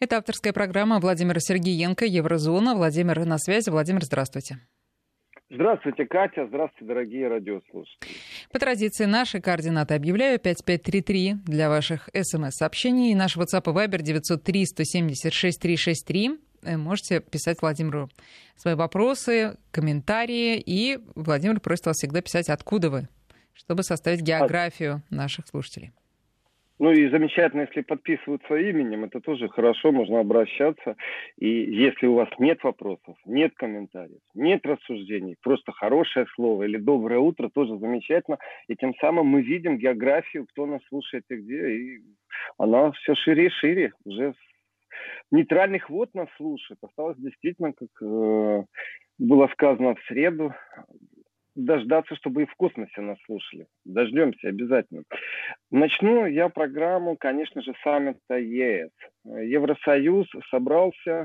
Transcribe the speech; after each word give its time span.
Это 0.00 0.18
авторская 0.18 0.52
программа 0.52 1.00
Владимира 1.00 1.40
Сергеенко, 1.40 2.04
Еврозона. 2.04 2.76
Владимир 2.76 3.24
на 3.24 3.36
связи. 3.36 3.68
Владимир, 3.68 4.04
здравствуйте. 4.04 4.58
Здравствуйте, 5.50 6.04
Катя. 6.04 6.46
Здравствуйте, 6.46 6.84
дорогие 6.84 7.26
радиослушатели. 7.26 8.08
По 8.52 8.60
традиции 8.60 9.06
наши 9.06 9.40
координаты 9.40 9.94
объявляю 9.94 10.38
5533 10.38 11.34
для 11.46 11.68
ваших 11.68 12.08
смс-сообщений. 12.14 13.14
Наш 13.14 13.36
WhatsApp 13.36 13.64
и 13.64 13.74
Viber 13.74 14.02
903 14.02 14.66
176 14.66 15.60
363. 15.60 16.38
Можете 16.76 17.20
писать 17.20 17.60
Владимиру 17.60 18.08
свои 18.56 18.74
вопросы, 18.74 19.56
комментарии. 19.72 20.62
И 20.64 20.98
Владимир 21.16 21.60
просит 21.60 21.86
вас 21.86 21.96
всегда 21.96 22.20
писать, 22.20 22.50
откуда 22.50 22.90
вы, 22.90 23.08
чтобы 23.52 23.82
составить 23.82 24.20
географию 24.20 25.02
наших 25.10 25.48
слушателей. 25.48 25.92
Ну 26.78 26.92
и 26.92 27.08
замечательно, 27.10 27.62
если 27.62 27.80
подписываются 27.80 28.54
именем, 28.54 29.04
это 29.04 29.20
тоже 29.20 29.48
хорошо, 29.48 29.90
можно 29.90 30.20
обращаться. 30.20 30.96
И 31.36 31.48
если 31.48 32.06
у 32.06 32.14
вас 32.14 32.28
нет 32.38 32.62
вопросов, 32.62 33.16
нет 33.24 33.52
комментариев, 33.56 34.20
нет 34.34 34.64
рассуждений, 34.64 35.36
просто 35.42 35.72
хорошее 35.72 36.26
слово 36.34 36.64
или 36.64 36.76
доброе 36.76 37.18
утро, 37.18 37.48
тоже 37.48 37.76
замечательно. 37.78 38.38
И 38.68 38.76
тем 38.76 38.94
самым 39.00 39.26
мы 39.26 39.42
видим 39.42 39.78
географию, 39.78 40.46
кто 40.46 40.66
нас 40.66 40.80
слушает 40.88 41.24
и 41.30 41.36
где. 41.36 41.70
И 41.70 41.98
она 42.58 42.92
все 42.92 43.14
шире 43.16 43.46
и 43.46 43.50
шире. 43.50 43.92
Уже 44.04 44.34
нейтральных 45.32 45.90
вод 45.90 46.14
нас 46.14 46.28
слушает. 46.36 46.78
Осталось 46.82 47.18
действительно, 47.18 47.72
как 47.72 47.88
э, 48.02 48.64
было 49.18 49.48
сказано 49.48 49.96
в 49.96 50.02
среду, 50.06 50.54
дождаться, 51.58 52.14
чтобы 52.16 52.42
и 52.42 52.46
в 52.46 52.54
космосе 52.54 53.00
нас 53.00 53.18
слушали. 53.26 53.66
Дождемся 53.84 54.48
обязательно. 54.48 55.02
Начну 55.70 56.26
я 56.26 56.48
программу, 56.48 57.16
конечно 57.16 57.62
же, 57.62 57.74
саммита 57.82 58.38
ЕС. 58.38 58.90
Евросоюз 59.24 60.28
собрался 60.50 61.10
э, 61.10 61.24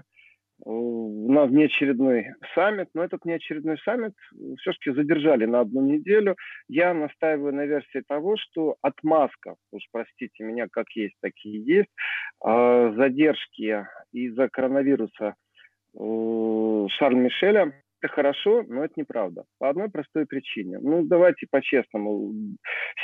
на 0.65 1.45
внеочередной 1.45 2.31
саммит, 2.55 2.89
но 2.95 3.03
этот 3.03 3.23
внеочередной 3.23 3.77
саммит 3.85 4.13
все-таки 4.59 4.91
задержали 4.91 5.45
на 5.45 5.59
одну 5.59 5.81
неделю. 5.81 6.35
Я 6.67 6.93
настаиваю 6.95 7.53
на 7.53 7.65
версии 7.65 8.01
того, 8.07 8.35
что 8.37 8.75
отмазка, 8.81 9.55
уж 9.71 9.83
простите 9.91 10.43
меня, 10.43 10.67
как 10.71 10.87
есть, 10.95 11.15
такие 11.21 11.63
есть, 11.63 11.89
э, 12.43 12.93
задержки 12.97 13.85
из-за 14.11 14.49
коронавируса 14.49 15.35
э, 15.95 16.87
Шарль 16.89 17.15
Мишеля 17.15 17.82
это 18.03 18.13
хорошо, 18.13 18.63
но 18.67 18.83
это 18.83 18.93
неправда. 18.97 19.45
По 19.59 19.69
одной 19.69 19.89
простой 19.89 20.25
причине. 20.25 20.79
Ну, 20.79 21.03
давайте 21.03 21.47
по-честному. 21.49 22.33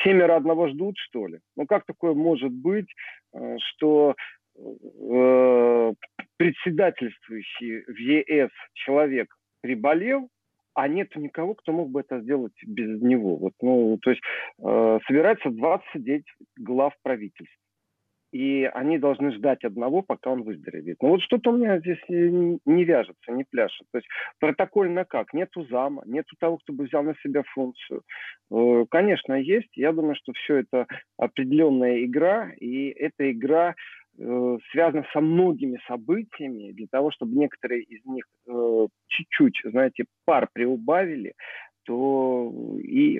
Семеро 0.03 0.35
одного 0.35 0.67
ждут, 0.67 0.97
что 0.97 1.27
ли? 1.27 1.39
Ну, 1.55 1.65
как 1.65 1.85
такое 1.85 2.13
может 2.13 2.51
быть, 2.51 2.87
э, 3.33 3.57
что 3.57 4.15
э, 4.57 5.93
председательствующий 6.37 7.83
в 7.87 7.97
ЕС 7.97 8.51
человек 8.73 9.33
приболел, 9.61 10.29
а 10.73 10.87
нет 10.87 11.15
никого, 11.15 11.55
кто 11.55 11.71
мог 11.71 11.89
бы 11.89 12.01
это 12.01 12.21
сделать 12.21 12.53
без 12.65 13.01
него. 13.01 13.37
Вот, 13.37 13.53
ну, 13.61 13.97
то 14.01 14.09
есть 14.11 14.21
э, 14.61 14.99
собирается 15.07 15.49
29 15.49 16.23
глав 16.57 16.93
правительств 17.03 17.55
и 18.31 18.69
они 18.73 18.97
должны 18.97 19.31
ждать 19.31 19.63
одного, 19.63 20.01
пока 20.01 20.29
он 20.31 20.43
выздоровеет. 20.43 20.97
Но 21.01 21.09
вот 21.09 21.21
что-то 21.21 21.51
у 21.51 21.57
меня 21.57 21.79
здесь 21.79 21.99
не 22.07 22.83
вяжется, 22.83 23.31
не 23.31 23.43
пляшет. 23.43 23.87
То 23.91 23.97
есть 23.97 24.07
протокольно 24.39 25.05
как? 25.05 25.33
Нету 25.33 25.65
зама, 25.69 26.03
нету 26.05 26.35
того, 26.39 26.57
кто 26.57 26.73
бы 26.73 26.85
взял 26.85 27.03
на 27.03 27.15
себя 27.23 27.43
функцию. 27.53 28.03
Э, 28.51 28.85
конечно, 28.89 29.33
есть. 29.33 29.75
Я 29.75 29.91
думаю, 29.93 30.15
что 30.15 30.33
все 30.33 30.57
это 30.57 30.87
определенная 31.17 32.05
игра, 32.05 32.51
и 32.59 32.89
эта 32.89 33.31
игра 33.31 33.73
э, 34.17 34.57
связана 34.71 35.05
со 35.11 35.21
многими 35.21 35.79
событиями, 35.87 36.71
для 36.71 36.87
того, 36.91 37.11
чтобы 37.11 37.35
некоторые 37.35 37.81
из 37.83 38.05
них 38.05 38.25
э, 38.47 38.87
чуть-чуть, 39.07 39.59
знаете, 39.63 40.05
пар 40.25 40.49
приубавили, 40.53 41.33
то 41.89 42.53
и 42.77 43.19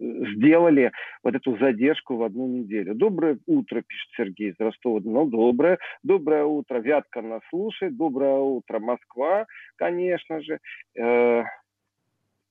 сделали 0.00 0.90
вот 1.22 1.36
эту 1.36 1.56
задержку 1.58 2.16
в 2.16 2.24
одну 2.24 2.48
неделю. 2.48 2.96
Доброе 2.96 3.38
утро, 3.46 3.80
пишет 3.80 4.10
Сергей 4.16 4.50
из 4.50 4.56
Ростова. 4.58 5.00
Ну, 5.04 5.24
доброе. 5.26 5.78
Доброе 6.02 6.44
утро. 6.44 6.78
Вятка 6.78 7.22
нас 7.22 7.42
слушает. 7.48 7.96
Доброе 7.96 8.38
утро, 8.38 8.80
Москва, 8.80 9.46
конечно 9.76 10.40
же. 10.40 10.58
Э, 10.98 11.44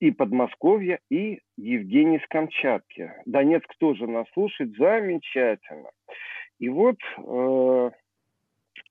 и 0.00 0.10
Подмосковье, 0.10 1.00
и 1.10 1.40
Евгений 1.58 2.20
с 2.20 2.26
Камчатки. 2.28 3.12
Донецк 3.26 3.68
тоже 3.78 4.06
нас 4.06 4.24
слушает. 4.32 4.74
Замечательно. 4.78 5.90
И 6.58 6.70
вот 6.70 6.96
э, 7.18 7.90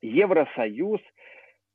Евросоюз 0.04 1.02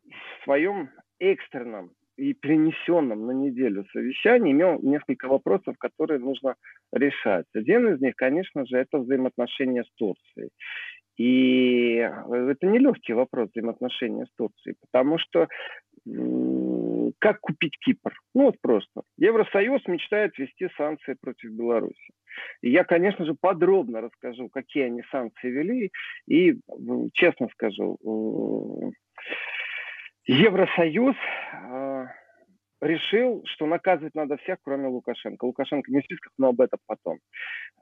в 0.05 0.45
своем 0.45 0.91
экстренном 1.19 1.91
и 2.17 2.35
перенесенном 2.35 3.27
на 3.27 3.33
неделю 3.33 3.85
совещании 3.93 4.53
имел 4.53 4.79
несколько 4.83 5.29
вопросов, 5.29 5.77
которые 5.79 6.19
нужно 6.21 6.57
решать. 6.93 7.47
Один 7.55 7.95
из 7.95 8.01
них, 8.01 8.15
конечно 8.17 8.67
же, 8.67 8.77
это 8.77 8.99
взаимоотношения 8.99 9.85
с 9.85 9.91
Турцией. 9.97 10.51
И 11.19 11.97
это 11.97 12.67
нелегкий 12.67 13.13
вопрос 13.13 13.51
взаимоотношения 13.51 14.25
с 14.27 14.33
Турцией, 14.37 14.77
потому 14.81 15.19
что 15.19 15.47
как 17.19 17.41
купить 17.41 17.79
Кипр? 17.79 18.13
Ну 18.35 18.47
вот 18.47 18.57
просто. 18.61 19.03
Евросоюз 19.19 19.87
мечтает 19.87 20.37
ввести 20.37 20.69
санкции 20.77 21.15
против 21.21 21.53
Беларуси. 21.53 22.13
И 22.63 22.71
я, 22.71 22.85
конечно 22.85 23.25
же, 23.27 23.35
подробно 23.39 24.01
расскажу, 24.01 24.49
какие 24.49 24.85
они 24.85 25.03
санкции 25.11 25.51
вели. 25.51 25.91
И 26.27 26.59
честно 27.13 27.49
скажу, 27.53 27.99
Евросоюз 30.27 31.17
э, 31.53 32.07
решил, 32.81 33.43
что 33.47 33.67
наказывать 33.67 34.15
надо 34.15 34.37
всех, 34.39 34.59
кроме 34.63 34.89
Лукашенко. 34.89 35.45
Лукашенко 35.45 35.91
не 35.91 36.01
в 36.01 36.05
списках, 36.05 36.33
но 36.39 36.49
об 36.49 36.61
этом 36.61 36.79
потом. 36.87 37.19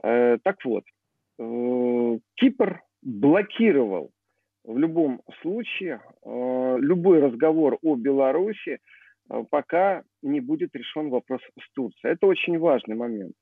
Э, 0.02 0.38
так 0.42 0.64
вот, 0.64 0.84
э, 1.38 2.18
Кипр 2.36 2.82
блокировал 3.02 4.10
в 4.64 4.78
любом 4.78 5.22
случае 5.42 6.00
э, 6.24 6.76
любой 6.80 7.20
разговор 7.20 7.78
о 7.82 7.96
Беларуси, 7.96 8.78
э, 9.30 9.44
пока 9.50 10.02
не 10.22 10.40
будет 10.40 10.74
решен 10.74 11.10
вопрос 11.10 11.40
с 11.58 11.72
Турцией. 11.72 12.12
Это 12.12 12.26
очень 12.26 12.58
важный 12.58 12.96
момент. 12.96 13.34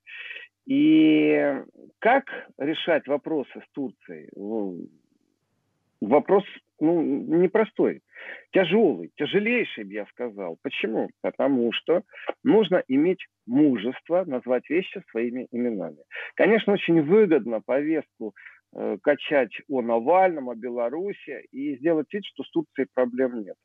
И 0.66 1.62
как 1.98 2.24
решать 2.58 3.06
вопросы 3.06 3.50
с 3.54 3.72
Турцией? 3.72 4.28
Вопрос 6.00 6.44
ну, 6.80 7.02
непростой, 7.02 8.02
тяжелый, 8.52 9.10
тяжелейший, 9.16 9.86
я 9.86 10.06
сказал. 10.06 10.58
Почему? 10.62 11.10
Потому 11.22 11.72
что 11.72 12.02
нужно 12.44 12.82
иметь 12.88 13.26
мужество 13.46 14.24
назвать 14.26 14.68
вещи 14.68 15.02
своими 15.10 15.46
именами. 15.50 15.98
Конечно, 16.34 16.74
очень 16.74 17.02
выгодно 17.02 17.60
повестку 17.60 18.34
э, 18.74 18.98
качать 19.02 19.52
о 19.68 19.82
Навальном, 19.82 20.50
о 20.50 20.54
Беларуси 20.54 21.46
и 21.50 21.76
сделать 21.76 22.12
вид, 22.12 22.24
что 22.26 22.44
с 22.44 22.50
Турцией 22.50 22.88
проблем 22.94 23.42
нет. 23.42 23.56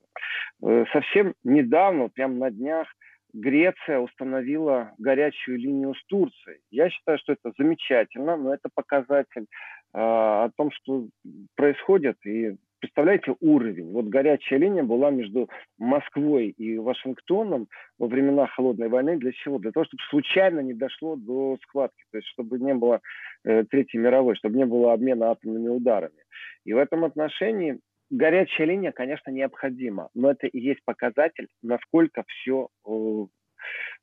Э, 0.64 0.86
совсем 0.92 1.34
недавно, 1.44 2.10
прямо 2.10 2.36
на 2.36 2.52
днях, 2.52 2.88
Греция 3.34 4.00
установила 4.00 4.94
горячую 5.00 5.58
линию 5.58 5.96
с 5.96 6.06
Турцией. 6.06 6.60
Я 6.70 6.90
считаю, 6.92 7.18
что 7.18 7.34
это 7.34 7.52
замечательно, 7.58 8.38
но 8.38 8.54
это 8.54 8.70
показатель 8.74 9.42
э, 9.42 9.46
о 9.94 10.52
том, 10.56 10.70
что 10.72 11.08
происходит, 11.56 12.18
и 12.26 12.56
представляете 12.84 13.34
уровень? 13.40 13.94
Вот 13.94 14.08
горячая 14.08 14.60
линия 14.60 14.84
была 14.84 15.10
между 15.10 15.50
Москвой 15.78 16.50
и 16.50 16.78
Вашингтоном 16.78 17.70
во 17.98 18.08
времена 18.08 18.46
Холодной 18.48 18.90
войны. 18.90 19.18
Для 19.18 19.32
чего? 19.32 19.58
Для 19.58 19.72
того, 19.72 19.86
чтобы 19.86 20.04
случайно 20.10 20.60
не 20.60 20.74
дошло 20.74 21.16
до 21.16 21.58
схватки, 21.64 22.04
то 22.12 22.18
есть 22.18 22.28
чтобы 22.28 22.60
не 22.60 22.74
было 22.74 23.00
э, 23.46 23.64
Третьей 23.64 24.02
мировой, 24.02 24.36
чтобы 24.36 24.58
не 24.58 24.66
было 24.66 24.92
обмена 24.92 25.32
атомными 25.32 25.70
ударами. 25.70 26.24
И 26.66 26.74
в 26.74 26.78
этом 26.78 27.06
отношении 27.06 27.80
горячая 28.10 28.68
линия, 28.68 28.92
конечно, 28.92 29.32
необходима, 29.32 30.10
но 30.14 30.32
это 30.32 30.48
и 30.48 30.60
есть 30.60 30.84
показатель, 30.84 31.48
насколько 31.62 32.26
все 32.28 32.68
э, 32.86 33.26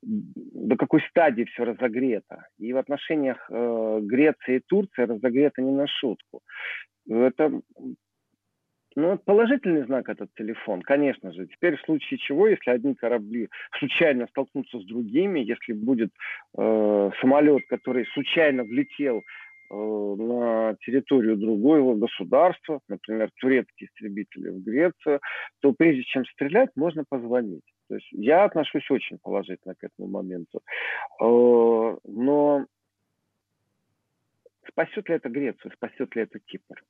до 0.01 0.77
какой 0.77 1.03
стадии 1.11 1.45
все 1.45 1.65
разогрето. 1.65 2.47
И 2.59 2.73
в 2.73 2.79
отношениях 2.79 3.47
э, 3.51 3.99
Греции 4.01 4.57
и 4.57 4.63
Турции 4.67 5.03
разогрето 5.03 5.61
не 5.61 5.71
на 5.71 5.87
шутку. 5.87 6.41
Это 7.07 7.61
ну, 8.97 9.19
положительный 9.19 9.85
знак 9.85 10.09
этот 10.09 10.35
телефон, 10.35 10.83
конечно 10.83 11.33
же. 11.33 11.47
Теперь 11.47 11.77
в 11.77 11.83
случае 11.83 12.19
чего, 12.19 12.49
если 12.49 12.71
одни 12.71 12.95
корабли 12.95 13.49
случайно 13.79 14.27
столкнутся 14.29 14.81
с 14.81 14.85
другими, 14.85 15.41
если 15.41 15.73
будет 15.73 16.11
э, 16.59 17.11
самолет, 17.21 17.63
который 17.69 18.05
случайно 18.07 18.65
влетел 18.65 19.19
э, 19.19 19.75
на 19.75 20.77
территорию 20.81 21.37
другого 21.37 21.95
государства, 21.95 22.81
например, 22.89 23.31
турецкие 23.41 23.89
истребители 23.89 24.49
в 24.49 24.65
Грецию, 24.65 25.21
то 25.61 25.73
прежде 25.73 26.03
чем 26.03 26.25
стрелять, 26.27 26.71
можно 26.75 27.05
позвонить. 27.09 27.65
То 27.89 27.95
есть 27.95 28.09
я 28.11 28.45
отношусь 28.45 28.91
очень 28.91 29.19
положительно 29.19 29.75
к 29.77 29.85
этому 29.85 30.09
моменту. 30.09 30.63
Э, 31.21 31.97
но 32.05 32.67
спасет 34.69 35.09
ли 35.09 35.15
это 35.15 35.29
Грецию, 35.29 35.73
спасет 35.77 36.17
ли 36.17 36.23
это 36.23 36.41
Кипр? 36.41 36.83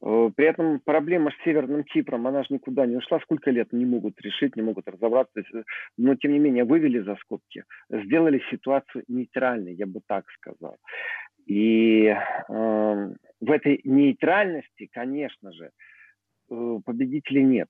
Э, 0.00 0.30
при 0.34 0.46
этом 0.46 0.80
проблема 0.80 1.30
с 1.30 1.44
Северным 1.44 1.84
Кипром, 1.84 2.26
она 2.26 2.42
же 2.42 2.54
никуда 2.54 2.86
не 2.86 2.96
ушла, 2.96 3.20
сколько 3.20 3.50
лет 3.50 3.72
не 3.72 3.84
могут 3.84 4.20
решить, 4.20 4.56
не 4.56 4.62
могут 4.62 4.88
разобраться, 4.88 5.40
э, 5.40 5.62
но 5.96 6.14
тем 6.14 6.32
не 6.32 6.38
менее 6.38 6.64
вывели 6.64 7.00
за 7.00 7.16
скобки, 7.16 7.64
сделали 7.90 8.42
ситуацию 8.50 9.04
нейтральной, 9.08 9.74
я 9.74 9.86
бы 9.86 10.00
так 10.06 10.24
сказал. 10.30 10.76
И 11.46 12.06
э, 12.06 12.14
в 12.48 13.50
этой 13.50 13.80
нейтральности, 13.84 14.88
конечно 14.92 15.52
же, 15.52 15.70
э, 16.50 16.78
победителей 16.84 17.42
нет. 17.42 17.68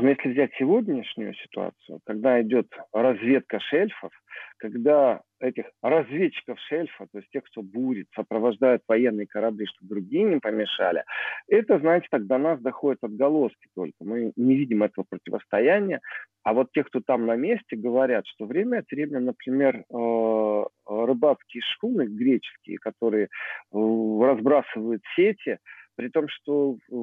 Но 0.00 0.08
если 0.08 0.30
взять 0.30 0.50
сегодняшнюю 0.58 1.34
ситуацию, 1.34 2.00
когда 2.06 2.40
идет 2.40 2.68
разведка 2.92 3.60
шельфов, 3.60 4.10
когда 4.56 5.20
этих 5.40 5.66
разведчиков 5.82 6.58
шельфа, 6.68 7.06
то 7.10 7.18
есть 7.18 7.30
тех, 7.30 7.44
кто 7.44 7.62
бурит, 7.62 8.06
сопровождают 8.14 8.82
военные 8.88 9.26
корабли, 9.26 9.66
чтобы 9.66 9.94
другие 9.94 10.24
не 10.24 10.38
помешали, 10.38 11.04
это, 11.48 11.78
знаете, 11.78 12.06
так 12.10 12.26
до 12.26 12.38
нас 12.38 12.60
доходит 12.60 12.98
отголоски 13.02 13.68
только. 13.74 13.96
Мы 14.00 14.32
не 14.36 14.56
видим 14.56 14.82
этого 14.82 15.04
противостояния. 15.08 16.00
А 16.42 16.54
вот 16.54 16.72
те, 16.72 16.84
кто 16.84 17.00
там 17.00 17.26
на 17.26 17.36
месте, 17.36 17.76
говорят, 17.76 18.26
что 18.26 18.46
время 18.46 18.78
от 18.78 18.90
времени, 18.90 19.18
например, 19.18 19.84
э, 19.90 20.64
рыбацкие 20.86 21.62
шхуны 21.62 22.06
греческие, 22.06 22.78
которые 22.78 23.24
э, 23.24 23.28
разбрасывают 23.72 25.02
сети, 25.14 25.58
при 26.00 26.08
том, 26.08 26.28
что 26.28 26.78
э, 26.90 26.94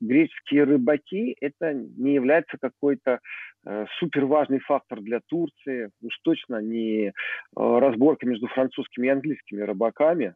греческие 0.00 0.64
рыбаки 0.64 1.36
это 1.42 1.74
не 1.74 2.14
является 2.14 2.56
какой-то 2.58 3.20
э, 3.66 3.84
супер 3.98 4.24
важный 4.24 4.60
фактор 4.60 5.02
для 5.02 5.20
Турции, 5.28 5.90
уж 6.00 6.18
точно 6.22 6.62
не 6.62 7.08
э, 7.08 7.12
разборка 7.54 8.26
между 8.26 8.46
французскими 8.46 9.08
и 9.08 9.10
английскими 9.10 9.60
рыбаками. 9.60 10.34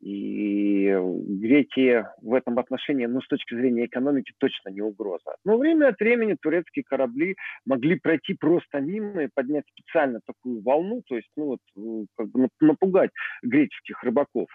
И 0.00 0.88
греки 0.88 2.06
в 2.22 2.32
этом 2.32 2.58
отношении, 2.58 3.04
ну, 3.04 3.20
с 3.20 3.28
точки 3.28 3.54
зрения 3.54 3.84
экономики, 3.84 4.32
точно 4.38 4.70
не 4.70 4.80
угроза. 4.80 5.36
Но 5.44 5.58
время 5.58 5.88
от 5.88 6.00
времени 6.00 6.38
турецкие 6.40 6.82
корабли 6.82 7.36
могли 7.66 8.00
пройти 8.00 8.32
просто 8.32 8.80
мимо 8.80 9.24
и 9.24 9.28
поднять 9.34 9.66
специально 9.68 10.20
такую 10.24 10.62
волну, 10.62 11.02
то 11.06 11.16
есть, 11.16 11.28
ну, 11.36 11.58
вот, 11.76 12.06
как 12.16 12.30
бы 12.30 12.48
напугать 12.60 13.10
греческих 13.42 14.02
рыбаков. 14.02 14.48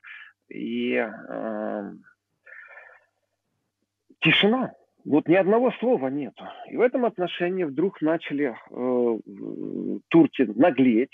И 0.49 0.93
э, 0.95 1.91
тишина. 4.25 4.73
Вот 5.05 5.27
ни 5.27 5.35
одного 5.35 5.71
слова 5.79 6.07
нету. 6.07 6.43
И 6.71 6.77
в 6.77 6.81
этом 6.81 7.05
отношении 7.05 7.63
вдруг 7.63 8.01
начали 8.01 8.55
э, 8.71 9.19
турки 10.09 10.41
наглеть. 10.55 11.11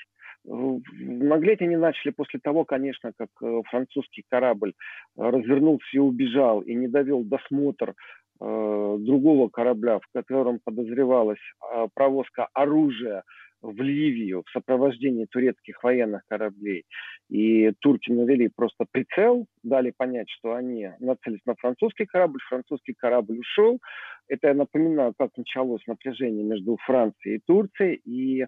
Э, 0.48 0.78
наглеть 1.00 1.62
они 1.62 1.76
начали 1.76 2.12
после 2.12 2.40
того, 2.40 2.64
конечно, 2.64 3.12
как 3.18 3.28
э, 3.44 3.62
французский 3.70 4.24
корабль 4.30 4.74
развернулся 5.18 5.86
и 5.92 6.00
убежал, 6.00 6.62
и 6.62 6.74
не 6.74 6.88
довел 6.88 7.24
досмотр 7.24 7.90
э, 7.90 8.98
другого 9.00 9.50
корабля, 9.50 10.00
в 10.00 10.08
котором 10.14 10.60
подозревалась 10.64 11.44
э, 11.74 11.88
провозка 11.94 12.48
оружия 12.54 13.24
в 13.62 13.82
Ливию 13.82 14.44
в 14.46 14.52
сопровождении 14.52 15.26
турецких 15.26 15.84
военных 15.84 16.24
кораблей. 16.28 16.86
И 17.30 17.72
турки 17.80 18.12
навели 18.12 18.50
просто 18.50 18.86
прицел, 18.92 19.46
дали 19.64 19.94
понять, 19.96 20.30
что 20.30 20.54
они 20.54 20.92
нацелились 21.00 21.46
на 21.46 21.56
французский 21.56 22.06
корабль, 22.06 22.40
французский 22.48 22.94
корабль 22.94 23.40
ушел. 23.40 23.80
Это 24.28 24.50
я 24.50 24.54
напоминаю, 24.54 25.14
как 25.18 25.32
началось 25.38 25.86
напряжение 25.88 26.44
между 26.44 26.78
Францией 26.86 27.38
и 27.38 27.42
Турцией. 27.46 28.02
И 28.06 28.46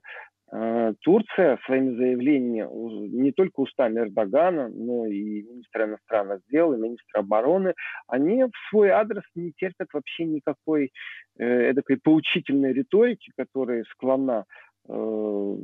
э, 0.52 0.94
Турция 1.02 1.60
своими 1.66 1.96
заявлениями 1.96 2.68
не 3.16 3.32
только 3.32 3.62
устами 3.62 4.00
Эрдогана, 4.00 4.70
но 4.70 5.06
и 5.06 5.44
министра 5.44 5.86
иностранных 5.86 6.42
дел, 6.50 6.74
и 6.74 6.78
министра 6.78 7.20
обороны, 7.20 7.74
они 8.08 8.44
в 8.44 8.70
свой 8.70 8.90
адрес 8.90 9.24
не 9.36 9.52
терпят 9.54 9.88
вообще 9.94 10.26
никакой 10.26 10.92
э, 11.38 11.46
эдакой 11.46 11.98
поучительной 11.98 12.74
риторики, 12.74 13.32
которая 13.38 13.84
склонна 13.86 14.46
Э, 14.90 15.56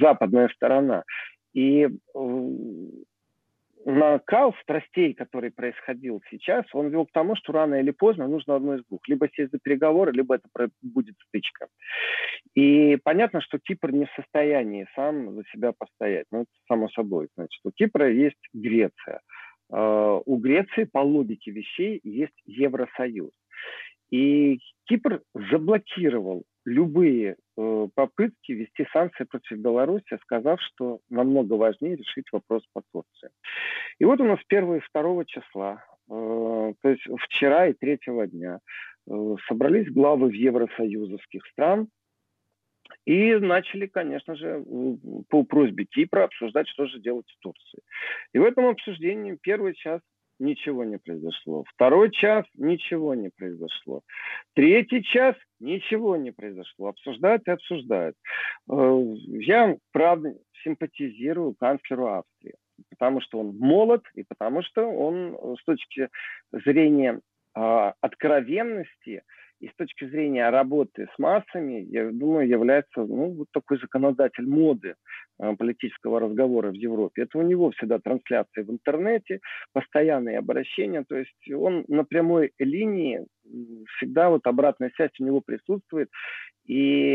западная 0.00 0.48
сторона. 0.48 1.04
И 1.52 1.84
э, 1.84 1.88
накал 3.84 4.54
страстей, 4.62 5.14
который 5.14 5.50
происходил 5.50 6.22
сейчас, 6.30 6.64
он 6.72 6.88
вел 6.88 7.06
к 7.06 7.12
тому, 7.12 7.36
что 7.36 7.52
рано 7.52 7.76
или 7.76 7.90
поздно 7.90 8.26
нужно 8.26 8.56
одно 8.56 8.76
из 8.76 8.84
двух. 8.86 9.06
Либо 9.08 9.28
сесть 9.28 9.52
за 9.52 9.58
переговоры, 9.58 10.12
либо 10.12 10.36
это 10.36 10.70
будет 10.82 11.14
стычка. 11.28 11.68
И 12.54 12.96
понятно, 13.02 13.40
что 13.40 13.58
Кипр 13.58 13.92
не 13.92 14.06
в 14.06 14.12
состоянии 14.16 14.86
сам 14.94 15.34
за 15.34 15.42
себя 15.52 15.72
постоять. 15.76 16.26
Ну, 16.30 16.42
это 16.42 16.50
само 16.68 16.88
собой. 16.90 17.28
Значит, 17.36 17.60
у 17.64 17.70
Кипра 17.70 18.10
есть 18.10 18.40
Греция. 18.52 19.20
Э, 19.72 20.20
у 20.24 20.36
Греции, 20.36 20.84
по 20.84 20.98
логике 20.98 21.50
вещей, 21.50 22.00
есть 22.02 22.40
Евросоюз. 22.46 23.32
И 24.10 24.58
Кипр 24.84 25.22
заблокировал 25.34 26.44
любые 26.64 27.36
э, 27.56 27.88
попытки 27.94 28.52
ввести 28.52 28.86
санкции 28.92 29.24
против 29.24 29.58
Беларуси, 29.58 30.18
сказав, 30.22 30.60
что 30.60 31.00
намного 31.10 31.54
важнее 31.54 31.96
решить 31.96 32.26
вопрос 32.32 32.62
по 32.72 32.82
Турции. 32.92 33.30
И 33.98 34.04
вот 34.04 34.20
у 34.20 34.24
нас 34.24 34.38
1 34.48 34.76
и 34.76 34.80
2 34.94 35.24
числа, 35.24 35.84
э, 36.08 36.74
то 36.80 36.88
есть 36.88 37.02
вчера 37.24 37.68
и 37.68 37.72
3 37.72 38.26
дня, 38.28 38.60
э, 39.08 39.34
собрались 39.48 39.92
главы 39.92 40.28
в 40.28 40.34
евросоюзовских 40.34 41.46
стран 41.48 41.88
и 43.04 43.34
начали, 43.34 43.86
конечно 43.86 44.36
же, 44.36 44.64
по 45.28 45.44
просьбе 45.44 45.84
Кипра 45.84 46.24
обсуждать, 46.24 46.68
что 46.68 46.86
же 46.86 47.00
делать 47.00 47.26
в 47.28 47.38
Турции. 47.40 47.82
И 48.32 48.38
в 48.38 48.44
этом 48.44 48.66
обсуждении 48.66 49.38
первый 49.40 49.74
час 49.74 50.00
ничего 50.38 50.84
не 50.84 50.98
произошло. 50.98 51.64
Второй 51.74 52.10
час 52.10 52.44
ничего 52.54 53.14
не 53.14 53.30
произошло. 53.30 54.02
Третий 54.54 55.02
час 55.02 55.36
ничего 55.60 56.16
не 56.16 56.30
произошло. 56.30 56.88
Обсуждают 56.88 57.46
и 57.46 57.50
обсуждают. 57.50 58.16
Э, 58.70 59.02
я, 59.26 59.76
правда, 59.92 60.34
симпатизирую 60.64 61.54
канцлеру 61.54 62.06
Австрии, 62.06 62.54
потому 62.90 63.20
что 63.20 63.40
он 63.40 63.56
молод 63.58 64.02
и 64.14 64.24
потому 64.24 64.62
что 64.62 64.84
он 64.86 65.34
э, 65.34 65.54
с 65.60 65.64
точки 65.64 66.08
зрения 66.52 67.20
а, 67.54 67.92
откровенности 68.00 69.22
и 69.62 69.68
с 69.68 69.74
точки 69.76 70.08
зрения 70.08 70.50
работы 70.50 71.06
с 71.14 71.18
массами, 71.20 71.86
я 71.88 72.10
думаю, 72.10 72.48
является 72.48 73.00
ну, 73.00 73.30
вот 73.30 73.46
такой 73.52 73.78
законодатель 73.78 74.44
моды 74.44 74.96
э, 75.38 75.54
политического 75.56 76.18
разговора 76.18 76.70
в 76.70 76.74
Европе. 76.74 77.22
Это 77.22 77.38
у 77.38 77.42
него 77.42 77.70
всегда 77.70 78.00
трансляции 78.00 78.62
в 78.62 78.70
интернете, 78.70 79.38
постоянные 79.72 80.38
обращения, 80.38 81.04
то 81.08 81.16
есть 81.16 81.52
он 81.54 81.84
на 81.86 82.04
прямой 82.04 82.50
линии 82.58 83.24
всегда 83.96 84.30
вот 84.30 84.46
обратная 84.46 84.90
связь 84.96 85.10
у 85.18 85.24
него 85.24 85.40
присутствует, 85.40 86.08
и 86.66 87.14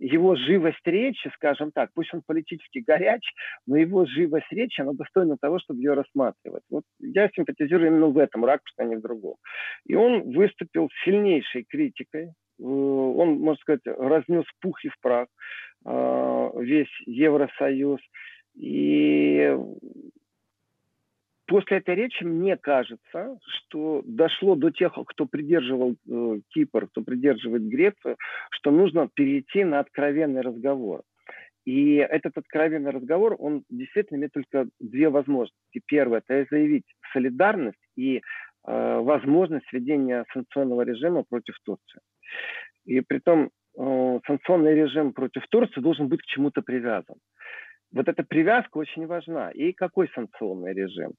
его 0.00 0.36
живость 0.36 0.86
речи, 0.86 1.28
скажем 1.34 1.72
так, 1.72 1.90
пусть 1.94 2.14
он 2.14 2.22
политически 2.24 2.78
горяч, 2.78 3.22
но 3.66 3.76
его 3.76 4.06
живость 4.06 4.50
речи, 4.50 4.80
она 4.80 4.92
достойна 4.92 5.36
того, 5.40 5.58
чтобы 5.58 5.80
ее 5.80 5.94
рассматривать. 5.94 6.62
Вот 6.70 6.84
я 7.00 7.28
симпатизирую 7.34 7.88
именно 7.88 8.06
в 8.06 8.18
этом 8.18 8.44
ракурсе, 8.44 8.74
а 8.78 8.84
не 8.84 8.96
в 8.96 9.00
другом. 9.00 9.34
И 9.86 9.94
он 9.96 10.30
выступил 10.32 10.88
сильнейшей 11.04 11.64
критикой, 11.64 12.26
э, 12.26 12.62
он, 12.62 13.40
можно 13.40 13.60
сказать, 13.60 13.82
разнес 13.84 14.44
пух 14.60 14.84
и 14.84 14.88
в 14.88 15.00
прах 15.00 15.26
э, 15.84 16.50
весь 16.60 17.02
Евросоюз. 17.06 18.00
И 18.54 19.56
после 21.48 21.78
этой 21.78 21.94
речи 21.94 22.22
мне 22.22 22.56
кажется, 22.56 23.38
что 23.42 24.02
дошло 24.04 24.54
до 24.54 24.70
тех, 24.70 24.92
кто 25.06 25.26
придерживал 25.26 25.96
э, 26.08 26.40
Кипр, 26.50 26.86
кто 26.88 27.02
придерживает 27.02 27.66
Грецию, 27.66 28.16
что 28.50 28.70
нужно 28.70 29.08
перейти 29.12 29.64
на 29.64 29.80
откровенный 29.80 30.42
разговор. 30.42 31.02
И 31.64 31.96
этот 31.96 32.36
откровенный 32.36 32.90
разговор, 32.90 33.34
он 33.38 33.64
действительно 33.68 34.18
имеет 34.18 34.32
только 34.32 34.68
две 34.78 35.08
возможности. 35.08 35.82
Первое– 35.86 36.22
это 36.28 36.46
заявить 36.50 36.84
солидарность 37.12 37.78
и 37.96 38.18
э, 38.18 38.20
возможность 39.00 39.72
введения 39.72 40.24
санкционного 40.32 40.82
режима 40.82 41.24
против 41.28 41.56
Турции. 41.64 42.00
И 42.84 43.00
при 43.00 43.18
том 43.18 43.50
э, 43.78 44.20
санкционный 44.26 44.74
режим 44.74 45.12
против 45.12 45.46
Турции 45.48 45.80
должен 45.80 46.08
быть 46.08 46.20
к 46.22 46.26
чему-то 46.26 46.62
привязан 46.62 47.16
вот 47.92 48.06
эта 48.08 48.22
привязка 48.22 48.76
очень 48.76 49.06
важна. 49.06 49.50
И 49.50 49.72
какой 49.72 50.08
санкционный 50.14 50.74
режим? 50.74 51.12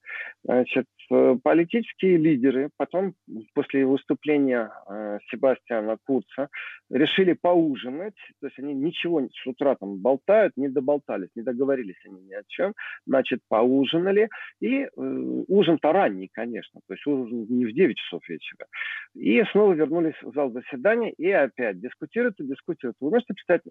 Значит, 0.43 0.85
э, 1.11 1.35
политические 1.41 2.17
лидеры 2.17 2.69
потом, 2.77 3.15
после 3.55 3.85
выступления 3.85 4.71
э, 4.87 5.19
Себастьяна 5.31 5.97
Курца, 6.05 6.49
решили 6.91 7.33
поужинать. 7.33 8.15
То 8.39 8.47
есть 8.47 8.59
они 8.59 8.73
ничего 8.73 9.21
с 9.21 9.47
утра 9.47 9.75
там 9.75 9.97
болтают, 9.97 10.53
не 10.57 10.69
доболтались, 10.69 11.29
не 11.35 11.41
договорились 11.41 11.97
они 12.05 12.21
ни 12.21 12.33
о 12.33 12.43
чем. 12.47 12.73
Значит, 13.07 13.39
поужинали. 13.47 14.29
И 14.59 14.83
э, 14.83 14.89
ужин-то 14.95 15.91
ранний, 15.91 16.29
конечно. 16.31 16.81
То 16.87 16.93
есть 16.93 17.05
ужин 17.07 17.47
не 17.49 17.65
в 17.65 17.73
9 17.73 17.97
часов 17.97 18.21
вечера. 18.29 18.67
И 19.15 19.43
снова 19.51 19.73
вернулись 19.73 20.21
в 20.21 20.33
зал 20.35 20.51
заседания 20.51 21.11
и 21.13 21.31
опять 21.31 21.79
дискутируют 21.79 22.39
и 22.39 22.43
дискутируют. 22.43 22.97
Вы 22.99 23.09
можете 23.09 23.33
представить, 23.33 23.63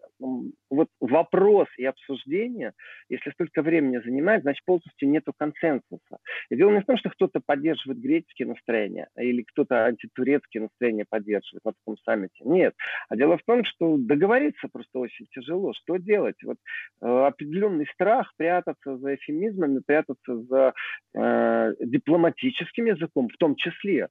вот 0.68 0.88
вопрос 1.00 1.68
и 1.76 1.84
обсуждение– 1.84 2.72
Если 3.08 3.30
столько 3.30 3.62
времени 3.62 3.98
занимает, 3.98 4.42
значит 4.42 4.64
полностью 4.64 5.08
нету 5.08 5.32
консенсуса. 5.36 6.18
И 6.50 6.56
дело 6.56 6.70
не 6.72 6.80
в 6.80 6.86
том, 6.86 6.96
что 6.96 7.10
кто-то 7.10 7.40
поддерживает 7.44 8.00
греческие 8.00 8.48
настроения 8.48 9.08
или 9.16 9.42
кто-то 9.42 9.86
антитурецкие 9.86 10.64
настроения 10.64 11.06
поддерживает 11.08 11.64
на 11.64 11.72
таком 11.72 11.96
саммите. 12.04 12.44
Нет. 12.44 12.74
А 13.08 13.16
дело 13.16 13.38
в 13.38 13.44
том, 13.44 13.64
что 13.64 13.96
договориться 13.96 14.68
просто 14.68 14.98
очень 14.98 15.26
тяжело. 15.30 15.72
Что 15.74 15.96
делать? 15.96 16.36
Вот 16.44 16.58
э, 17.00 17.06
определенный 17.06 17.86
страх 17.94 18.32
прятаться 18.36 18.96
за 18.98 19.14
эфемизмами, 19.14 19.80
прятаться 19.84 20.42
за 20.42 20.74
э, 21.14 21.74
дипломатическим 21.80 22.86
языком 22.86 23.28
в 23.28 23.36
том 23.38 23.56
числе. 23.56 24.08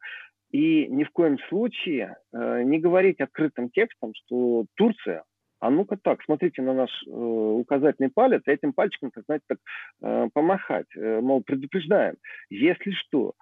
И 0.52 0.88
ни 0.88 1.04
в 1.04 1.12
коем 1.12 1.38
случае 1.50 2.16
э, 2.34 2.64
не 2.64 2.80
говорить 2.80 3.20
открытым 3.20 3.70
текстом, 3.70 4.14
что 4.16 4.66
Турция 4.76 5.24
а 5.60 5.70
ну-ка 5.70 5.98
так, 5.98 6.22
смотрите 6.24 6.62
на 6.62 6.74
наш 6.74 6.92
э, 7.06 7.10
указательный 7.10 8.10
палец, 8.10 8.44
и 8.46 8.52
этим 8.52 8.74
пальчиком, 8.74 9.12
так 9.12 9.24
знаете, 9.26 9.46
так 9.48 9.58
э, 10.02 10.30
помахать, 10.34 10.88
э, 10.96 11.20
мол, 11.22 11.42
предупреждаем, 11.42 12.16
если 12.50 12.92
что. 12.92 13.34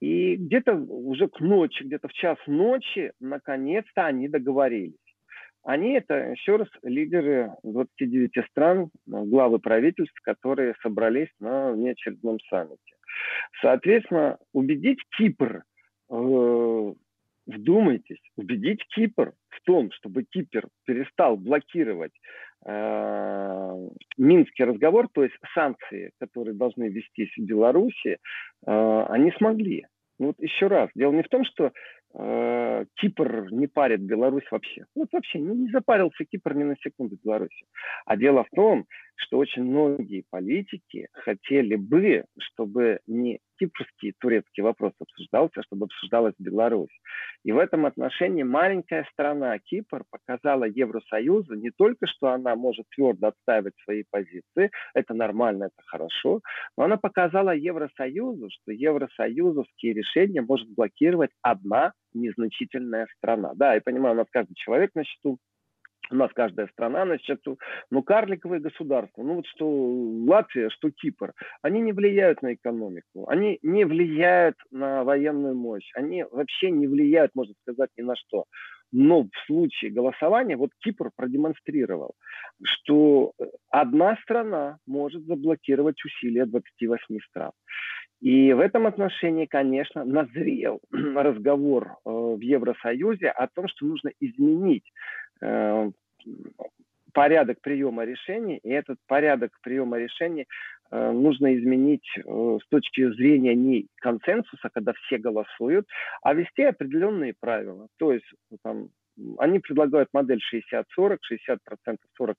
И 0.00 0.36
где-то 0.36 0.74
уже 0.74 1.28
к 1.28 1.40
ночи, 1.40 1.82
где-то 1.82 2.08
в 2.08 2.12
час 2.12 2.38
ночи, 2.46 3.12
наконец-то 3.20 4.06
они 4.06 4.28
договорились. 4.28 4.94
Они 5.62 5.92
это, 5.92 6.14
еще 6.30 6.56
раз, 6.56 6.68
лидеры 6.82 7.52
29 7.62 8.46
стран, 8.48 8.90
главы 9.06 9.58
правительств, 9.58 10.18
которые 10.22 10.74
собрались 10.82 11.28
на 11.38 11.72
неочередном 11.72 12.38
саммите. 12.48 12.94
Соответственно, 13.60 14.38
убедить 14.54 15.00
Кипр 15.18 15.64
э, 16.10 16.94
вдумайтесь, 17.54 18.20
убедить 18.36 18.84
Кипр 18.94 19.32
в 19.48 19.60
том, 19.62 19.90
чтобы 19.92 20.24
Кипр 20.24 20.68
перестал 20.86 21.36
блокировать 21.36 22.12
э, 22.66 23.88
Минский 24.16 24.64
разговор, 24.64 25.08
то 25.12 25.22
есть 25.22 25.36
санкции, 25.54 26.12
которые 26.18 26.54
должны 26.54 26.88
вестись 26.88 27.32
в 27.36 27.42
Беларуси, 27.42 28.18
э, 28.66 29.04
они 29.08 29.32
смогли. 29.32 29.86
Ну, 30.18 30.28
вот 30.28 30.36
еще 30.38 30.66
раз, 30.66 30.90
дело 30.94 31.12
не 31.12 31.22
в 31.22 31.28
том, 31.28 31.44
что 31.44 31.72
э, 32.14 32.84
Кипр 32.96 33.48
не 33.50 33.66
парит 33.66 34.00
Беларусь 34.00 34.50
вообще. 34.50 34.86
Вот 34.94 35.08
вообще 35.12 35.38
не, 35.38 35.54
не 35.54 35.70
запарился 35.70 36.24
Кипр 36.24 36.54
ни 36.54 36.64
на 36.64 36.76
секунду 36.76 37.16
Беларуси. 37.22 37.66
А 38.06 38.16
дело 38.16 38.44
в 38.44 38.50
том, 38.54 38.86
что 39.16 39.38
очень 39.38 39.64
многие 39.64 40.24
политики 40.30 41.08
хотели 41.12 41.76
бы, 41.76 42.24
чтобы 42.38 43.00
не 43.06 43.40
кипрский 43.58 44.14
турецкий 44.18 44.62
вопрос 44.62 44.92
обсуждался, 44.98 45.62
чтобы 45.62 45.84
обсуждалась 45.84 46.34
Беларусь. 46.38 46.98
И 47.44 47.52
в 47.52 47.58
этом 47.58 47.84
отношении 47.84 48.42
маленькая 48.42 49.06
страна 49.12 49.58
Кипр 49.58 50.04
показала 50.10 50.64
Евросоюзу 50.64 51.54
не 51.54 51.70
только, 51.70 52.06
что 52.06 52.28
она 52.28 52.56
может 52.56 52.86
твердо 52.94 53.28
отстаивать 53.28 53.74
свои 53.84 54.04
позиции, 54.10 54.70
это 54.94 55.12
нормально, 55.12 55.64
это 55.64 55.82
хорошо, 55.86 56.40
но 56.78 56.84
она 56.84 56.96
показала 56.96 57.54
Евросоюзу, 57.54 58.48
что 58.50 58.72
евросоюзовские 58.72 59.92
решения 59.92 60.40
может 60.40 60.68
блокировать 60.70 61.30
одна 61.42 61.92
незначительная 62.14 63.06
страна. 63.16 63.52
Да, 63.54 63.74
я 63.74 63.80
понимаю, 63.80 64.14
у 64.14 64.18
нас 64.18 64.26
каждый 64.30 64.54
человек 64.54 64.90
на 64.94 65.04
счету, 65.04 65.38
у 66.10 66.16
нас 66.16 66.30
каждая 66.34 66.66
страна 66.68 67.04
на 67.04 67.18
счету, 67.18 67.58
но 67.90 68.02
карликовые 68.02 68.60
государства, 68.60 69.22
ну 69.22 69.34
вот 69.34 69.46
что 69.46 69.68
Латвия, 69.68 70.68
что 70.70 70.90
Кипр, 70.90 71.32
они 71.62 71.80
не 71.80 71.92
влияют 71.92 72.42
на 72.42 72.54
экономику, 72.54 73.28
они 73.28 73.58
не 73.62 73.84
влияют 73.84 74.56
на 74.70 75.04
военную 75.04 75.54
мощь, 75.54 75.90
они 75.94 76.24
вообще 76.24 76.70
не 76.70 76.86
влияют, 76.86 77.30
можно 77.34 77.54
сказать, 77.62 77.90
ни 77.96 78.02
на 78.02 78.16
что. 78.16 78.44
Но 78.92 79.22
в 79.22 79.46
случае 79.46 79.92
голосования, 79.92 80.56
вот 80.56 80.70
Кипр 80.80 81.10
продемонстрировал, 81.14 82.14
что 82.62 83.32
одна 83.68 84.16
страна 84.22 84.78
может 84.86 85.24
заблокировать 85.26 86.04
усилия 86.04 86.46
28 86.46 87.18
стран. 87.28 87.52
И 88.20 88.52
в 88.52 88.60
этом 88.60 88.86
отношении, 88.86 89.46
конечно, 89.46 90.04
назрел 90.04 90.80
разговор 90.92 91.96
э, 92.04 92.10
в 92.10 92.40
Евросоюзе 92.40 93.28
о 93.28 93.46
том, 93.46 93.66
что 93.68 93.86
нужно 93.86 94.10
изменить 94.20 94.84
э, 95.40 95.90
порядок 97.12 97.58
приема 97.62 98.04
решений, 98.04 98.58
и 98.62 98.70
этот 98.70 98.98
порядок 99.06 99.52
приема 99.62 99.98
решений 99.98 100.42
э, 100.42 100.46
нужно 100.90 101.56
изменить 101.56 102.06
э, 102.16 102.22
с 102.22 102.68
точки 102.68 103.12
зрения 103.12 103.54
не 103.54 103.86
консенсуса, 103.96 104.68
когда 104.72 104.92
все 104.92 105.18
голосуют, 105.18 105.86
а 106.22 106.34
вести 106.34 106.62
определенные 106.62 107.34
правила. 107.38 107.88
То 107.98 108.12
есть 108.12 108.26
там, 108.62 108.88
они 109.38 109.58
предлагают 109.58 110.08
модель 110.12 110.40
60-40, 110.52 111.18
60%, 111.30 111.58
40%, 112.20 112.34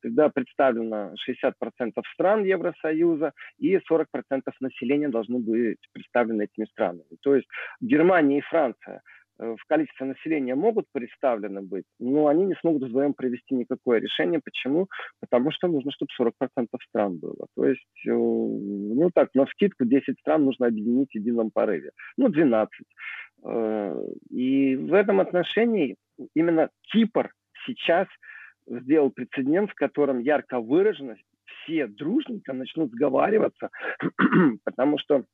когда 0.00 0.28
представлено 0.30 1.14
60% 1.28 1.52
стран 2.12 2.44
Евросоюза 2.44 3.32
и 3.58 3.76
40% 3.76 4.06
населения 4.60 5.08
должны 5.08 5.38
быть 5.38 5.78
представлены 5.92 6.44
этими 6.44 6.64
странами. 6.66 7.04
То 7.22 7.34
есть 7.34 7.46
Германия 7.80 8.38
и 8.38 8.42
Франция– 8.42 9.02
Э, 9.12 9.23
в 9.38 9.64
количестве 9.66 10.06
населения 10.06 10.54
могут 10.54 10.86
представлены 10.92 11.62
быть, 11.62 11.84
но 11.98 12.28
они 12.28 12.44
не 12.44 12.54
смогут 12.54 12.84
вдвоем 12.84 13.14
провести 13.14 13.54
никакое 13.54 14.00
решение. 14.00 14.40
Почему? 14.44 14.88
Потому 15.20 15.50
что 15.50 15.68
нужно, 15.68 15.90
чтобы 15.92 16.10
40% 16.18 16.68
стран 16.88 17.18
было. 17.18 17.46
То 17.56 17.66
есть, 17.66 18.06
э, 18.06 18.10
ну 18.12 19.10
так, 19.12 19.30
на 19.34 19.46
скидку 19.46 19.84
10 19.84 20.18
стран 20.20 20.44
нужно 20.44 20.66
объединить 20.66 21.10
в 21.10 21.14
едином 21.16 21.50
порыве. 21.50 21.90
Ну, 22.16 22.28
12. 22.28 22.70
Э, 23.44 24.04
и 24.30 24.76
в 24.76 24.94
этом 24.94 25.20
отношении 25.20 25.96
именно 26.34 26.70
Кипр 26.92 27.32
сейчас 27.66 28.06
сделал 28.66 29.10
прецедент, 29.10 29.70
в 29.70 29.74
котором 29.74 30.20
ярко 30.20 30.60
выражено 30.60 31.16
все 31.64 31.86
дружненько 31.86 32.52
начнут 32.52 32.90
сговариваться, 32.92 33.70
потому 34.64 34.98
что 34.98 35.24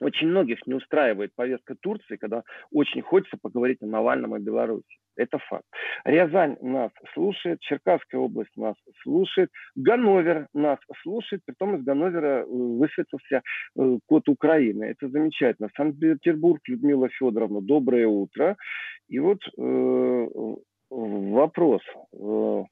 очень 0.00 0.28
многих 0.28 0.66
не 0.66 0.74
устраивает 0.74 1.34
повестка 1.34 1.74
Турции, 1.74 2.16
когда 2.16 2.42
очень 2.72 3.02
хочется 3.02 3.36
поговорить 3.40 3.82
о 3.82 3.86
Навальном 3.86 4.36
и 4.36 4.40
Беларуси. 4.40 4.98
Это 5.16 5.38
факт. 5.38 5.64
Рязань 6.04 6.56
нас 6.60 6.90
слушает, 7.12 7.60
Черкасская 7.60 8.20
область 8.20 8.56
нас 8.56 8.74
слушает, 9.02 9.50
Ганновер 9.74 10.46
нас 10.54 10.78
слушает, 11.02 11.42
притом 11.44 11.76
из 11.76 11.84
Ганновера 11.84 12.42
э, 12.42 12.44
высветился 12.46 13.42
э, 13.76 13.98
код 14.06 14.28
Украины. 14.28 14.84
Это 14.84 15.08
замечательно. 15.08 15.68
Санкт-Петербург, 15.76 16.60
Людмила 16.66 17.08
Федоровна, 17.10 17.60
доброе 17.60 18.06
утро. 18.06 18.56
И 19.08 19.18
вот 19.18 19.40
э, 19.58 20.28
вопрос 20.90 21.82
э, 22.12 22.64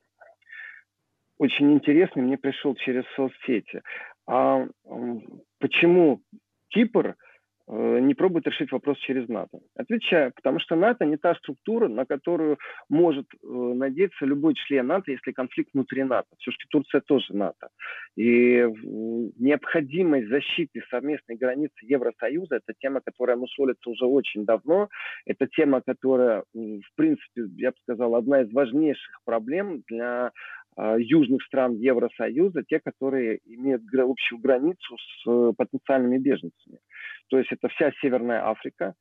очень 1.38 1.72
интересный, 1.72 2.22
мне 2.22 2.36
пришел 2.36 2.74
через 2.74 3.04
соцсети. 3.14 3.82
А 4.26 4.66
почему 5.58 6.20
Кипр 6.68 7.14
э, 7.68 7.98
не 8.00 8.14
пробует 8.14 8.46
решить 8.46 8.72
вопрос 8.72 8.98
через 8.98 9.28
НАТО? 9.28 9.58
Отвечаю, 9.76 10.32
потому 10.34 10.60
что 10.60 10.76
НАТО 10.76 11.04
не 11.04 11.16
та 11.16 11.34
структура, 11.34 11.88
на 11.88 12.04
которую 12.04 12.58
может 12.88 13.26
э, 13.34 13.46
надеяться 13.46 14.24
любой 14.24 14.54
член 14.54 14.86
НАТО, 14.86 15.10
если 15.12 15.32
конфликт 15.32 15.70
внутри 15.74 16.04
НАТО. 16.04 16.28
Все-таки 16.38 16.64
Турция 16.70 17.00
тоже 17.00 17.34
НАТО. 17.34 17.68
И 18.16 18.66
необходимость 19.38 20.28
защиты 20.28 20.82
совместной 20.90 21.36
границы 21.36 21.74
Евросоюза– 21.82 22.56
это 22.66 22.74
тема, 22.78 23.00
которая 23.00 23.36
мусолится 23.36 23.90
уже 23.90 24.06
очень 24.06 24.44
давно. 24.44 24.88
Это 25.26 25.46
тема, 25.46 25.80
которая, 25.80 26.44
в 26.54 26.94
принципе, 26.96 27.42
я 27.56 27.70
бы 27.70 27.76
сказал, 27.82 28.14
одна 28.14 28.42
из 28.42 28.52
важнейших 28.52 29.20
проблем 29.24 29.82
для 29.88 30.32
южных 30.98 31.42
стран 31.44 31.74
Евросоюза, 31.74 32.62
те, 32.62 32.80
которые 32.80 33.40
имеют 33.44 33.82
общую 33.94 34.40
границу 34.40 34.96
с 34.96 35.28
э, 35.28 35.52
потенциальными 35.56 36.18
беженцами. 36.18 36.78
То 37.28 37.38
есть 37.38 37.52
это 37.52 37.68
вся 37.68 37.92
Северная 38.00 38.46
Африка, 38.46 38.94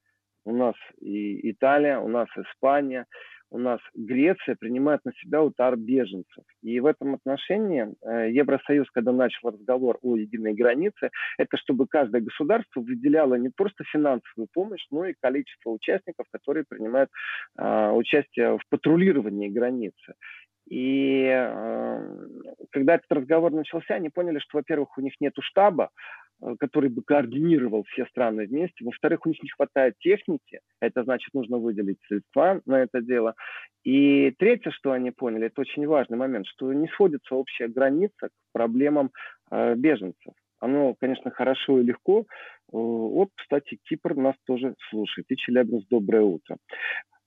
у 0.45 0.55
нас 0.55 0.75
и 1.01 1.51
Италия, 1.51 1.99
у 1.99 2.07
нас 2.07 2.27
Испания, 2.37 3.05
у 3.49 3.57
нас 3.57 3.79
Греция 3.93 4.55
принимает 4.59 5.01
на 5.05 5.13
себя 5.13 5.41
удар 5.41 5.77
беженцев. 5.77 6.43
И 6.61 6.79
в 6.79 6.85
этом 6.85 7.15
отношении 7.15 7.87
э, 8.01 8.31
Евросоюз, 8.31 8.89
когда 8.91 9.11
начал 9.11 9.51
разговор 9.51 9.97
о 10.01 10.17
единой 10.17 10.53
границе, 10.53 11.11
это 11.37 11.57
чтобы 11.57 11.87
каждое 11.87 12.21
государство 12.21 12.81
выделяло 12.81 13.35
не 13.35 13.49
просто 13.49 13.83
финансовую 13.85 14.47
помощь, 14.53 14.85
но 14.91 15.05
и 15.05 15.15
количество 15.19 15.69
участников, 15.69 16.25
которые 16.31 16.65
принимают 16.67 17.09
э, 17.57 17.89
участие 17.91 18.57
в 18.57 18.61
патрулировании 18.69 19.47
границы. 19.47 20.13
И 20.69 21.23
э, 21.29 22.27
когда 22.71 22.95
этот 22.95 23.11
разговор 23.11 23.51
начался, 23.51 23.95
они 23.95 24.09
поняли, 24.09 24.39
что, 24.39 24.57
во-первых, 24.57 24.97
у 24.97 25.01
них 25.01 25.13
нет 25.21 25.33
штаба, 25.39 25.91
э, 26.41 26.55
который 26.59 26.89
бы 26.89 27.01
координировал 27.03 27.83
все 27.85 28.05
страны 28.07 28.47
вместе. 28.47 28.83
Во-вторых, 28.83 29.25
у 29.25 29.29
них 29.29 29.41
не 29.41 29.49
хватает 29.49 29.95
техники. 29.99 30.59
Это 30.81 31.03
значит, 31.03 31.33
нужно 31.33 31.57
выделить 31.57 31.99
средства 32.07 32.61
на 32.65 32.81
это 32.81 33.01
дело. 33.01 33.35
И 33.83 34.31
третье, 34.37 34.71
что 34.71 34.91
они 34.91 35.11
поняли, 35.11 35.47
это 35.47 35.61
очень 35.61 35.87
важный 35.87 36.17
момент, 36.17 36.47
что 36.47 36.73
не 36.73 36.87
сходится 36.87 37.35
общая 37.35 37.69
граница 37.69 38.27
к 38.27 38.31
проблемам 38.51 39.11
э, 39.49 39.75
беженцев. 39.75 40.33
Оно, 40.59 40.95
конечно, 40.95 41.29
хорошо 41.31 41.79
и 41.79 41.83
легко. 41.83 42.25
Вот, 42.71 43.29
кстати, 43.35 43.77
Кипр 43.83 44.15
нас 44.15 44.35
тоже 44.45 44.73
слушает. 44.89 45.27
И 45.29 45.37
Челябинск, 45.37 45.87
доброе 45.87 46.23
утро. 46.23 46.57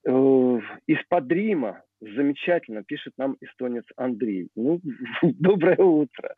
Из-под 0.05 1.31
Рима 1.31 1.83
замечательно 2.01 2.83
пишет 2.83 3.13
нам 3.19 3.37
эстонец 3.41 3.85
Андрей. 3.97 4.49
Ну, 4.55 4.81
доброе 5.23 5.77
утро. 5.77 6.35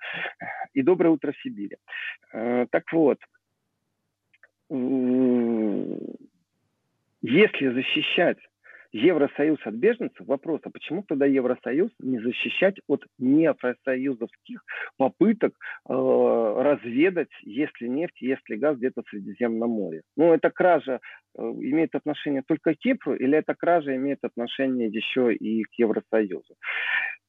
И 0.74 0.82
доброе 0.82 1.10
утро 1.10 1.32
в 1.32 1.40
Сибири. 1.42 1.76
Так 2.32 2.84
вот, 2.92 3.18
если 7.22 7.68
защищать 7.68 8.38
Евросоюз 8.92 9.58
от 9.64 9.74
беженцев, 9.74 10.26
вопрос, 10.26 10.60
а 10.64 10.70
почему 10.70 11.02
тогда 11.02 11.24
Евросоюз 11.24 11.90
не 11.98 12.20
защищать 12.20 12.76
от 12.86 13.04
неевросоюзовских 13.18 14.62
попыток 14.98 15.54
э, 15.88 15.92
разведать, 15.92 17.30
ли 17.80 17.88
нефть, 17.88 18.20
есть 18.20 18.46
ли 18.50 18.56
газ 18.56 18.76
где-то 18.76 19.02
в 19.02 19.08
Средиземном 19.08 19.70
море? 19.70 20.02
Ну, 20.16 20.32
эта 20.34 20.50
кража 20.50 21.00
э, 21.36 21.42
имеет 21.42 21.94
отношение 21.94 22.42
только 22.46 22.74
к 22.74 22.78
Кипру 22.78 23.14
или 23.14 23.38
эта 23.38 23.54
кража 23.54 23.96
имеет 23.96 24.18
отношение 24.22 24.88
еще 24.88 25.34
и 25.34 25.64
к 25.64 25.72
Евросоюзу? 25.78 26.54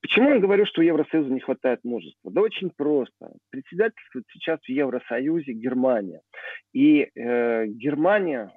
Почему 0.01 0.31
я 0.31 0.39
говорю, 0.39 0.65
что 0.65 0.81
Евросоюзу 0.81 1.33
не 1.33 1.39
хватает 1.39 1.79
мужества? 1.85 2.29
Да 2.29 2.41
очень 2.41 2.71
просто. 2.75 3.31
Председательствует 3.51 4.25
сейчас 4.33 4.59
в 4.59 4.67
Евросоюзе 4.67 5.53
Германия. 5.53 6.19
И 6.73 7.09
э, 7.15 7.67
Германия 7.67 8.51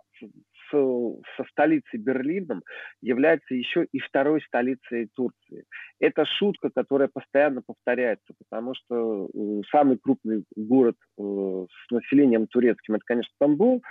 со 0.70 1.44
столицей 1.50 1.98
Берлином 1.98 2.62
является 3.00 3.54
еще 3.54 3.86
и 3.92 3.98
второй 3.98 4.40
столицей 4.42 5.08
Турции. 5.14 5.64
Это 6.00 6.24
шутка, 6.24 6.70
которая 6.74 7.08
постоянно 7.12 7.62
повторяется, 7.64 8.34
потому 8.38 8.74
что 8.74 9.28
э, 9.32 9.62
самый 9.70 9.98
крупный 9.98 10.44
город 10.56 10.96
э, 11.18 11.22
с 11.22 11.90
населением 11.90 12.46
турецким 12.46 12.94
это, 12.94 13.04
конечно, 13.04 13.32
Стамбул, 13.36 13.82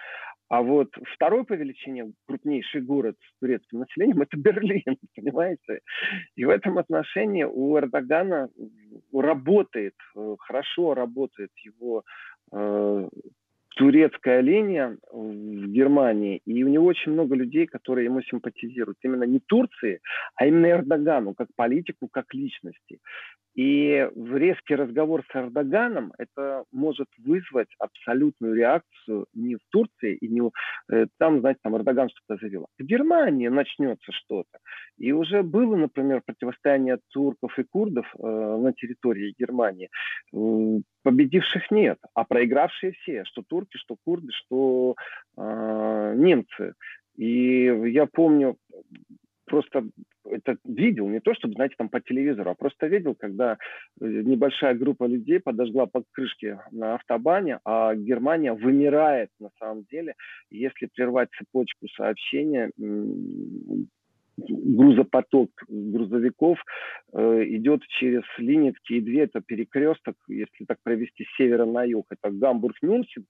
а 0.48 0.62
вот 0.62 0.90
второй 1.16 1.44
по 1.44 1.54
величине 1.54 2.14
крупнейший 2.28 2.82
город 2.82 3.16
с 3.20 3.40
турецким 3.40 3.80
населением 3.80 4.22
это 4.22 4.38
Берлин, 4.38 4.98
понимаете? 5.16 5.80
И 6.36 6.46
в 6.46 6.50
этом 6.50 6.78
отношении 6.78 7.44
у 7.44 7.78
Эрдогана 7.78 8.50
работает, 9.14 9.96
э, 10.16 10.36
хорошо 10.40 10.94
работает 10.94 11.52
его 11.64 12.04
турецкая 13.76 14.42
линия 14.42 14.98
в 15.12 15.68
Германии, 15.68 16.42
и 16.46 16.64
у 16.64 16.68
него 16.68 16.86
очень 16.86 17.12
много 17.12 17.36
людей, 17.36 17.68
которые 17.68 18.06
ему 18.06 18.22
симпатизируют. 18.22 18.98
Именно 19.04 19.26
не 19.26 19.40
Турции, 19.40 20.00
а 20.36 20.48
именно 20.48 20.68
Эрдогану, 20.68 21.34
как 21.34 21.48
политику, 21.56 22.08
как 22.08 22.34
личности. 22.34 23.00
И 23.56 24.06
резкий 24.16 24.76
разговор 24.76 25.24
с 25.32 25.36
Эрдоганом 25.36 26.14
это 26.18 26.66
может 26.74 27.08
вызвать 27.18 27.70
абсолютную 27.80 28.54
реакцию 28.54 29.28
не 29.34 29.56
в 29.56 29.62
Турции 29.70 30.16
и 30.16 30.28
не 30.28 30.42
э, 30.92 31.06
там, 31.18 31.40
знаете, 31.40 31.62
там 31.64 31.78
Эрдоган 31.78 32.10
что-то 32.10 32.38
заявил. 32.40 32.68
В 32.78 32.84
Германии 32.84 33.48
начнется 33.48 34.12
что-то. 34.12 34.60
И 34.98 35.14
уже 35.14 35.42
было, 35.42 35.78
например, 35.78 36.22
противостояние 36.26 37.00
турков 37.14 37.58
и 37.58 37.64
курдов 37.64 38.06
э, 38.20 38.28
на 38.28 38.74
территории 38.74 39.36
Германии. 39.40 39.90
Э, 40.34 40.80
победивших 41.04 41.72
нет, 41.72 41.98
а 42.14 42.26
проигравшие 42.26 42.92
все, 42.92 43.24
что 43.24 43.42
турки, 43.48 43.78
что 43.78 43.96
курды, 44.04 44.34
что 44.34 44.96
э, 45.38 46.14
немцы. 46.18 46.74
И 47.16 47.64
я 47.92 48.06
помню, 48.08 48.58
просто 49.46 49.88
это 50.30 50.58
видел, 50.64 51.08
не 51.08 51.20
то 51.20 51.34
чтобы, 51.34 51.54
знаете, 51.54 51.76
там 51.78 51.90
по 51.90 52.00
телевизору, 52.02 52.50
а 52.52 52.56
просто 52.56 52.88
видел, 52.88 53.16
когда 53.16 53.54
э, 53.54 54.06
небольшая 54.06 54.76
группа 54.76 55.06
людей 55.06 55.40
подожгла 55.40 55.86
под 55.86 56.06
крышки 56.12 56.60
на 56.72 56.96
автобане, 56.96 57.60
а 57.64 57.96
Германия 57.96 58.54
вымирает 58.54 59.30
на 59.40 59.50
самом 59.60 59.86
деле. 59.92 60.16
Если 60.50 60.88
прервать 60.88 61.30
цепочку 61.38 61.88
сообщения, 61.90 62.72
грузопоток 64.38 65.50
грузовиков 65.68 66.60
э, 67.14 67.44
идет 67.48 67.82
через 67.88 68.24
Линецки 68.38 68.94
и 68.94 69.02
две, 69.02 69.24
это 69.24 69.42
перекресток, 69.42 70.16
если 70.28 70.66
так 70.66 70.78
провести 70.84 71.24
с 71.24 71.38
севера 71.38 71.66
на 71.66 71.84
юг, 71.84 72.06
это 72.10 72.34
Гамбург-Мюнхен, 72.34 73.26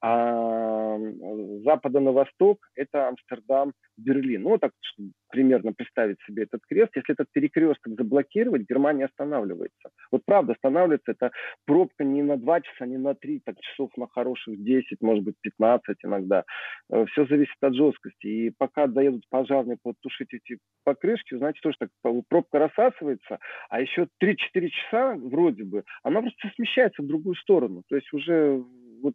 а 0.00 0.98
с 0.98 1.64
запада 1.64 2.00
на 2.00 2.12
восток 2.12 2.58
это 2.74 3.08
Амстердам, 3.08 3.72
Берлин. 3.98 4.42
Ну, 4.42 4.58
так 4.58 4.72
чтобы 4.80 5.12
примерно 5.30 5.72
представить 5.72 6.18
себе 6.26 6.44
этот 6.44 6.62
крест. 6.66 6.92
Если 6.94 7.12
этот 7.12 7.28
перекресток 7.32 7.94
заблокировать, 7.98 8.68
Германия 8.68 9.06
останавливается. 9.06 9.90
Вот 10.10 10.22
правда, 10.24 10.52
останавливается 10.52 11.12
это 11.12 11.30
пробка 11.66 12.04
не 12.04 12.22
на 12.22 12.36
2 12.36 12.60
часа, 12.62 12.86
не 12.86 12.96
на 12.96 13.14
3, 13.14 13.42
так 13.44 13.56
часов 13.60 13.90
на 13.96 14.06
хороших 14.08 14.62
10, 14.62 15.00
может 15.00 15.24
быть 15.24 15.34
15 15.42 15.96
иногда. 16.04 16.44
Э, 16.90 17.04
Все 17.06 17.26
зависит 17.26 17.56
от 17.60 17.74
жесткости. 17.74 18.26
И 18.26 18.50
пока 18.56 18.86
доедут 18.86 19.24
пожарные 19.28 19.76
потушить 19.82 20.32
эти 20.32 20.58
покрышки, 20.84 21.36
знаете, 21.36 21.60
тоже 21.62 21.76
так 21.78 21.90
пробка 22.28 22.58
рассасывается, 22.58 23.38
а 23.68 23.80
еще 23.80 24.08
3-4 24.22 24.68
часа 24.68 25.14
вроде 25.16 25.64
бы, 25.64 25.84
она 26.02 26.20
просто 26.20 26.50
смещается 26.54 27.02
в 27.02 27.06
другую 27.06 27.34
сторону. 27.36 27.82
То 27.88 27.96
есть 27.96 28.12
уже 28.12 28.64
вот 29.02 29.14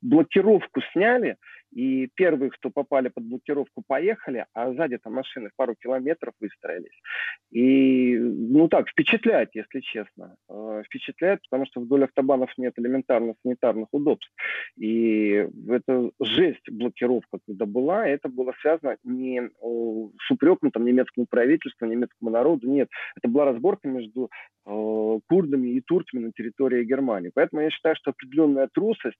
блокировку 0.00 0.80
сняли, 0.92 1.36
и 1.72 2.08
первые, 2.14 2.50
кто 2.50 2.70
попали 2.70 3.08
под 3.08 3.24
блокировку, 3.24 3.82
поехали, 3.86 4.46
а 4.52 4.72
сзади 4.72 4.98
там 4.98 5.14
машины 5.14 5.50
пару 5.56 5.74
километров 5.74 6.34
выстроились. 6.40 7.00
И, 7.50 8.16
ну 8.18 8.68
так, 8.68 8.88
впечатляет, 8.88 9.50
если 9.54 9.80
честно. 9.80 10.36
Э, 10.48 10.82
впечатляет, 10.86 11.40
потому 11.42 11.66
что 11.66 11.80
вдоль 11.80 12.04
автобанов 12.04 12.50
нет 12.58 12.74
элементарных 12.76 13.36
санитарных 13.42 13.88
удобств. 13.92 14.30
И 14.76 15.48
это 15.68 16.10
жесть 16.20 16.68
блокировка, 16.70 17.38
когда 17.46 17.66
была, 17.66 18.06
это 18.06 18.28
было 18.28 18.52
связано 18.60 18.96
не 19.04 19.40
с 19.40 20.30
упреком 20.30 20.70
там, 20.70 20.84
немецкому 20.84 21.26
правительству, 21.26 21.86
немецкому 21.86 22.30
народу, 22.30 22.68
нет. 22.68 22.88
Это 23.16 23.28
была 23.28 23.46
разборка 23.46 23.88
между 23.88 24.30
э, 24.66 25.20
курдами 25.28 25.68
и 25.68 25.80
турками 25.80 26.24
на 26.26 26.32
территории 26.32 26.84
Германии. 26.84 27.30
Поэтому 27.34 27.62
я 27.62 27.70
считаю, 27.70 27.96
что 27.96 28.10
определенная 28.10 28.68
трусость 28.72 29.18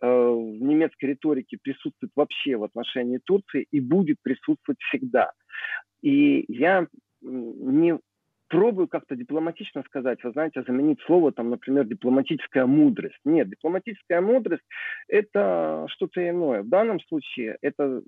э, 0.00 0.06
в 0.06 0.62
немецкой 0.62 1.06
риторике 1.06 1.58
присутствует 1.62 1.89
присутствует 1.98 2.12
вообще 2.16 2.56
в 2.56 2.64
отношении 2.64 3.18
Турции 3.18 3.66
и 3.70 3.80
будет 3.80 4.18
присутствовать 4.22 4.80
всегда. 4.88 5.32
И 6.02 6.44
я 6.48 6.86
не 7.22 7.98
пробую 8.50 8.88
как-то 8.88 9.14
дипломатично 9.14 9.82
сказать, 9.86 10.22
вы 10.24 10.32
знаете, 10.32 10.62
заменить 10.66 11.00
слово, 11.06 11.32
там, 11.32 11.50
например, 11.50 11.84
дипломатическая 11.86 12.66
мудрость. 12.66 13.20
Нет, 13.24 13.48
дипломатическая 13.48 14.20
мудрость– 14.20 14.64
это 15.08 15.86
что-то 15.88 16.28
иное. 16.28 16.62
В 16.62 16.68
данном 16.68 17.00
случае 17.00 17.56
это 17.62 18.02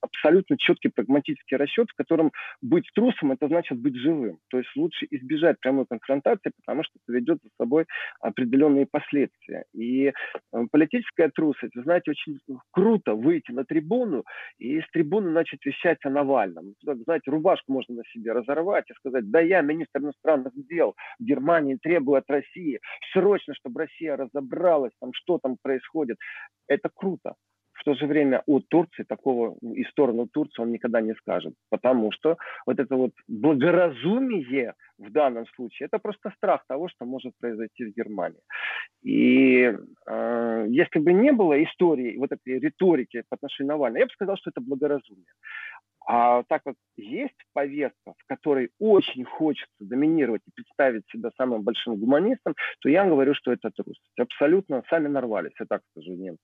абсолютно 0.00 0.56
четкий 0.56 0.88
прагматический 0.88 1.58
расчет, 1.58 1.90
в 1.90 1.96
котором 1.96 2.32
быть 2.62 2.88
трусом– 2.94 3.32
это 3.32 3.46
значит 3.46 3.78
быть 3.78 3.94
живым. 3.96 4.38
То 4.48 4.58
есть 4.58 4.70
лучше 4.74 5.06
избежать 5.10 5.60
прямой 5.60 5.84
конфронтации, 5.86 6.52
потому 6.64 6.82
что 6.82 6.94
это 7.04 7.16
ведет 7.16 7.38
за 7.42 7.50
собой 7.58 7.84
определенные 8.20 8.86
последствия. 8.90 9.64
И 9.74 10.06
э, 10.06 10.12
политическая 10.72 11.28
трусость, 11.28 11.76
вы 11.76 11.82
знаете, 11.82 12.12
очень 12.12 12.38
круто 12.70 13.14
выйти 13.14 13.52
на 13.52 13.64
трибуну 13.64 14.24
и 14.58 14.80
с 14.80 14.90
трибуны 14.92 15.30
начать 15.30 15.64
вещать 15.66 15.98
о 16.04 16.10
Навальном. 16.10 16.74
Знаете, 16.82 17.30
рубашку 17.30 17.70
можно 17.70 17.96
на 17.96 18.02
себе 18.14 18.32
разорвать 18.32 18.88
и 18.90 18.94
сказать, 18.94 19.30
да 19.30 19.40
я 19.40 19.60
министр 19.74 20.00
иностранных 20.00 20.52
дел 20.54 20.94
Германии 21.18 21.76
требует 21.76 22.24
от 22.24 22.30
России 22.30 22.80
срочно, 23.12 23.54
чтобы 23.54 23.80
Россия 23.80 24.16
разобралась, 24.16 24.92
там, 25.00 25.10
что 25.12 25.38
там 25.38 25.56
происходит. 25.62 26.18
Это 26.68 26.90
круто. 26.94 27.34
В 27.74 27.84
то 27.84 27.94
же 27.94 28.06
время 28.06 28.42
о 28.46 28.60
Турции 28.60 29.02
такого 29.02 29.56
и 29.60 29.84
сторону 29.84 30.26
Турции 30.26 30.62
он 30.62 30.70
никогда 30.70 31.00
не 31.00 31.14
скажет, 31.14 31.54
потому 31.70 32.12
что 32.12 32.36
вот 32.66 32.78
это 32.78 32.96
вот 32.96 33.10
благоразумие 33.28 34.74
в 34.98 35.10
данном 35.10 35.44
случае, 35.54 35.86
это 35.86 35.98
просто 35.98 36.32
страх 36.36 36.64
того, 36.68 36.88
что 36.88 37.04
может 37.04 37.32
произойти 37.40 37.84
в 37.84 37.94
Германии. 37.94 38.40
И 39.02 39.76
э, 40.06 40.66
если 40.68 41.00
бы 41.00 41.12
не 41.12 41.32
было 41.32 41.62
истории, 41.62 42.16
вот 42.16 42.32
этой 42.32 42.60
риторики 42.60 43.24
по 43.28 43.34
отношению 43.36 43.70
к 43.70 43.72
Навальному, 43.74 44.00
я 44.00 44.06
бы 44.06 44.12
сказал, 44.12 44.36
что 44.36 44.50
это 44.50 44.60
благоразумие. 44.60 45.26
А 46.06 46.42
так 46.44 46.62
как 46.64 46.74
есть 46.96 47.34
повестка, 47.54 48.14
в 48.18 48.26
которой 48.26 48.70
очень 48.78 49.24
хочется 49.24 49.72
доминировать 49.80 50.42
и 50.46 50.50
представить 50.54 51.04
себя 51.10 51.30
самым 51.36 51.62
большим 51.62 51.96
гуманистом, 51.96 52.54
то 52.80 52.88
я 52.88 53.06
говорю, 53.06 53.34
что 53.34 53.52
это 53.52 53.70
трусость. 53.70 54.18
Абсолютно 54.18 54.82
сами 54.90 55.08
нарвались, 55.08 55.54
я 55.58 55.66
так 55.66 55.82
скажу, 55.90 56.12
немцы. 56.12 56.42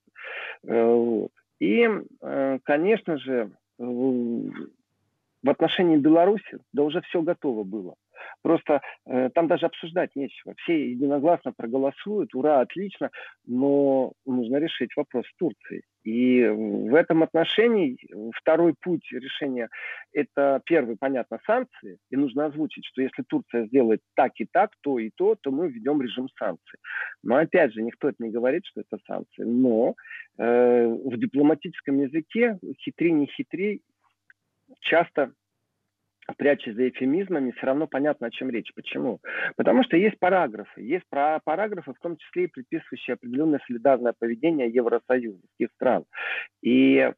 Э, 0.63 0.83
вот. 0.83 1.31
И, 1.59 1.87
э, 2.21 2.59
конечно 2.63 3.17
же, 3.17 3.51
в 3.77 5.49
отношении 5.49 5.97
Беларуси, 5.97 6.59
да 6.73 6.83
уже 6.83 7.01
все 7.01 7.21
готово 7.21 7.63
было. 7.63 7.95
Просто 8.41 8.81
э, 9.05 9.29
там 9.33 9.47
даже 9.47 9.65
обсуждать 9.67 10.15
нечего. 10.15 10.53
Все 10.57 10.91
единогласно 10.91 11.53
проголосуют, 11.53 12.33
ура, 12.33 12.61
отлично, 12.61 13.11
но 13.45 14.13
нужно 14.25 14.57
решить 14.57 14.95
вопрос 14.95 15.25
с 15.27 15.35
Турцией. 15.37 15.83
И 16.03 16.47
в 16.47 16.95
этом 16.95 17.21
отношении 17.21 17.97
второй 18.35 18.73
путь 18.79 19.11
решения– 19.11 19.69
это 20.13 20.61
первый, 20.65 20.97
понятно, 20.97 21.39
санкции. 21.45 21.97
И 22.09 22.15
нужно 22.15 22.45
озвучить, 22.45 22.85
что 22.85 23.01
если 23.01 23.23
Турция 23.27 23.67
сделает 23.67 24.01
так 24.15 24.31
и 24.37 24.47
так, 24.51 24.71
то 24.81 24.97
и 24.97 25.11
то, 25.15 25.35
то 25.39 25.51
мы 25.51 25.69
введем 25.69 26.01
режим 26.01 26.27
санкций. 26.39 26.79
Но 27.21 27.35
опять 27.35 27.73
же, 27.73 27.83
никто 27.83 28.09
это 28.09 28.23
не 28.23 28.31
говорит, 28.31 28.65
что 28.65 28.81
это 28.81 28.97
санкции. 29.05 29.43
Но 29.43 29.95
э, 30.37 30.87
в 30.87 31.17
дипломатическом 31.17 31.99
языке 31.99 32.57
хитри 32.83 33.11
не 33.11 33.27
хитри 33.27 33.81
часто 34.79 35.33
прячась 36.37 36.75
за 36.75 36.89
эфемизмами, 36.89 37.51
все 37.51 37.67
равно 37.67 37.87
понятно, 37.87 38.27
о 38.27 38.31
чем 38.31 38.49
речь. 38.49 38.71
Почему? 38.75 39.19
Потому 39.55 39.83
что 39.83 39.97
есть 39.97 40.19
параграфы. 40.19 40.81
Есть 40.81 41.05
про 41.09 41.39
параграфы, 41.43 41.93
в 41.93 41.99
том 41.99 42.17
числе 42.17 42.45
и 42.45 42.47
предписывающие 42.47 43.15
определенное 43.15 43.59
солидарное 43.67 44.13
поведение 44.17 44.69
евросоюзских 44.69 45.69
стран. 45.75 46.05
И 46.61 47.11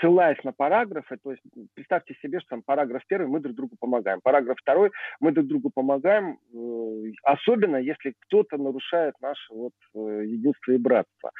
ссылаясь 0.00 0.42
на 0.44 0.52
параграфы, 0.52 1.16
то 1.22 1.30
есть 1.30 1.42
представьте 1.74 2.14
себе, 2.22 2.40
что 2.40 2.50
там 2.50 2.62
параграф 2.62 3.02
первый, 3.06 3.28
мы 3.28 3.40
друг 3.40 3.54
другу 3.54 3.76
помогаем. 3.78 4.20
Параграф 4.22 4.58
второй, 4.60 4.90
мы 5.20 5.32
друг 5.32 5.46
другу 5.46 5.70
помогаем, 5.74 6.38
э, 6.52 7.12
особенно 7.22 7.76
если 7.76 8.14
кто-то 8.26 8.56
нарушает 8.56 9.14
наше 9.20 9.52
вот, 9.52 9.72
э, 9.94 10.24
единство 10.26 10.72
и 10.72 10.78
братство. 10.78 11.30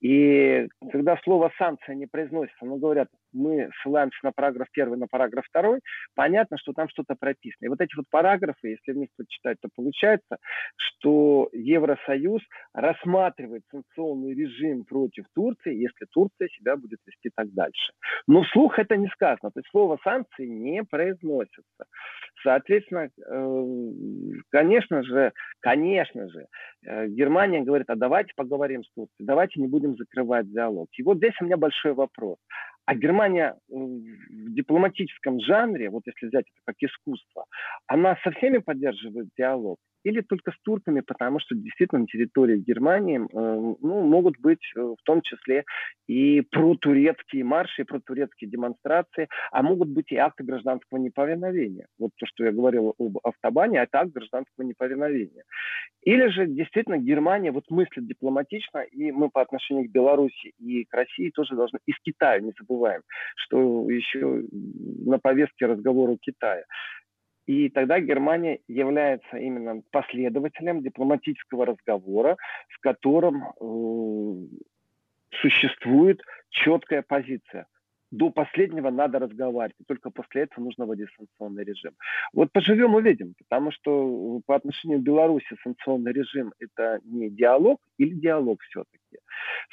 И 0.00 0.68
когда 0.92 1.16
слово 1.24 1.50
санкция 1.58 1.94
не 1.94 2.06
произносится, 2.06 2.64
но 2.64 2.76
говорят, 2.76 3.08
мы 3.32 3.70
ссылаемся 3.82 4.18
на 4.22 4.32
параграф 4.32 4.68
первый, 4.72 4.98
на 4.98 5.06
параграф 5.06 5.44
второй, 5.46 5.80
понятно, 6.14 6.58
что 6.58 6.72
там 6.72 6.88
что-то 6.88 7.14
прописано. 7.18 7.66
И 7.66 7.68
вот 7.68 7.80
эти 7.80 7.94
вот 7.96 8.06
параграфы, 8.10 8.68
если 8.68 8.92
вместе 8.92 9.14
прочитать, 9.16 9.58
то 9.60 9.68
получается, 9.74 10.38
что 10.76 11.48
Евросоюз 11.52 12.42
рассматривает 12.74 13.62
санкционный 13.70 14.34
режим 14.34 14.84
против 14.84 15.24
Турции, 15.34 15.74
если 15.74 16.06
Турция 16.10 16.48
себя 16.48 16.76
будет 16.76 17.00
вести 17.06 17.30
так 17.34 17.52
дальше. 17.52 17.92
Но 18.26 18.42
вслух 18.42 18.78
это 18.78 18.96
не 18.96 19.08
сказано. 19.08 19.50
То 19.50 19.60
есть 19.60 19.68
слово 19.70 19.98
санкции 20.02 20.46
не 20.46 20.84
произносится. 20.84 21.84
Соответственно, 22.42 23.08
э, 23.08 24.40
конечно 24.50 25.02
же, 25.02 25.32
конечно 25.60 26.28
же, 26.28 26.46
э, 26.86 27.08
Германия 27.08 27.62
говорит, 27.62 27.90
а 27.90 27.96
давайте 27.96 28.32
поговорим 28.36 28.84
с 28.84 28.90
Турцией, 28.92 29.26
давайте 29.26 29.60
не 29.60 29.66
будем 29.66 29.96
закрывать 29.96 30.50
диалог. 30.50 30.88
И 30.92 31.02
вот 31.02 31.18
здесь 31.18 31.34
у 31.40 31.44
меня 31.44 31.56
большой 31.56 31.94
вопрос. 31.94 32.36
А 32.88 32.94
Германия 32.94 33.54
в 33.68 34.54
дипломатическом 34.54 35.40
жанре, 35.40 35.90
вот 35.90 36.04
если 36.06 36.24
взять 36.24 36.46
это 36.46 36.60
как 36.64 36.76
искусство, 36.80 37.44
она 37.86 38.16
со 38.24 38.30
всеми 38.30 38.58
поддерживает 38.58 39.28
диалог 39.36 39.76
или 40.04 40.20
только 40.20 40.52
с 40.52 40.60
турками, 40.62 41.00
потому 41.00 41.40
что 41.40 41.54
действительно 41.54 42.02
на 42.02 42.06
территории 42.06 42.58
Германии 42.58 43.18
э, 43.18 43.26
ну, 43.32 44.02
могут 44.02 44.38
быть 44.38 44.62
э, 44.76 44.80
в 44.80 45.02
том 45.04 45.22
числе 45.22 45.64
и 46.06 46.40
протурецкие 46.40 47.44
марши, 47.44 47.82
и 47.82 47.84
протурецкие 47.84 48.50
демонстрации, 48.50 49.28
а 49.50 49.62
могут 49.62 49.88
быть 49.88 50.10
и 50.12 50.16
акты 50.16 50.44
гражданского 50.44 50.98
неповиновения. 50.98 51.86
Вот 51.98 52.10
то, 52.16 52.26
что 52.26 52.44
я 52.44 52.52
говорил 52.52 52.94
об 52.98 53.18
автобане, 53.24 53.80
это 53.80 54.00
акт 54.00 54.12
гражданского 54.12 54.64
неповиновения. 54.64 55.44
Или 56.02 56.28
же 56.28 56.46
действительно 56.46 56.98
Германия 56.98 57.50
вот 57.52 57.64
мыслит 57.70 58.06
дипломатично, 58.06 58.80
и 58.80 59.12
мы 59.12 59.30
по 59.30 59.42
отношению 59.42 59.88
к 59.88 59.92
Беларуси 59.92 60.52
и 60.58 60.84
к 60.84 60.94
России 60.94 61.30
тоже 61.30 61.54
должны, 61.54 61.78
и 61.86 61.92
с 61.92 62.00
Китаем 62.02 62.46
не 62.46 62.52
забываем, 62.58 63.02
что 63.36 63.90
еще 63.90 64.44
на 64.52 65.18
повестке 65.18 65.66
разговора 65.66 66.16
Китая. 66.20 66.64
И 67.48 67.70
тогда 67.70 67.98
Германия 67.98 68.60
является 68.68 69.38
именно 69.38 69.80
последователем 69.90 70.82
дипломатического 70.82 71.64
разговора, 71.64 72.36
в 72.68 72.78
котором 72.80 73.42
э, 73.42 74.56
существует 75.40 76.20
четкая 76.50 77.00
позиция– 77.00 77.66
до 78.10 78.30
последнего 78.30 78.90
надо 78.90 79.18
разговаривать, 79.18 79.76
и 79.80 79.84
только 79.84 80.10
после 80.10 80.42
этого 80.42 80.64
нужно 80.64 80.86
вводить 80.86 81.08
санкционный 81.16 81.64
режим. 81.64 81.92
Вот 82.32 82.52
поживем 82.52 82.94
увидим, 82.94 83.34
потому 83.38 83.70
что 83.70 84.40
по 84.46 84.56
отношению 84.56 85.00
к 85.00 85.02
Беларуси 85.02 85.56
санкционный 85.62 86.12
режим– 86.12 86.52
это 86.58 87.00
не 87.04 87.30
диалог 87.30 87.80
или 87.98 88.14
диалог 88.14 88.62
все-таки. 88.62 88.98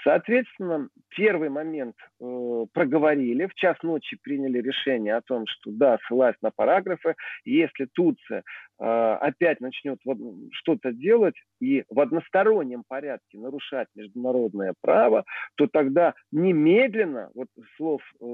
Соответственно, 0.04 0.90
первый 1.10 1.50
момент 1.50 1.96
э, 2.22 2.66
проговорили, 2.74 3.48
в 3.48 3.56
час 3.56 3.78
ночи 3.82 4.18
приняли 4.22 4.62
решение 4.62 5.16
о 5.16 5.22
том, 5.22 5.46
что 5.48 5.72
да, 5.72 5.98
ссылаясь 6.06 6.36
на 6.42 6.52
параграфы, 6.52 7.16
если 7.44 7.86
Турция 7.94 8.44
э, 8.80 8.84
опять 8.84 9.62
начнет 9.62 10.00
что-то 10.52 10.92
делать 10.92 11.36
и 11.60 11.84
в 11.90 12.00
одностороннем 12.00 12.84
порядке 12.88 13.40
нарушать 13.40 13.88
международное 13.96 14.74
право, 14.82 15.26
то 15.56 15.68
тогда 15.68 16.14
немедленно, 16.32 17.32
вот 17.34 17.48
слов 17.78 18.02
э, 18.22 18.26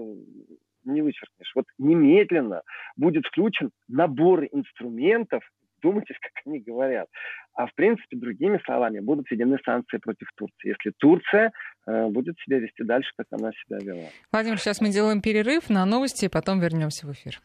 не 0.84 1.02
вычеркнешь, 1.02 1.52
вот 1.56 1.66
немедленно 1.78 2.64
будет 2.98 3.26
включен 3.28 3.72
набор 3.88 4.46
инструментов 4.52 5.44
вдумайтесь, 5.82 6.16
как 6.22 6.32
они 6.46 6.60
говорят. 6.60 7.08
А 7.54 7.68
в 7.68 7.74
принципе, 7.76 8.18
другими 8.18 8.60
словами, 8.66 9.00
будут 9.00 9.30
введены 9.30 9.58
санкции 9.66 9.98
против 9.98 10.28
Турции, 10.36 10.70
если 10.70 10.92
Турция 10.98 11.52
э, 11.86 12.08
будет 12.08 12.38
себя 12.40 12.60
вести 12.60 12.84
дальше, 12.84 13.12
как 13.18 13.28
она 13.32 13.52
себя 13.52 13.80
вела. 13.80 14.08
Владимир, 14.32 14.58
сейчас 14.58 14.82
мы 14.82 14.90
делаем 14.90 15.22
перерыв 15.22 15.70
на 15.70 15.86
новости, 15.86 16.26
и 16.26 16.30
потом 16.30 16.60
вернемся 16.60 17.08
в 17.08 17.12
эфир. 17.12 17.42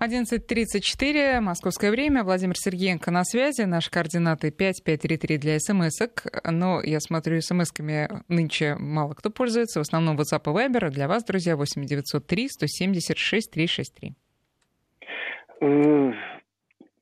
11.34, 0.00 1.40
московское 1.40 1.90
время. 1.90 2.22
Владимир 2.22 2.56
Сергеенко 2.56 3.10
на 3.10 3.24
связи. 3.24 3.62
Наши 3.62 3.90
координаты 3.90 4.52
5533 4.52 5.38
для 5.38 5.58
смс-ок. 5.58 6.22
Но 6.44 6.80
я 6.82 7.00
смотрю, 7.00 7.38
смс-ками 7.38 8.22
нынче 8.28 8.76
мало 8.76 9.14
кто 9.14 9.30
пользуется. 9.30 9.80
В 9.80 9.82
основном 9.82 10.16
WhatsApp 10.16 10.42
и 10.44 10.50
Viber. 10.50 10.90
Для 10.90 11.08
вас, 11.08 11.24
друзья, 11.24 11.56
8903 11.56 12.48
176 12.48 13.50
363. 13.50 14.14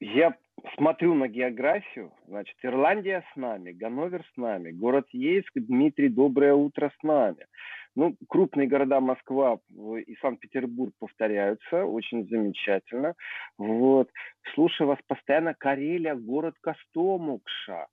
Я 0.01 0.35
смотрю 0.75 1.15
на 1.15 1.29
географию, 1.29 2.13
значит, 2.27 2.57
Ирландия 2.63 3.25
с 3.33 3.37
нами, 3.37 3.73
Ганновер 3.73 4.25
с 4.35 4.37
нами, 4.37 4.71
город 4.71 5.07
Ейск, 5.13 5.53
Дмитрий, 5.55 6.09
доброе 6.09 6.55
утро 6.55 6.93
с 6.99 7.03
нами. 7.03 7.47
Ну, 7.95 8.15
крупные 8.29 8.69
города 8.69 9.01
Москва 9.01 9.59
и 10.07 10.17
Санкт-Петербург 10.17 10.93
повторяются, 10.99 11.85
очень 11.85 12.29
замечательно. 12.29 13.15
Вот. 13.57 14.11
Слушаю 14.55 14.89
вас 14.89 14.99
постоянно, 15.07 15.55
Карелия, 15.55 16.15
город 16.15 16.57
Костомукша. 16.61 17.87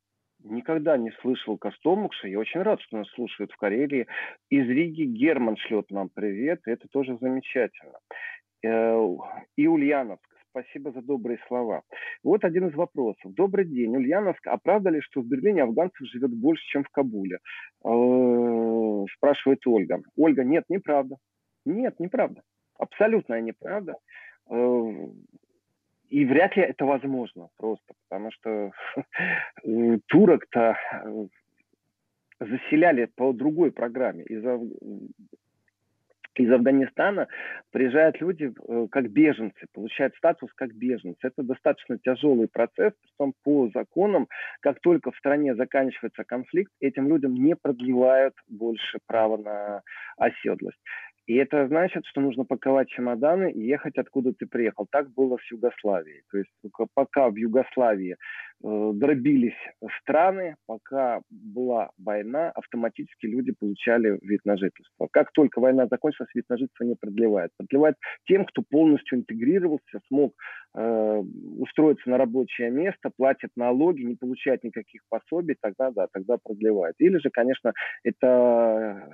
Никогда 0.44 0.98
не 0.98 1.12
слышал 1.22 1.58
Костомукша. 1.58 2.28
Я 2.28 2.40
очень 2.40 2.64
рад, 2.64 2.82
что 2.82 2.98
нас 2.98 3.08
слушают 3.12 3.54
в 3.54 3.56
Карелии. 3.56 4.08
Из 4.50 4.68
Риги 4.68 5.04
Герман 5.04 5.56
шлет 5.56 5.90
нам 5.90 6.10
привет. 6.10 6.60
Это 6.66 6.86
тоже 6.90 7.18
замечательно. 7.22 8.00
Э, 8.62 9.08
и 9.56 9.68
Ульяновск. 9.68 10.33
Спасибо 10.54 10.92
за 10.92 11.02
добрые 11.02 11.40
слова. 11.48 11.82
Вот 12.24 12.44
один 12.44 12.68
из 12.68 12.76
вопросов. 12.76 13.34
Добрый 13.34 13.66
день, 13.66 13.96
Ульяновск. 13.96 14.46
А 14.46 14.58
правда 14.58 14.92
ли, 14.92 15.02
что 15.02 15.22
в 15.22 15.26
Берлине 15.26 15.64
афганцев 15.64 16.08
живет 16.08 16.32
больше, 16.32 16.64
чем 16.68 16.84
в 16.84 16.90
Кабуле? 16.90 17.40
Э, 17.84 19.06
спрашивает 19.16 19.66
Ольга. 19.66 20.00
Ольга, 20.16 20.44
нет, 20.44 20.66
неправда. 20.70 21.16
Нет, 21.66 22.00
неправда. 22.00 22.44
Абсолютная 22.78 23.42
неправда. 23.42 23.96
Э, 24.48 24.92
и 26.10 26.24
вряд 26.24 26.56
ли 26.56 26.62
это 26.62 26.86
возможно 26.86 27.50
просто, 27.58 27.96
потому 28.08 28.30
что 28.32 28.72
э, 29.64 29.98
турок-то 30.06 30.78
заселяли 32.40 33.06
по 33.16 33.34
другой 33.34 33.72
программе. 33.72 34.24
Из 34.26 34.46
из 36.42 36.52
Афганистана 36.52 37.28
приезжают 37.72 38.20
люди 38.20 38.52
э, 38.68 38.88
как 38.92 39.10
беженцы, 39.10 39.68
получают 39.74 40.16
статус 40.16 40.52
как 40.56 40.74
беженцы. 40.74 41.20
Это 41.22 41.44
достаточно 41.44 41.98
тяжелый 42.00 42.48
процесс, 42.48 42.94
причем 43.02 43.34
по 43.44 43.70
законам, 43.74 44.28
как 44.62 44.80
только 44.82 45.12
в 45.12 45.18
стране 45.18 45.56
заканчивается 45.56 46.24
конфликт, 46.24 46.72
этим 46.80 47.08
людям 47.08 47.36
не 47.36 47.56
продлевают 47.56 48.34
больше 48.48 49.00
права 49.06 49.38
на 49.38 49.82
оседлость. 50.18 50.80
И 51.26 51.36
это 51.36 51.68
значит, 51.68 52.06
что 52.06 52.20
нужно 52.20 52.44
паковать 52.44 52.90
чемоданы 52.90 53.52
и 53.52 53.66
ехать 53.66 53.98
откуда 53.98 54.34
ты 54.34 54.46
приехал. 54.46 54.88
Так 54.92 55.10
было 55.14 55.38
в 55.38 55.52
Югославии. 55.52 56.24
То 56.30 56.40
есть 56.40 56.52
пока 56.94 57.30
в 57.30 57.36
Югославии 57.36 58.18
э, 58.64 58.92
дробились 58.94 59.56
страны, 60.02 60.58
пока 60.66 61.22
была 61.30 61.92
война, 61.98 62.52
автоматически 62.52 63.26
люди 63.26 63.54
получали 63.58 64.20
вид 64.22 64.42
на 64.44 64.58
жительство. 64.58 65.08
Как 65.12 65.32
только 65.32 65.62
война 65.62 65.88
закончилась, 65.88 66.30
вид 66.36 66.46
на 66.50 66.58
жительство 66.58 66.84
не 66.84 66.96
продлевает. 66.96 67.52
Продлевает 67.58 67.96
тем, 68.26 68.46
кто 68.46 68.62
полностью 68.62 69.20
интегрировался, 69.20 70.02
смог 70.08 70.34
э, 70.76 71.24
устроиться 71.58 72.10
на 72.10 72.18
рабочее 72.18 72.70
место, 72.70 73.12
платит 73.16 73.52
налоги, 73.56 74.04
не 74.04 74.16
получает 74.16 74.64
никаких 74.66 75.02
пособий, 75.10 75.56
тогда 75.62 75.92
да, 75.92 76.08
тогда 76.12 76.38
продлевает. 76.44 76.96
Или 77.00 77.18
же, 77.20 77.30
конечно, 77.30 77.72
это 78.04 79.10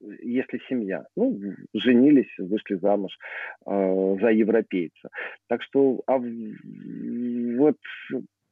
если 0.00 0.60
семья. 0.68 1.04
Ну, 1.16 1.38
женились, 1.74 2.32
вышли 2.38 2.76
замуж 2.76 3.12
э, 3.66 4.16
за 4.20 4.28
европейца. 4.30 5.10
Так 5.48 5.62
что 5.62 6.02
а, 6.06 6.18
вот 6.18 7.76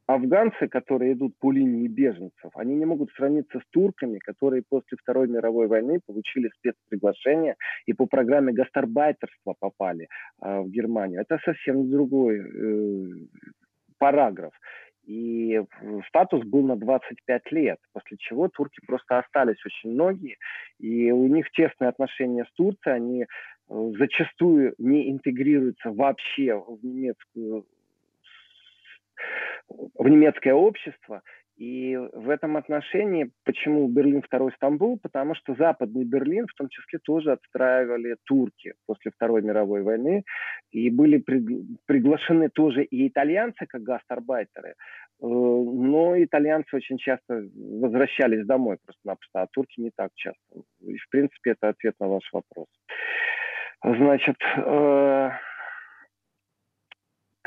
афганцы, 0.06 0.68
которые 0.68 1.12
идут 1.12 1.34
по 1.38 1.52
линии 1.52 1.87
беженцев, 1.87 2.50
они 2.54 2.74
не 2.74 2.87
могут 2.87 3.11
сравниться 3.12 3.61
с 3.61 3.70
турками, 3.70 4.18
которые 4.18 4.62
после 4.68 4.96
Второй 5.00 5.28
мировой 5.28 5.66
войны 5.66 6.00
получили 6.06 6.50
спецприглашение 6.58 7.56
и 7.87 7.92
по 7.92 8.06
программе 8.06 8.52
гастарбайтерства 8.52 9.54
попали 9.58 10.08
э, 10.42 10.61
в 10.61 10.70
Германию. 10.70 11.20
Это 11.20 11.38
совсем 11.44 11.90
другой 11.90 12.38
э, 12.38 13.06
параграф. 13.98 14.52
И 15.09 15.62
статус 16.09 16.44
был 16.44 16.62
на 16.64 16.77
25 16.77 17.53
лет, 17.53 17.79
после 17.94 18.18
чего 18.18 18.49
турки 18.49 18.79
просто 18.87 19.18
остались 19.18 19.64
очень 19.64 19.92
многие, 19.92 20.37
и 20.79 21.11
у 21.11 21.27
них 21.27 21.51
тесные 21.53 21.88
отношения 21.88 22.44
с 22.44 22.53
Турцией, 22.53 22.94
они 22.94 23.23
э, 23.23 23.27
зачастую 23.99 24.75
не 24.77 25.11
интегрируются 25.11 25.90
вообще 25.90 26.55
в 26.57 26.79
немецкую 26.85 27.64
в 29.68 30.09
немецкое 30.09 30.55
общество, 30.55 31.23
и 31.59 31.97
в 31.97 32.31
этом 32.31 32.57
отношении, 32.57 33.33
почему 33.44 33.88
Берлин 33.88 34.23
второй 34.23 34.53
Стамбул? 34.53 34.97
Потому 35.03 35.35
что 35.35 35.57
Западный 35.57 36.05
Берлин 36.05 36.47
в 36.47 36.55
том 36.55 36.68
числе 36.68 37.01
тоже 37.01 37.33
отстраивали 37.33 38.16
турки 38.25 38.75
после 38.87 39.11
Второй 39.11 39.42
мировой 39.42 39.83
войны. 39.83 40.23
И 40.71 40.88
были 40.88 41.18
приглашены 41.87 42.49
тоже 42.49 42.85
и 42.85 43.09
итальянцы, 43.09 43.66
как 43.66 43.83
гастарбайтеры. 43.83 44.68
Э, 44.68 44.75
но 45.21 46.14
итальянцы 46.23 46.77
очень 46.77 46.97
часто 46.97 47.49
возвращались 47.57 48.47
домой 48.47 48.79
просто-напросто, 48.85 49.42
а 49.42 49.49
турки 49.51 49.81
не 49.81 49.90
так 49.90 50.11
часто. 50.14 50.62
И, 50.83 50.97
в 50.97 51.09
принципе, 51.11 51.51
это 51.51 51.71
ответ 51.71 51.97
на 51.99 52.07
ваш 52.07 52.23
вопрос. 52.33 52.68
Значит, 53.83 54.37
э, 54.59 55.31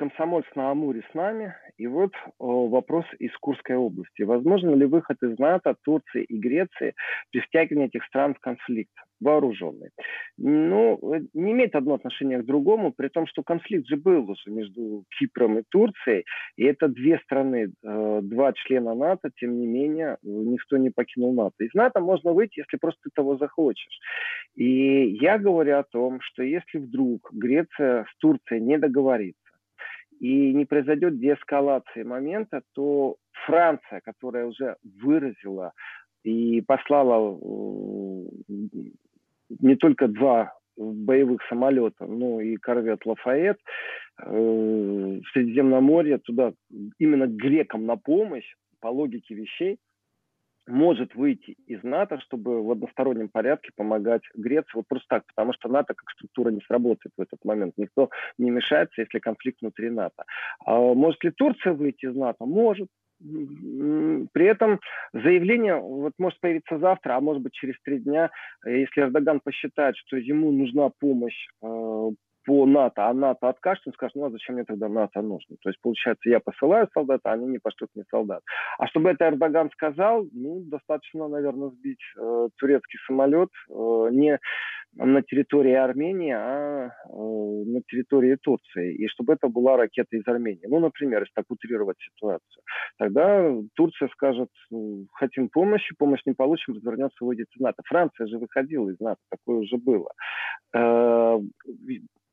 Комсомольск 0.02 0.56
на 0.56 0.72
Амуре 0.72 1.04
с 1.12 1.14
нами. 1.14 1.54
И 1.78 1.86
вот 1.86 2.12
о, 2.40 2.68
вопрос 2.68 3.06
из 3.20 3.32
Курской 3.38 3.76
области. 3.76 4.24
Возможно 4.24 4.74
ли 4.74 4.88
выход 4.88 5.18
из 5.22 5.38
НАТО, 5.38 5.76
Турции 5.84 6.24
и 6.24 6.40
Греции 6.40 6.96
при 7.32 7.42
стягивании 7.42 7.86
этих 7.86 8.04
стран 8.06 8.34
в 8.34 8.40
конфликт 8.40 8.90
вооруженный? 9.20 9.90
Ну, 10.40 11.00
не 11.36 11.52
имеет 11.52 11.76
одно 11.76 11.94
отношение 11.94 12.40
к 12.42 12.46
другому, 12.46 12.92
при 12.92 13.10
том, 13.10 13.28
что 13.28 13.44
конфликт 13.44 13.88
же 13.88 13.96
был 13.96 14.28
уже 14.28 14.50
между 14.50 15.04
Кипром 15.20 15.60
и 15.60 15.64
Турцией, 15.70 16.26
и 16.58 16.64
это 16.64 16.88
две 16.88 17.20
страны, 17.20 17.72
э, 17.84 18.20
два 18.24 18.54
члена 18.54 18.96
НАТО, 18.96 19.30
тем 19.36 19.60
не 19.60 19.68
менее, 19.68 20.18
никто 20.24 20.78
не 20.78 20.90
покинул 20.90 21.36
НАТО. 21.36 21.64
Из 21.64 21.76
НАТО 21.76 22.00
можно 22.00 22.34
выйти, 22.34 22.62
если 22.62 22.78
просто 22.78 23.02
ты 23.04 23.10
того 23.14 23.38
захочешь. 23.38 24.00
И 24.56 25.16
я 25.22 25.38
говорю 25.38 25.78
о 25.78 25.84
том, 25.84 26.22
что 26.22 26.42
если 26.42 26.80
вдруг 26.80 27.30
Греция 27.32 28.06
с 28.12 28.18
Турцией 28.18 28.62
не 28.62 28.80
договорится, 28.80 29.41
и 30.22 30.54
не 30.54 30.66
произойдет 30.66 31.20
деэскалации 31.20 32.04
момента, 32.04 32.62
то 32.74 33.16
Франция, 33.46 34.02
которая 34.02 34.46
уже 34.46 34.76
выразила 34.84 35.74
и 36.24 36.62
послала 36.62 37.40
не 38.48 39.76
только 39.78 40.08
два 40.08 40.54
боевых 40.78 41.42
самолета, 41.50 42.06
но 42.06 42.40
и 42.40 42.56
корвет 42.56 43.04
Лафайет 43.06 43.58
э, 44.20 44.30
в 44.30 45.28
Средиземном 45.34 45.84
море 45.84 46.20
туда 46.20 46.54
именно 47.00 47.26
грекам 47.26 47.88
на 47.88 47.98
помощь 47.98 48.56
по 48.80 48.88
логике 48.88 49.34
вещей– 49.34 49.80
может 50.68 51.16
выйти 51.16 51.56
из 51.68 51.84
НАТО, 51.84 52.20
чтобы 52.22 52.64
в 52.64 52.72
одностороннем 52.72 53.30
порядке 53.30 53.72
помогать 53.76 54.22
Греции. 54.36 54.72
Вот 54.76 54.88
просто 54.88 55.08
так, 55.10 55.26
потому 55.28 55.54
что 55.54 55.70
НАТО 55.70 55.94
как 55.94 56.10
структура 56.12 56.50
не 56.50 56.62
сработает 56.62 57.14
в 57.18 57.22
этот 57.22 57.44
момент. 57.44 57.74
Никто 57.78 58.10
не 58.38 58.50
мешается, 58.52 59.02
если 59.02 59.20
конфликт 59.20 59.62
внутри 59.62 59.90
НАТО. 59.90 60.24
А 60.66 60.78
может 60.80 61.24
ли 61.24 61.32
Турция 61.32 61.74
выйти 61.74 62.06
из 62.06 62.16
НАТО? 62.16 62.46
Может. 62.46 62.88
При 63.20 64.46
этом 64.46 64.80
заявление 65.14 65.76
вот 65.76 66.14
может 66.18 66.40
появиться 66.40 66.80
завтра, 66.80 67.16
а 67.16 67.22
может 67.22 67.44
быть 67.44 67.54
через 67.54 67.76
три 67.84 68.00
дня, 68.00 68.32
если 68.66 69.02
Эрдоган 69.02 69.42
посчитает, 69.42 69.96
что 69.96 70.18
ему 70.18 70.52
нужна 70.52 70.90
помощь 71.00 71.48
э, 71.62 72.12
по 72.44 72.66
НАТО, 72.66 73.08
а 73.08 73.14
НАТО 73.14 73.50
откажет, 73.50 73.84
он 73.86 73.94
скажет, 73.94 74.16
ну 74.16 74.26
а 74.26 74.30
зачем 74.32 74.56
мне 74.56 74.64
тогда 74.64 74.90
НАТО 74.90 75.22
нужно? 75.22 75.58
То 75.62 75.70
есть, 75.70 75.80
получается, 75.82 76.30
я 76.30 76.40
посылаю 76.40 76.88
солдата, 76.94 77.30
а 77.30 77.34
они 77.34 77.48
не 77.48 77.60
пошлют 77.60 77.90
мне 77.96 78.04
солдат. 78.10 78.42
А 78.78 78.88
чтобы 78.88 79.12
это 79.12 79.28
Эрдоган 79.28 79.70
сказал, 79.72 80.26
ну, 80.32 80.62
достаточно, 80.66 81.28
наверное, 81.28 81.70
сбить 81.70 82.02
э, 82.18 82.50
турецкий 82.58 83.00
самолет 83.08 83.50
э, 83.70 84.08
не 84.12 84.40
на 84.96 85.22
территории 85.22 85.74
Армении, 85.74 86.34
а 86.34 86.88
э, 86.88 87.14
на 87.14 87.82
территории 87.84 88.36
Турции. 88.36 88.96
И 88.96 89.08
чтобы 89.08 89.34
это 89.34 89.48
была 89.48 89.78
ракета 89.78 90.18
из 90.18 90.28
Армении. 90.28 90.68
Ну, 90.68 90.80
например, 90.80 91.22
если 91.22 91.34
так 91.34 91.46
утрировать 91.50 91.98
ситуацию. 92.00 92.64
Тогда 92.98 93.56
Турция 93.76 94.10
скажет, 94.10 94.50
хотим 95.14 95.50
помощи, 95.50 95.96
помощь 95.98 96.22
не 96.26 96.34
получим, 96.34 96.74
развернется, 96.74 97.24
выйдет 97.24 97.48
из 97.56 97.62
НАТО. 97.62 97.82
Франция 97.86 98.28
же 98.28 98.38
выходила 98.38 98.90
из 98.90 99.00
НАТО, 99.00 99.20
такое 99.30 99.58
уже 99.60 99.78
было. 99.78 100.12
Э, 100.76 101.40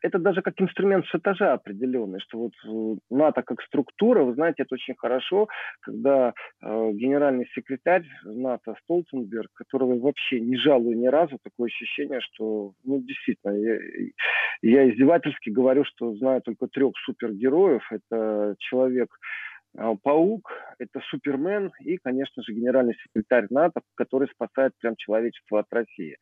это 0.01 0.19
даже 0.19 0.43
как 0.43 0.55
инструмент 0.61 1.07
шантажа 1.07 1.53
определенный, 1.53 2.21
что 2.21 2.39
вот 2.39 2.53
э, 2.65 2.99
НАТО 3.11 3.43
как 3.43 3.63
структура, 3.63 4.23
вы 4.23 4.35
знаете, 4.35 4.63
это 4.63 4.75
очень 4.75 4.95
хорошо, 4.97 5.49
когда 5.81 6.33
э, 6.63 6.91
генеральный 6.93 7.49
секретарь 7.55 8.05
НАТО 8.25 8.75
Столтенберг, 8.85 9.51
которого 9.55 9.99
вообще 9.99 10.41
не 10.41 10.57
жалую 10.57 10.97
ни 10.97 11.07
разу, 11.07 11.39
такое 11.43 11.67
ощущение, 11.67 12.21
что, 12.21 12.73
ну, 12.85 13.01
действительно, 13.01 13.53
я, 13.53 13.79
я 14.63 14.91
издевательски 14.91 15.51
говорю, 15.51 15.85
что 15.85 16.15
знаю 16.17 16.43
только 16.43 16.67
трех 16.69 16.93
супергероев. 17.05 17.83
Это 17.91 18.55
человек 18.59 19.09
Паук, 20.03 20.51
это 20.79 21.01
Супермен 21.09 21.73
и, 21.81 21.99
конечно 21.99 22.43
же, 22.43 22.53
генеральный 22.53 22.97
секретарь 23.03 23.47
НАТО, 23.51 23.81
который 23.95 24.29
спасает 24.29 24.73
прям 24.81 24.97
человечество 24.97 25.61
от 25.61 25.67
России. 25.71 26.17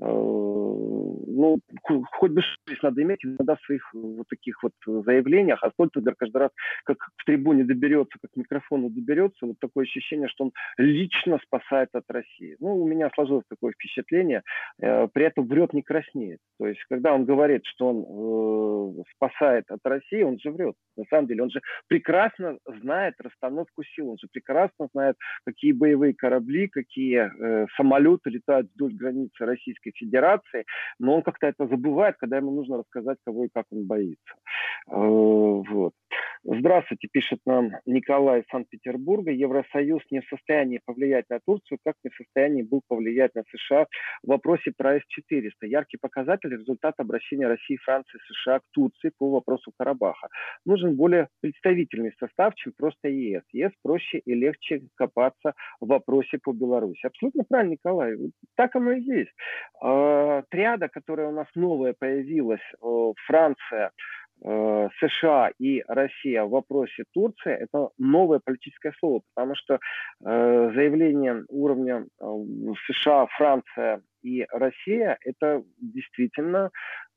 Э, 0.00 0.04
ну, 0.04 1.58
хоть 1.82 2.30
бы 2.32 2.42
здесь 2.66 2.82
надо 2.82 3.02
иметь 3.02 3.24
иногда 3.24 3.56
в 3.56 3.60
своих 3.62 3.82
вот 3.94 4.28
таких 4.28 4.62
вот 4.62 4.72
заявлениях, 4.86 5.62
а 5.62 5.70
Стольтенберг 5.70 6.18
каждый 6.18 6.36
раз 6.38 6.50
как 6.84 6.98
в 7.16 7.24
трибуне 7.24 7.64
доберется, 7.64 8.18
как 8.20 8.30
к 8.32 8.36
микрофону 8.36 8.90
доберется, 8.90 9.46
вот 9.46 9.58
такое 9.58 9.84
ощущение, 9.84 10.28
что 10.28 10.44
он 10.44 10.52
лично 10.76 11.38
спасает 11.44 11.88
от 11.92 12.04
России. 12.08 12.56
Ну, 12.60 12.76
у 12.82 12.86
меня 12.86 13.10
сложилось 13.14 13.44
такое 13.48 13.72
впечатление, 13.72 14.42
э, 14.80 15.08
при 15.12 15.24
этом 15.24 15.46
врет 15.46 15.72
не 15.72 15.82
краснеет. 15.82 16.40
То 16.58 16.66
есть, 16.66 16.80
когда 16.88 17.14
он 17.14 17.24
говорит, 17.24 17.62
что 17.64 17.88
он 17.88 18.98
э, 19.00 19.02
спасает 19.14 19.64
от 19.70 19.80
России, 19.84 20.22
он 20.22 20.38
же 20.38 20.50
врет. 20.50 20.74
На 20.96 21.04
самом 21.10 21.26
деле, 21.26 21.42
он 21.42 21.50
же 21.50 21.60
прекрасно 21.86 22.58
знает 22.82 22.97
расстановку 23.18 23.82
сил, 23.84 24.10
он 24.10 24.18
же 24.18 24.28
прекрасно 24.32 24.88
знает, 24.92 25.16
какие 25.44 25.72
боевые 25.72 26.14
корабли, 26.14 26.68
какие 26.68 27.30
э, 27.30 27.66
самолеты 27.76 28.30
летают 28.30 28.70
вдоль 28.74 28.94
границы 28.94 29.44
Российской 29.44 29.92
Федерации, 29.92 30.64
но 30.98 31.16
он 31.16 31.22
как-то 31.22 31.46
это 31.46 31.66
забывает, 31.66 32.16
когда 32.18 32.36
ему 32.38 32.50
нужно 32.52 32.78
рассказать, 32.78 33.18
кого 33.24 33.44
и 33.44 33.48
как 33.52 33.66
он 33.70 33.86
боится. 33.86 34.34
Э, 34.88 34.94
вот. 34.94 35.92
Здравствуйте, 36.44 37.08
пишет 37.10 37.40
нам 37.46 37.72
Николай 37.84 38.40
из 38.40 38.46
Санкт-Петербурга. 38.50 39.30
Евросоюз 39.32 40.02
не 40.10 40.20
в 40.20 40.28
состоянии 40.28 40.80
повлиять 40.84 41.26
на 41.28 41.40
Турцию, 41.44 41.78
как 41.84 41.96
не 42.04 42.10
в 42.10 42.14
состоянии 42.14 42.62
был 42.62 42.80
повлиять 42.86 43.34
на 43.34 43.42
США 43.50 43.86
в 44.22 44.28
вопросе 44.28 44.72
про 44.76 44.96
С-400. 44.96 45.66
Яркий 45.66 45.98
показатель– 45.98 46.50
результат 46.50 46.94
обращения 46.98 47.46
России, 47.46 47.76
Франции, 47.76 48.18
США 48.28 48.60
к 48.60 48.62
Турции 48.72 49.10
по 49.18 49.30
вопросу 49.30 49.72
Карабаха. 49.76 50.28
Нужен 50.64 50.96
более 50.96 51.28
представительный 51.40 52.14
состав, 52.18 52.54
чем 52.54 52.72
просто 52.76 52.87
ЕС. 53.04 53.42
ЕС 53.52 53.72
проще 53.82 54.18
и 54.18 54.34
легче 54.34 54.82
копаться 54.94 55.54
в 55.80 55.88
вопросе 55.88 56.38
по 56.42 56.52
Беларуси. 56.52 57.06
Абсолютно 57.06 57.44
правильно, 57.44 57.72
Николай. 57.72 58.16
Так 58.56 58.76
оно 58.76 58.92
и 58.92 59.02
есть. 59.02 59.32
А, 59.80 60.42
триада, 60.50 60.88
которая 60.88 61.28
у 61.28 61.32
нас 61.32 61.46
новая 61.54 61.94
появилась, 61.98 62.60
Франция, 63.26 63.92
Э, 64.44 64.88
США 65.00 65.50
и 65.58 65.82
Россия 65.88 66.44
в 66.44 66.50
вопросе 66.50 67.04
Турции– 67.12 67.52
это 67.60 67.88
новое 67.98 68.40
политическое 68.44 68.92
слово, 68.98 69.22
потому 69.34 69.56
что 69.56 69.74
э, 69.74 70.70
заявление 70.74 71.44
уровня 71.48 72.06
э, 72.20 72.24
США, 72.86 73.26
Франция 73.36 74.00
и 74.22 74.46
Россия– 74.50 75.18
это 75.24 75.62
действительно 75.80 76.70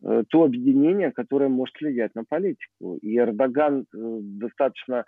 э, 0.03 0.23
то 0.29 0.43
объединение, 0.43 1.11
которое 1.11 1.49
может 1.49 1.79
влиять 1.79 2.13
на 2.15 2.23
политику. 2.23 2.97
И 3.01 3.17
Эрдоган 3.17 3.81
э, 3.81 3.85
достаточно 3.93 5.05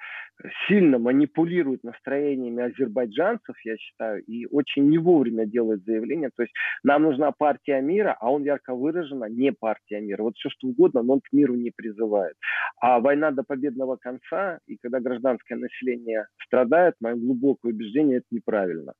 сильно 0.68 0.98
манипулирует 1.00 1.84
настроениями 1.84 2.64
азербайджанцев, 2.64 3.56
я 3.64 3.78
считаю, 3.78 4.24
и 4.24 4.46
очень 4.48 4.90
не 4.90 4.98
вовремя 4.98 5.46
делает 5.46 5.84
заявление. 5.86 6.32
То 6.36 6.44
есть 6.44 6.54
нам 6.84 7.04
нужна 7.04 7.32
партия 7.32 7.82
мира, 7.82 8.18
а 8.20 8.32
он 8.32 8.44
ярко 8.44 8.74
выраженно 8.74 9.26
не 9.26 9.52
партия 9.52 10.02
мира. 10.02 10.24
Вот 10.24 10.36
все 10.36 10.50
что 10.50 10.68
угодно, 10.68 11.04
но 11.04 11.14
он 11.14 11.22
к 11.22 11.32
миру 11.32 11.56
не 11.56 11.72
призывает. 11.72 12.36
А 12.82 13.00
война 13.00 13.32
до 13.32 13.44
победного 13.44 13.98
конца, 13.98 14.60
и 14.68 14.78
когда 14.78 15.00
гражданское 15.00 15.56
население 15.56 16.28
страдает, 16.46 16.96
мое 17.00 17.16
глубокое 17.16 17.72
убеждение, 17.72 18.18
это 18.18 18.28
неправильно. 18.32 18.94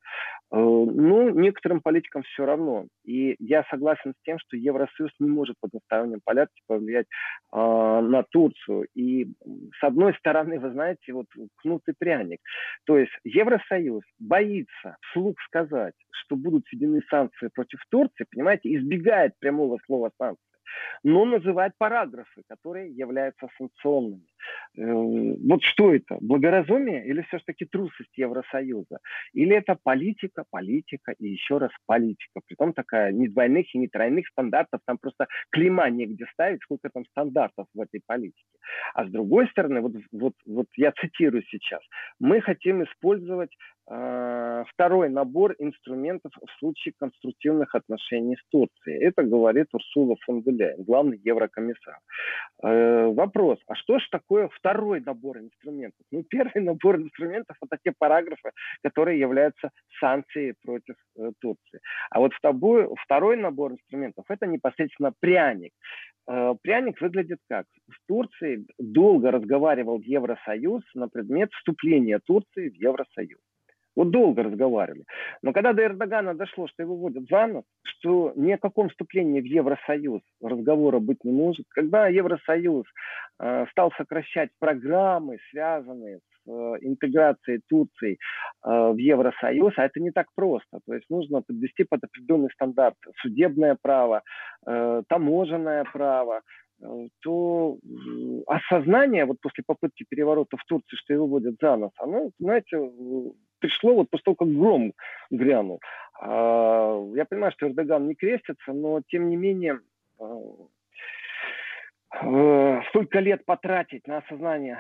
Э, 0.52 0.58
ну, 0.58 1.30
некоторым 1.30 1.82
политикам 1.82 2.24
все 2.24 2.46
равно. 2.46 2.88
И 3.04 3.36
я 3.40 3.64
согласен 3.70 4.14
с 4.14 4.24
тем, 4.24 4.40
что 4.40 4.56
Евросоюз 4.56 5.12
не 5.20 5.30
может 5.30 5.58
в 5.62 5.66
одностороннем 5.66 6.22
порядке 6.24 6.62
повлиять 6.68 7.08
э, 7.52 7.58
на 7.58 8.24
Турцию. 8.24 8.88
И 8.96 9.26
с 9.80 9.84
одной 9.84 10.14
стороны, 10.16 10.60
вы 10.60 10.72
знаете, 10.72 11.14
вот 11.14 11.28
кнут 11.58 11.82
и 11.88 11.94
пряник. 11.98 12.40
То 12.86 12.98
есть 12.98 13.12
Евросоюз 13.24 14.04
боится 14.20 14.98
вслух 15.10 15.36
сказать, 15.48 15.96
что 16.12 16.36
будут 16.36 16.64
введены 16.72 17.02
санкции 17.10 17.50
против 17.54 17.80
Турции, 17.90 18.26
понимаете, 18.32 18.74
избегает 18.74 19.34
прямого 19.40 19.80
слова 19.86 20.12
санкции 20.18 20.54
но 21.04 21.26
называет 21.26 21.74
параграфы, 21.78 22.44
которые 22.48 22.92
являются 22.92 23.48
санкционными. 23.58 24.26
Э, 24.78 24.84
вот 24.84 25.64
что 25.64 25.94
это? 25.94 26.18
Благоразумие 26.22 27.06
или 27.06 27.22
все-таки 27.24 27.66
трусость 27.66 28.18
Евросоюза? 28.18 29.00
Или 29.34 29.56
это 29.56 29.78
политика, 29.82 30.46
политика 30.50 31.14
и 31.20 31.28
еще 31.28 31.58
раз 31.58 31.72
политика? 31.86 32.42
Притом 32.48 32.74
такая 32.74 33.12
не 33.12 33.28
двойных 33.28 33.74
и 33.74 33.78
не 33.78 33.88
тройных 33.88 34.28
стандартов, 34.28 34.82
там 34.86 34.98
просто 34.98 35.28
клима 35.52 35.90
негде 35.90 36.26
ставить, 36.34 36.62
сколько 36.64 36.90
там 36.90 37.06
стандартов 37.06 37.68
в 37.74 37.82
этой 37.82 38.02
политике. 38.06 38.44
А 38.94 39.06
с 39.06 39.10
другой 39.10 39.48
стороны, 39.50 39.82
вот, 39.82 39.94
вот, 40.12 40.34
вот 40.46 40.68
я 40.78 40.92
цитирую 40.92 41.44
сейчас, 41.44 41.82
мы 42.20 42.42
хотим 42.42 42.84
использовать 42.84 43.52
э, 43.90 44.64
второй 44.70 45.10
набор 45.10 45.56
инструментов 45.60 46.32
в 46.36 46.60
случае 46.60 46.94
конструктивных 47.00 47.76
отношений 47.76 48.36
с 48.38 48.50
Турцией. 48.50 49.04
Это 49.04 49.24
говорит 49.24 49.68
Урсула 49.74 50.16
фон 50.26 50.42
де 50.42 50.76
главный 50.78 51.20
еврокомиссар. 51.24 52.00
Э, 52.64 53.08
вопрос, 53.08 53.60
а 53.68 53.76
что 53.76 54.00
же 54.00 54.06
такое 54.10 54.33
второй 54.50 55.02
набор 55.02 55.38
инструментов? 55.40 56.06
Ну, 56.12 56.24
первый 56.24 56.62
набор 56.64 56.98
инструментов– 56.98 57.58
это 57.62 57.78
те 57.84 57.94
параграфы, 57.98 58.52
которые 58.84 59.20
являются 59.20 59.70
санкцией 60.00 60.56
против 60.64 60.96
э, 61.18 61.32
Турции. 61.40 61.80
А 62.10 62.20
вот 62.20 62.34
второй, 62.34 62.90
второй 63.04 63.38
набор 63.38 63.74
инструментов– 63.74 64.26
это 64.30 64.48
непосредственно 64.48 65.12
пряник. 65.20 65.72
Э, 66.28 66.54
пряник 66.62 67.02
выглядит 67.02 67.40
как? 67.50 67.66
В 67.88 68.08
Турции 68.08 68.66
долго 68.78 69.32
разговаривал 69.32 70.00
Евросоюз 70.00 70.84
на 70.94 71.08
предмет 71.08 71.52
вступления 71.54 72.20
Турции 72.20 72.70
в 72.70 72.76
Евросоюз. 72.76 73.40
Вот 73.96 74.10
долго 74.10 74.44
разговаривали. 74.44 75.06
Но 75.42 75.54
когда 75.54 75.74
до 75.74 75.84
Эрдогана 75.84 76.34
дошло, 76.34 76.68
что 76.68 76.84
его 76.84 76.96
вводят 76.96 77.26
за 77.30 77.48
нос, 77.48 77.64
что 77.84 78.34
ни 78.36 78.52
о 78.52 78.58
каком 78.58 78.90
вступлении 78.90 79.42
в 79.42 79.46
Евросоюз 79.46 80.22
разговора 80.42 81.00
быть 81.00 81.24
не 81.24 81.32
может, 81.32 81.66
когда 81.70 82.08
Евросоюз 82.08 82.86
э, 83.40 83.66
стал 83.72 83.92
сокращать 83.98 84.50
программы, 84.60 85.38
связанные 85.52 86.18
с 86.18 86.50
э, 86.50 86.52
интеграцией 86.82 87.62
Турции 87.70 88.14
э, 88.14 88.18
в 88.70 88.98
Евросоюз, 88.98 89.74
а 89.78 89.86
это 89.86 90.00
не 90.00 90.12
так 90.12 90.28
просто. 90.36 90.80
То 90.86 90.94
есть 90.96 91.10
нужно 91.10 91.42
подвести 91.42 91.84
под 91.84 92.04
определенный 92.04 92.50
стандарт 92.54 92.98
судебное 93.22 93.78
право, 93.82 94.24
э, 94.66 95.04
таможенное 95.08 95.84
право, 95.84 96.42
э, 96.82 97.08
то 97.22 97.78
осознание 98.48 99.26
вот 99.26 99.38
после 99.40 99.64
попытки 99.66 100.06
переворота 100.10 100.58
в 100.58 100.66
Турции, 100.66 100.96
что 100.96 101.14
его 101.14 101.28
вводят 101.28 101.56
за 101.62 101.76
нос, 101.78 101.92
оно, 102.00 102.32
знаете, 102.40 102.78
пришло 103.64 103.96
вот 103.96 104.10
после 104.10 104.26
того, 104.26 104.36
как 104.36 104.50
гром 104.50 104.94
грянул. 105.32 105.80
А, 106.22 107.02
я 107.16 107.24
понимаю, 107.26 107.54
что 107.54 107.68
Эрдоган 107.68 108.08
не 108.08 108.16
крестится, 108.16 108.74
но 108.74 109.02
тем 109.08 109.30
не 109.30 109.38
менее 109.38 109.80
а, 110.20 110.42
а, 112.12 112.82
столько 112.90 113.20
лет 113.20 113.46
потратить 113.46 114.06
на 114.06 114.18
осознание 114.18 114.78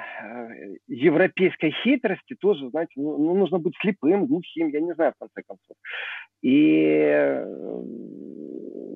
европейской 0.88 1.72
хитрости 1.72 2.36
тоже, 2.36 2.70
знаете, 2.70 2.92
ну, 2.98 3.18
ну, 3.18 3.36
нужно 3.36 3.58
быть 3.58 3.74
слепым, 3.80 4.28
глухим, 4.28 4.68
я 4.68 4.82
не 4.82 4.94
знаю, 4.96 5.14
в 5.16 5.20
конце 5.20 5.42
концов. 5.48 5.78
И 6.42 7.42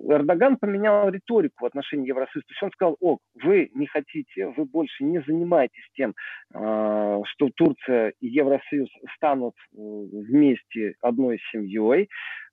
Эрдоган 0.07 0.57
поменял 0.57 1.09
риторику 1.09 1.63
в 1.63 1.65
отношении 1.65 2.07
Евросоюза. 2.07 2.45
То 2.47 2.51
есть 2.51 2.63
он 2.63 2.71
сказал, 2.71 2.97
ок, 2.99 3.21
вы 3.43 3.69
не 3.73 3.87
хотите, 3.87 4.47
вы 4.47 4.65
больше 4.65 5.03
не 5.03 5.21
занимаетесь 5.21 5.87
тем, 5.95 6.15
а, 6.53 7.21
что 7.25 7.49
Турция 7.55 8.13
и 8.19 8.27
Евросоюз 8.27 8.89
станут 9.15 9.55
э, 9.55 9.77
вместе 9.77 10.95
одной 11.01 11.39
семьей, 11.51 12.09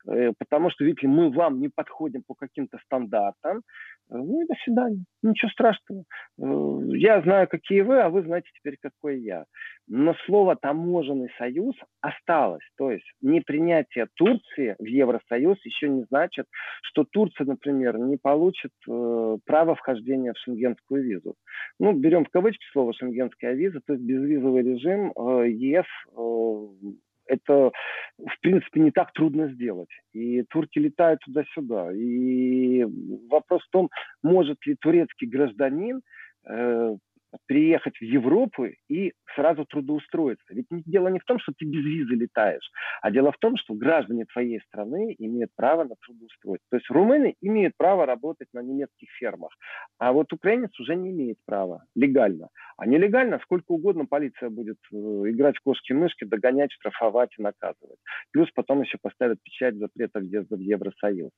э, 0.09 0.33
потому 0.39 0.71
что, 0.71 0.85
видите, 0.85 1.07
мы 1.09 1.31
вам 1.31 1.61
не 1.61 1.69
подходим 1.69 2.23
по 2.27 2.35
каким-то 2.35 2.79
стандартам. 2.85 3.63
Ну 4.11 4.43
и 4.43 4.47
до 4.47 4.55
свидания. 4.65 5.05
Ничего 5.23 5.51
страшного. 5.51 6.05
Э, 6.39 6.79
я 6.97 7.23
знаю, 7.23 7.49
какие 7.49 7.81
вы, 7.81 8.01
а 8.01 8.11
вы 8.11 8.23
знаете 8.23 8.49
теперь, 8.55 8.77
какой 8.81 9.21
я. 9.21 9.45
Но 9.89 10.15
слово 10.27 10.57
«таможенный 10.57 11.31
союз» 11.39 11.75
осталось. 12.01 12.63
То 12.77 12.91
есть 12.91 13.05
непринятие 13.23 14.07
Турции 14.15 14.77
в 14.79 14.85
Евросоюз 14.85 15.59
еще 15.65 15.89
не 15.89 16.05
значит, 16.05 16.47
что 16.83 17.05
Турция, 17.05 17.47
например, 17.47 17.99
не 17.99 18.19
получит 18.19 18.73
э, 18.89 19.39
право 19.47 19.75
вхождения 19.75 20.33
в 20.35 20.39
шенгенскую 20.39 21.03
визу. 21.03 21.35
Ну, 21.79 21.93
берем 21.93 22.25
в 22.25 22.31
кавычки 22.31 22.65
слово 22.73 22.93
«шенгенская 22.93 23.55
виза», 23.55 23.81
то 23.87 23.95
есть 23.95 24.05
безвизовый 24.05 24.63
режим 24.63 25.13
э, 25.17 25.49
ЕС 25.49 25.87
э, 26.17 26.67
это, 27.27 27.73
в 28.19 28.41
принципе, 28.41 28.81
не 28.81 28.91
так 28.91 29.13
трудно 29.13 29.49
сделать. 29.49 29.91
И 30.13 30.43
турки 30.45 30.79
летают 30.79 31.21
туда-сюда. 31.21 31.93
И 31.93 32.85
вопрос 33.29 33.63
в 33.63 33.71
том, 33.71 33.91
может 34.23 34.65
ли 34.67 34.77
турецкий 34.81 35.29
гражданин 35.29 36.01
э, 36.47 36.97
приехать 37.47 37.97
в 37.99 38.03
Европу 38.03 38.67
и 38.89 39.13
сразу 39.35 39.65
трудоустроиться. 39.65 40.45
Ведь 40.51 40.67
дело 40.71 41.09
не 41.09 41.19
в 41.19 41.25
том, 41.25 41.39
что 41.39 41.53
ты 41.57 41.65
без 41.65 41.85
визы 41.85 42.15
летаешь, 42.15 42.71
а 43.03 43.11
дело 43.11 43.33
в 43.33 43.39
том, 43.39 43.57
что 43.57 43.75
граждане 43.75 44.25
твоей 44.33 44.61
страны 44.61 45.15
имеют 45.19 45.51
право 45.57 45.85
на 45.85 45.95
трудоустройство. 46.01 46.67
То 46.71 46.77
есть 46.77 46.91
румыны 46.91 47.35
имеют 47.41 47.75
право 47.77 48.07
работать 48.07 48.49
на 48.53 48.61
немецких 48.61 49.09
фермах, 49.19 49.51
а 49.99 50.13
вот 50.13 50.33
украинец 50.33 50.79
уже 50.79 50.95
не 50.97 51.11
имеет 51.11 51.39
права 51.45 51.85
легально. 51.95 52.49
А 52.77 52.87
нелегально 52.87 53.39
сколько 53.43 53.73
угодно 53.73 54.07
полиция 54.07 54.51
будет 54.51 54.79
э, 54.93 54.97
играть 54.97 55.57
в 55.57 55.63
кошки-мышки, 55.63 56.25
догонять, 56.25 56.73
штрафовать 56.73 57.31
и 57.39 57.43
наказывать. 57.43 57.99
Плюс 58.33 58.51
потом 58.55 58.83
еще 58.83 58.99
поставят 59.01 59.39
печать 59.43 59.77
запрета 59.77 60.19
въезда 60.19 60.57
в 60.57 60.61
Евросоюз. 60.61 61.31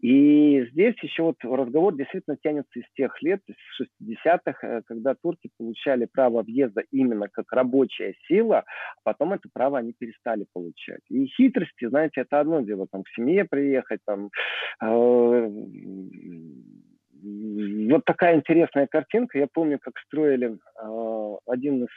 И 0.00 0.66
здесь 0.72 0.94
еще 1.02 1.22
вот 1.24 1.36
разговор 1.42 1.94
действительно 1.94 2.36
тянется 2.42 2.78
из 2.78 2.84
тех 2.94 3.20
лет, 3.22 3.40
из 3.46 3.56
60-х, 4.00 4.66
э, 4.66 4.82
когда 4.86 5.14
турки 5.14 5.37
турки 5.38 5.52
получали 5.56 6.06
право 6.06 6.42
въезда 6.42 6.82
именно 6.90 7.28
как 7.28 7.52
рабочая 7.52 8.14
сила, 8.26 8.58
а 8.58 9.00
потом 9.02 9.32
это 9.32 9.48
право 9.52 9.78
они 9.78 9.92
перестали 9.92 10.46
получать. 10.52 11.00
И 11.08 11.26
хитрости, 11.26 11.88
знаете, 11.88 12.22
это 12.22 12.40
одно 12.40 12.60
дело, 12.60 12.86
там, 12.90 13.02
к 13.02 13.08
семье 13.14 13.44
приехать, 13.44 14.00
там, 14.04 14.30
э, 14.82 15.50
вот 17.90 18.04
такая 18.04 18.36
интересная 18.36 18.86
картинка. 18.86 19.38
Я 19.38 19.48
помню, 19.52 19.78
как 19.80 19.94
строили 20.06 20.56
э, 20.56 21.36
один 21.46 21.84
из 21.84 21.88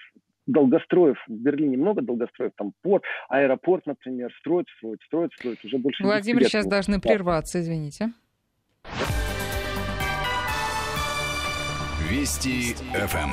долгостроев 0.48 1.18
в 1.28 1.32
Берлине 1.32 1.78
много 1.78 2.02
долгостроев, 2.02 2.52
там 2.58 2.74
порт, 2.82 3.04
аэропорт, 3.30 3.86
например, 3.86 4.34
строят, 4.40 4.68
строят, 4.78 5.00
строят, 5.06 5.32
строят 5.34 5.64
уже 5.64 5.78
больше 5.78 6.04
Владимир, 6.04 6.44
сейчас 6.46 6.66
должны 6.66 7.00
прерваться, 7.00 7.60
извините. 7.60 8.12
Вести 12.12 12.74
ФМ. 12.92 13.32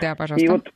Да, 0.00 0.14
пожалуйста. 0.14 0.44
И 0.44 0.48
вот 0.48 0.68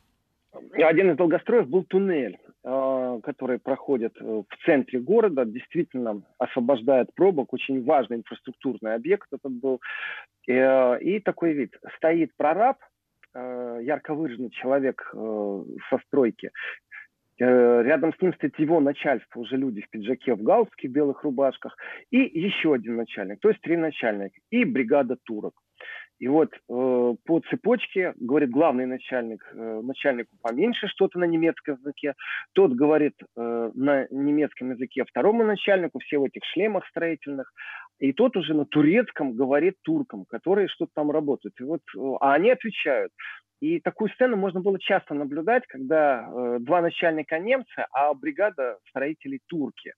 один 0.84 1.12
из 1.12 1.16
долгостроев 1.16 1.68
был 1.68 1.84
туннель 1.84 2.36
а, 2.64 3.20
который 3.20 3.58
проходит 3.60 4.16
э, 4.20 4.24
в 4.24 4.66
центре 4.66 4.98
города, 4.98 5.44
действительно 5.44 6.22
освобождает 6.38 7.14
пробок, 7.14 7.52
очень 7.52 7.84
важный 7.84 8.18
инфраструктурный 8.18 8.94
объект 8.94 9.28
этот 9.32 9.52
был. 9.52 9.80
Э, 10.48 11.00
и 11.00 11.20
такой 11.20 11.52
вид. 11.52 11.78
Стоит 11.96 12.32
прораб, 12.36 12.76
э, 13.32 13.78
ярко 13.82 14.12
выраженный 14.12 14.50
человек 14.50 15.08
со 15.12 15.98
стройки, 16.06 16.50
Рядом 17.40 18.12
с 18.12 18.20
ним 18.20 18.34
стоит 18.34 18.58
его 18.58 18.80
начальство, 18.80 19.40
уже 19.40 19.56
люди 19.56 19.80
в 19.80 19.88
пиджаке, 19.88 20.34
в 20.34 20.42
галстуке, 20.42 20.88
в 20.88 20.92
белых 20.92 21.24
рубашках. 21.24 21.74
И 22.10 22.18
еще 22.18 22.74
один 22.74 22.96
начальник, 22.96 23.40
то 23.40 23.48
есть 23.48 23.62
три 23.62 23.76
начальника. 23.76 24.38
И 24.50 24.64
бригада 24.64 25.16
турок. 25.24 25.54
И 26.20 26.28
вот 26.28 26.52
э, 26.52 26.58
по 26.68 27.40
цепочке, 27.48 28.12
говорит 28.20 28.50
главный 28.50 28.84
начальник, 28.84 29.42
э, 29.54 29.80
начальнику 29.82 30.36
поменьше 30.42 30.86
что-то 30.86 31.18
на 31.18 31.24
немецком 31.24 31.76
языке, 31.76 32.12
тот 32.52 32.72
говорит 32.72 33.14
э, 33.36 33.70
на 33.74 34.06
немецком 34.10 34.72
языке 34.72 35.04
второму 35.04 35.44
начальнику, 35.44 35.98
все 35.98 36.18
в 36.18 36.24
этих 36.24 36.42
шлемах 36.52 36.86
строительных, 36.88 37.50
и 37.98 38.12
тот 38.12 38.36
уже 38.36 38.52
на 38.52 38.66
турецком 38.66 39.32
говорит 39.32 39.76
туркам, 39.80 40.26
которые 40.26 40.68
что-то 40.68 40.92
там 40.94 41.10
работают. 41.10 41.58
И 41.58 41.64
вот, 41.64 41.80
э, 41.96 42.00
а 42.20 42.34
они 42.34 42.50
отвечают. 42.50 43.12
И 43.60 43.80
такую 43.80 44.10
сцену 44.10 44.36
можно 44.36 44.60
было 44.60 44.78
часто 44.78 45.14
наблюдать, 45.14 45.66
когда 45.68 46.28
э, 46.28 46.58
два 46.60 46.82
начальника 46.82 47.38
немцы, 47.38 47.86
а 47.92 48.12
бригада 48.12 48.76
строителей 48.90 49.40
турки. 49.46 49.94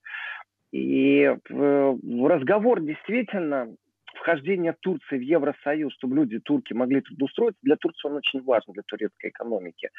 И 0.72 1.22
э, 1.24 1.36
разговор 1.48 2.80
действительно 2.80 3.74
вхождение 4.14 4.74
Турции 4.80 5.18
в 5.18 5.22
Евросоюз, 5.22 5.92
чтобы 5.94 6.16
люди, 6.16 6.38
турки, 6.38 6.72
могли 6.72 7.00
трудоустроиться, 7.00 7.58
для 7.62 7.76
Турции 7.76 8.08
он 8.08 8.16
очень 8.16 8.42
важен, 8.42 8.72
для 8.72 8.82
турецкой 8.82 9.30
экономики. 9.30 9.90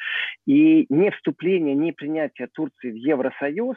И 0.46 0.86
не 0.88 1.10
вступление, 1.10 1.74
не 1.74 1.92
принятие 1.92 2.48
Турции 2.48 2.90
в 2.90 2.96
Евросоюз 2.96 3.76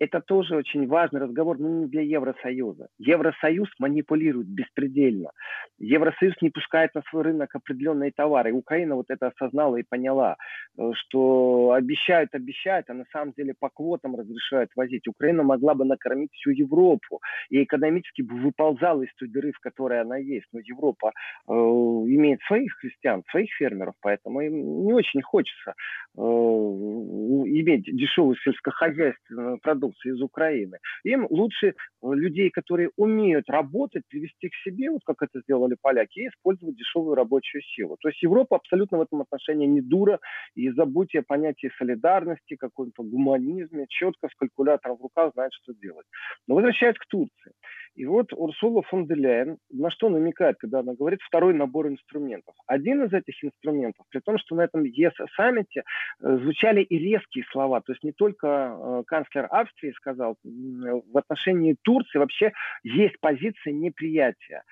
это 0.00 0.20
тоже 0.20 0.56
очень 0.56 0.86
важный 0.88 1.20
разговор, 1.20 1.58
но 1.58 1.68
не 1.68 1.86
для 1.86 2.00
Евросоюза. 2.00 2.88
Евросоюз 2.98 3.68
манипулирует 3.78 4.48
беспредельно. 4.48 5.30
Евросоюз 5.78 6.34
не 6.40 6.48
пускает 6.48 6.94
на 6.94 7.02
свой 7.10 7.24
рынок 7.24 7.54
определенные 7.54 8.10
товары. 8.10 8.52
Украина 8.52 8.96
вот 8.96 9.06
это 9.10 9.26
осознала 9.28 9.76
и 9.76 9.82
поняла, 9.82 10.36
э, 10.78 10.90
что 10.94 11.72
обещают, 11.72 12.34
обещают, 12.34 12.88
а 12.88 12.94
на 12.94 13.04
самом 13.12 13.34
деле 13.36 13.54
по 13.58 13.68
квотам 13.68 14.16
разрешают 14.16 14.70
возить. 14.74 15.06
Украина 15.06 15.42
могла 15.42 15.74
бы 15.74 15.84
накормить 15.84 16.32
всю 16.32 16.50
Европу 16.50 17.20
и 17.50 17.62
экономически 17.62 18.22
бы 18.22 18.36
выползала 18.36 19.02
из 19.02 19.14
той 19.16 19.28
дыры, 19.28 19.52
в 19.52 19.60
которой 19.60 20.00
она 20.00 20.16
есть. 20.16 20.46
Но 20.52 20.60
Европа 20.60 21.12
э, 21.46 21.52
имеет 21.52 22.40
своих 22.42 22.72
христиан, 22.80 23.22
своих 23.30 23.52
фермеров, 23.52 23.94
поэтому 24.00 24.40
им 24.40 24.86
не 24.86 24.94
очень 24.94 25.20
хочется 25.20 25.74
э, 26.16 26.20
иметь 26.20 27.84
дешевую 27.84 28.36
сельскохозяйственную 28.36 29.58
продукцию 29.90 30.16
из 30.16 30.22
Украины. 30.22 30.78
Им 31.04 31.26
лучше 31.30 31.68
э, 31.68 31.72
людей, 32.02 32.50
которые 32.50 32.90
умеют 32.96 33.48
работать, 33.50 34.02
привести 34.08 34.48
к 34.48 34.54
себе, 34.64 34.90
вот 34.90 35.02
как 35.04 35.22
это 35.22 35.40
сделали 35.40 35.76
поляки, 35.80 36.20
и 36.20 36.28
использовать 36.28 36.76
дешевую 36.76 37.14
рабочую 37.14 37.62
силу. 37.62 37.96
То 38.00 38.08
есть 38.08 38.22
Европа 38.22 38.56
абсолютно 38.56 38.98
в 38.98 39.02
этом 39.02 39.22
отношении 39.22 39.66
не 39.66 39.80
дура, 39.80 40.18
и 40.54 40.70
забудьте 40.70 41.20
о 41.20 41.22
понятии 41.22 41.70
солидарности, 41.78 42.56
каком-то 42.56 43.02
гуманизме, 43.02 43.86
четко 43.88 44.28
с 44.28 44.34
калькулятором 44.36 44.96
в 44.96 45.02
руках 45.02 45.32
знает, 45.34 45.52
что 45.52 45.72
делать. 45.74 46.06
Но 46.48 46.54
возвращаясь 46.54 46.96
к 46.96 47.06
Турции. 47.06 47.52
И 47.96 48.06
вот 48.06 48.32
Урсула 48.32 48.82
фон 48.82 49.06
де 49.06 49.14
Ляйен 49.14 49.58
на 49.70 49.90
что 49.90 50.08
намекает, 50.08 50.56
когда 50.58 50.80
она 50.80 50.94
говорит 50.94 51.20
второй 51.22 51.54
набор 51.54 51.88
инструментов. 51.88 52.54
Один 52.66 53.04
из 53.04 53.12
этих 53.12 53.44
инструментов, 53.44 54.06
при 54.10 54.20
том, 54.20 54.38
что 54.38 54.54
на 54.54 54.62
этом 54.62 54.84
ЕС-саммите 54.84 55.82
э, 55.82 56.36
звучали 56.38 56.82
и 56.82 56.98
резкие 56.98 57.44
слова, 57.50 57.80
то 57.80 57.92
есть 57.92 58.04
не 58.04 58.12
только 58.12 58.46
э, 58.46 59.02
канцлер 59.06 59.48
Австрии 59.50 59.79
сказал, 59.92 60.36
в 60.42 61.18
отношении 61.18 61.76
Турции 61.82 62.18
вообще 62.18 62.52
есть 62.82 63.18
позиция 63.20 63.72
неприятия. 63.72 64.62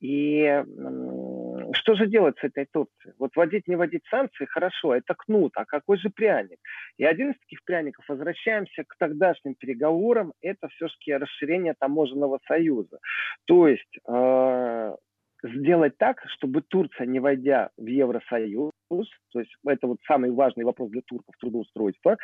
И 0.00 0.64
что 1.72 1.94
же 1.94 2.06
делать 2.06 2.38
с 2.38 2.44
этой 2.44 2.66
Турцией? 2.66 3.14
Вот 3.18 3.34
вводить, 3.34 3.66
не 3.66 3.74
вводить 3.74 4.04
санкции, 4.08 4.44
хорошо, 4.44 4.94
это 4.94 5.14
кнут, 5.14 5.52
а 5.56 5.64
какой 5.64 5.98
же 5.98 6.08
пряник? 6.08 6.58
И 6.98 7.04
один 7.04 7.32
из 7.32 7.38
таких 7.40 7.64
пряников, 7.64 8.04
возвращаемся 8.08 8.84
к 8.84 8.96
тогдашним 8.96 9.54
переговорам, 9.54 10.32
это 10.40 10.68
все-таки 10.68 11.12
расширение 11.14 11.74
таможенного 11.78 12.38
союза. 12.46 13.00
То 13.46 13.66
есть 13.66 13.98
э, 14.06 14.96
сделать 15.42 15.98
так, 15.98 16.22
чтобы 16.28 16.62
Турция, 16.62 17.06
не 17.06 17.18
войдя 17.18 17.70
в 17.76 17.86
Евросоюз, 17.86 18.70
то 18.88 19.40
есть 19.40 19.52
это 19.66 19.86
вот 19.86 19.98
самый 20.06 20.30
важный 20.30 20.64
вопрос 20.64 20.90
для 20.90 21.02
турков 21.02 21.34
трудоустройства, 21.38 22.16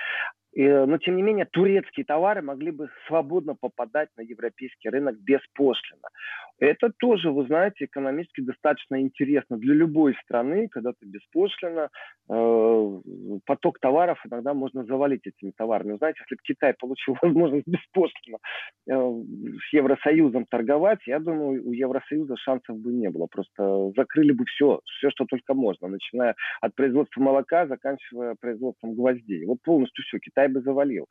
но 0.56 0.98
тем 0.98 1.16
не 1.16 1.22
менее 1.22 1.46
турецкие 1.46 2.06
товары 2.06 2.40
могли 2.40 2.70
бы 2.70 2.88
свободно 3.08 3.54
попадать 3.54 4.08
на 4.16 4.22
европейский 4.22 4.88
рынок 4.88 5.16
беспошлино. 5.18 6.08
Это 6.60 6.92
тоже, 6.98 7.30
вы 7.30 7.46
знаете, 7.46 7.86
экономически 7.86 8.40
достаточно 8.40 9.00
интересно 9.00 9.56
для 9.56 9.74
любой 9.74 10.14
страны, 10.22 10.68
когда 10.68 10.92
ты 10.92 11.06
беспошлино, 11.06 11.88
э, 12.30 13.00
поток 13.44 13.80
товаров 13.80 14.20
иногда 14.24 14.54
можно 14.54 14.84
завалить 14.84 15.26
этими 15.26 15.50
товарами. 15.50 15.92
Вы 15.92 15.98
знаете, 15.98 16.20
если 16.22 16.36
бы 16.36 16.40
Китай 16.44 16.74
получил 16.74 17.16
возможность 17.22 17.66
беспошлино 17.66 18.38
э, 18.88 18.92
с 18.92 19.72
Евросоюзом 19.72 20.46
торговать, 20.46 21.00
я 21.06 21.18
думаю, 21.18 21.66
у 21.66 21.72
Евросоюза 21.72 22.36
шансов 22.36 22.78
бы 22.78 22.92
не 22.92 23.10
было. 23.10 23.26
Просто 23.26 23.90
закрыли 23.96 24.30
бы 24.30 24.44
все, 24.44 24.80
все, 24.84 25.10
что 25.10 25.24
только 25.24 25.54
можно, 25.54 25.88
начиная 25.88 26.36
от 26.60 26.74
производства 26.74 27.20
молока, 27.20 27.66
заканчивая 27.66 28.36
производством 28.40 28.94
гвоздей. 28.94 29.44
Вот 29.46 29.58
полностью 29.62 30.04
все, 30.04 30.18
Китай 30.18 30.48
бы 30.48 30.60
завалил. 30.60 31.06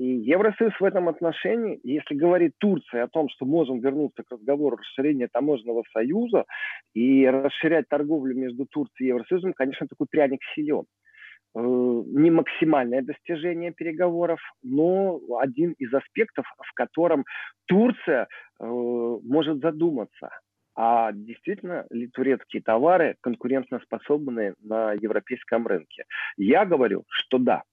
И 0.00 0.04
Евросоюз 0.04 0.72
в 0.80 0.84
этом 0.84 1.10
отношении, 1.10 1.78
если 1.82 2.14
говорит 2.14 2.52
Турция 2.56 3.04
о 3.04 3.08
том, 3.08 3.28
что 3.28 3.44
можем 3.44 3.80
вернуться 3.80 4.22
к 4.22 4.30
разговору 4.30 4.78
расширения 4.78 5.28
таможенного 5.30 5.84
союза 5.92 6.46
и 6.94 7.26
расширять 7.26 7.86
торговлю 7.86 8.34
между 8.34 8.64
Турцией 8.64 9.08
и 9.08 9.10
Евросоюзом, 9.10 9.52
конечно, 9.52 9.86
такой 9.86 10.06
пряник 10.10 10.40
силен 10.54 10.84
э, 11.54 11.60
не 11.60 12.30
максимальное 12.30 13.02
достижение 13.02 13.72
переговоров, 13.72 14.40
но 14.62 15.20
один 15.38 15.72
из 15.72 15.92
аспектов, 15.92 16.46
в 16.66 16.72
котором 16.72 17.26
Турция 17.66 18.26
э, 18.58 18.64
может 18.64 19.58
задуматься, 19.58 20.30
а 20.82 21.12
действительно 21.12 21.84
ли 21.90 22.06
турецкие 22.06 22.62
товары 22.62 23.16
конкурентоспособны 23.20 24.54
на 24.62 24.94
европейском 24.94 25.66
рынке? 25.66 26.06
Я 26.38 26.64
говорю, 26.64 27.04
что 27.10 27.36
да. 27.36 27.64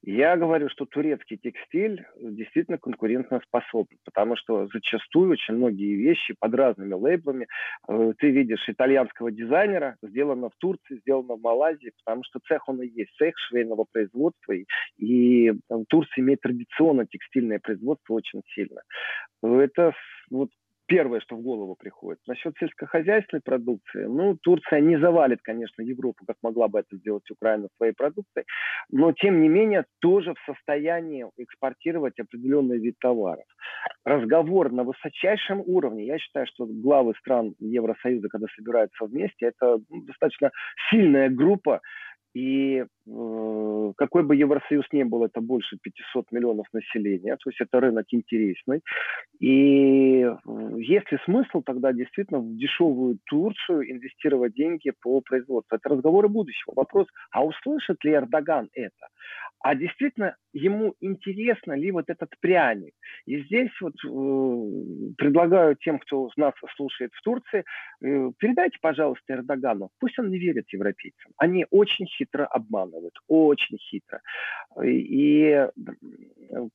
Я 0.00 0.38
говорю, 0.38 0.70
что 0.70 0.86
турецкий 0.86 1.36
текстиль 1.36 2.06
действительно 2.18 2.78
конкурентно 2.78 3.42
способен, 3.44 3.98
потому 4.06 4.36
что 4.36 4.68
зачастую 4.72 5.32
очень 5.32 5.54
многие 5.54 5.94
вещи 5.96 6.34
под 6.38 6.54
разными 6.54 6.94
лейблами 6.94 7.46
э, 7.86 8.12
ты 8.18 8.30
видишь 8.30 8.66
итальянского 8.68 9.30
дизайнера, 9.30 9.96
сделано 10.02 10.48
в 10.48 10.56
Турции, 10.56 11.00
сделано 11.00 11.34
в 11.34 11.42
Малайзии, 11.42 11.92
потому 12.02 12.24
что 12.24 12.40
цех 12.48 12.66
он 12.70 12.80
и 12.80 12.88
есть, 12.88 13.14
цех 13.18 13.34
швейного 13.36 13.84
производства, 13.92 14.52
и, 14.52 14.64
и 14.96 15.52
там, 15.68 15.84
Турция 15.86 16.22
имеет 16.22 16.40
традиционно 16.40 17.06
текстильное 17.06 17.58
производство 17.58 18.14
очень 18.14 18.42
сильно. 18.54 18.80
Это 19.42 19.92
вот 20.30 20.50
первое, 20.90 21.20
что 21.20 21.36
в 21.36 21.42
голову 21.42 21.76
приходит. 21.76 22.18
Насчет 22.26 22.52
сельскохозяйственной 22.58 23.42
продукции, 23.42 24.06
ну, 24.06 24.36
Турция 24.42 24.80
не 24.80 24.98
завалит, 24.98 25.38
конечно, 25.40 25.82
Европу, 25.82 26.24
как 26.26 26.36
могла 26.42 26.66
бы 26.66 26.80
это 26.80 26.96
сделать 26.96 27.30
Украина 27.30 27.68
своей 27.76 27.92
продукцией, 27.92 28.44
но, 28.90 29.12
тем 29.12 29.40
не 29.40 29.48
менее, 29.48 29.84
тоже 30.00 30.34
в 30.34 30.52
состоянии 30.52 31.26
экспортировать 31.38 32.18
определенный 32.18 32.78
вид 32.78 32.96
товаров. 32.98 33.44
Разговор 34.04 34.72
на 34.72 34.82
высочайшем 34.82 35.62
уровне, 35.64 36.06
я 36.06 36.18
считаю, 36.18 36.46
что 36.46 36.66
главы 36.66 37.14
стран 37.20 37.54
Евросоюза, 37.60 38.28
когда 38.28 38.48
собираются 38.56 39.04
вместе, 39.04 39.46
это 39.46 39.78
ну, 39.88 40.02
достаточно 40.02 40.50
сильная 40.90 41.28
группа, 41.30 41.80
и 42.34 42.84
какой 43.06 44.22
бы 44.22 44.36
Евросоюз 44.36 44.84
ни 44.92 45.02
был, 45.02 45.24
это 45.24 45.40
больше 45.40 45.78
500 45.82 46.32
миллионов 46.32 46.66
населения, 46.72 47.36
то 47.36 47.50
есть 47.50 47.60
это 47.60 47.80
рынок 47.80 48.06
интересный. 48.10 48.82
И 49.40 50.22
э, 50.22 50.34
есть 50.76 51.10
ли 51.10 51.18
смысл 51.24 51.62
тогда 51.62 51.92
действительно 51.92 52.40
в 52.40 52.56
дешевую 52.56 53.18
Турцию 53.24 53.90
инвестировать 53.90 54.54
деньги 54.54 54.92
по 55.02 55.20
производству? 55.20 55.76
Это 55.76 55.88
разговоры 55.88 56.28
будущего. 56.28 56.74
Вопрос, 56.76 57.06
а 57.30 57.44
услышит 57.44 58.04
ли 58.04 58.12
Эрдоган 58.12 58.68
это? 58.74 59.08
а 59.60 59.74
действительно 59.74 60.36
ему 60.52 60.94
интересно 61.00 61.74
ли 61.74 61.90
вот 61.92 62.08
этот 62.08 62.30
пряник. 62.40 62.94
И 63.26 63.42
здесь 63.42 63.70
вот 63.80 63.92
э, 64.04 65.12
предлагаю 65.18 65.76
тем, 65.76 65.98
кто 65.98 66.30
нас 66.36 66.54
слушает 66.76 67.12
в 67.12 67.22
Турции, 67.22 67.64
э, 68.02 68.30
передайте, 68.38 68.78
пожалуйста, 68.80 69.34
Эрдогану, 69.34 69.90
пусть 70.00 70.18
он 70.18 70.30
не 70.30 70.38
верит 70.38 70.72
европейцам. 70.72 71.32
Они 71.36 71.66
очень 71.70 72.06
хитро 72.06 72.46
обманывают, 72.46 72.99
очень 73.28 73.78
хитро. 73.78 74.20
И 74.82 75.66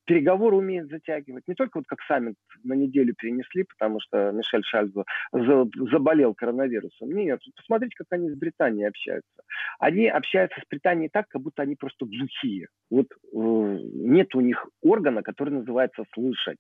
переговоры 0.06 0.56
умеют 0.56 0.90
затягивать. 0.90 1.48
Не 1.48 1.56
только 1.56 1.78
вот 1.78 1.86
как 1.88 2.00
саммит 2.08 2.36
на 2.64 2.74
неделю 2.74 3.14
перенесли, 3.16 3.64
потому 3.64 4.00
что 4.00 4.32
Мишель 4.32 4.64
Шальзо 4.64 5.04
заболел 5.32 6.34
коронавирусом. 6.34 7.12
Нет, 7.12 7.40
посмотрите, 7.56 7.96
как 7.98 8.08
они 8.12 8.30
с 8.30 8.36
Британией 8.36 8.88
общаются. 8.88 9.44
Они 9.80 10.08
общаются 10.08 10.60
с 10.62 10.70
Британией 10.70 11.10
так, 11.10 11.28
как 11.28 11.42
будто 11.42 11.62
они 11.62 11.76
просто 11.76 12.06
глухие. 12.06 12.68
Вот 12.90 13.08
э, 13.12 13.18
нет 13.34 14.36
у 14.36 14.42
них 14.42 14.68
органа, 14.82 15.24
который 15.24 15.52
называется 15.52 16.04
слышать. 16.14 16.58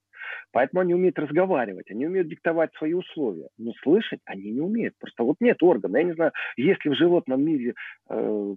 Поэтому 0.51 0.81
они 0.81 0.93
умеют 0.93 1.19
разговаривать, 1.19 1.89
они 1.91 2.07
умеют 2.07 2.27
диктовать 2.27 2.73
свои 2.75 2.93
условия. 2.93 3.49
Но 3.57 3.73
слышать 3.83 4.19
они 4.25 4.51
не 4.51 4.61
умеют. 4.61 4.95
Просто 4.99 5.23
вот 5.23 5.37
нет 5.39 5.61
органа. 5.61 5.97
Я 5.97 6.03
не 6.03 6.13
знаю, 6.13 6.31
если 6.57 6.89
в 6.89 6.95
животном 6.95 7.43
мире 7.43 7.73
э, 8.09 8.55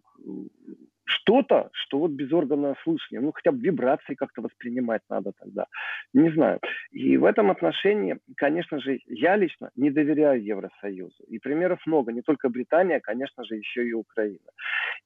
что-то, 1.29 1.69
что 1.73 1.99
вот 1.99 2.13
без 2.13 2.33
органа 2.33 2.75
слышания, 2.83 3.21
ну 3.21 3.33
хотя 3.33 3.53
бы 3.53 3.61
вибрации 3.61 4.15
как-то 4.15 4.41
воспринимать 4.43 5.03
надо 5.11 5.33
тогда, 5.39 5.67
не 6.15 6.31
знаю. 6.31 6.59
И 6.91 7.17
в 7.19 7.25
этом 7.25 7.51
отношении, 7.51 8.19
конечно 8.37 8.81
же, 8.81 9.01
я 9.07 9.37
лично 9.37 9.71
не 9.77 9.91
доверяю 9.91 10.43
Евросоюзу. 10.43 11.25
И 11.29 11.39
примеров 11.39 11.81
много, 11.87 12.13
не 12.13 12.23
только 12.23 12.49
Британия, 12.49 12.97
а, 12.97 13.01
конечно 13.01 13.45
же, 13.45 13.57
еще 13.57 13.87
и 13.87 13.93
Украина. 13.93 14.51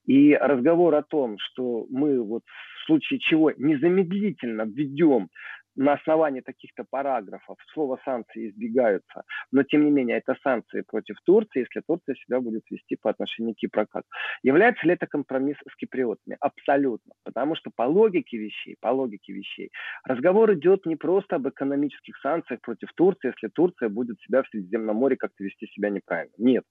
И 0.06 0.34
разговор 0.34 0.94
о 0.94 1.02
том, 1.02 1.38
что 1.38 1.86
мы 1.90 2.22
вот 2.22 2.42
в 2.46 2.86
случае 2.86 3.18
чего 3.18 3.50
незамедлительно 3.50 4.62
введем 4.62 5.28
на 5.76 5.94
основании 5.94 6.40
таких-то 6.40 6.84
параграфов 6.88 7.58
слово 7.72 7.98
санкции 8.04 8.48
избегаются, 8.48 9.22
но 9.50 9.62
тем 9.62 9.84
не 9.84 9.90
менее 9.90 10.18
это 10.18 10.36
санкции 10.42 10.82
против 10.82 11.16
Турции, 11.24 11.60
если 11.60 11.82
Турция 11.86 12.14
себя 12.14 12.40
будет 12.40 12.62
вести 12.70 12.96
по 12.96 13.10
отношению 13.10 13.54
к 13.54 13.58
Кипру 13.58 13.86
как. 13.90 14.04
Является 14.42 14.86
ли 14.86 14.94
это 14.94 15.06
компромисс 15.06 15.56
с 15.70 15.76
киприотами? 15.76 16.36
Абсолютно. 16.40 17.12
Потому 17.24 17.54
что 17.56 17.70
по 17.74 17.82
логике 17.82 18.38
вещей, 18.38 18.76
по 18.80 18.88
логике 18.88 19.32
вещей, 19.32 19.70
разговор 20.04 20.52
идет 20.54 20.86
не 20.86 20.96
просто 20.96 21.36
об 21.36 21.48
экономических 21.48 22.16
санкциях 22.18 22.60
против 22.60 22.92
Турции, 22.94 23.32
если 23.34 23.48
Турция 23.48 23.88
будет 23.88 24.20
себя 24.20 24.42
в 24.42 24.48
Средиземном 24.48 24.96
море 24.96 25.16
как-то 25.16 25.44
вести 25.44 25.66
себя 25.66 25.90
неправильно. 25.90 26.32
Нет. 26.38 26.64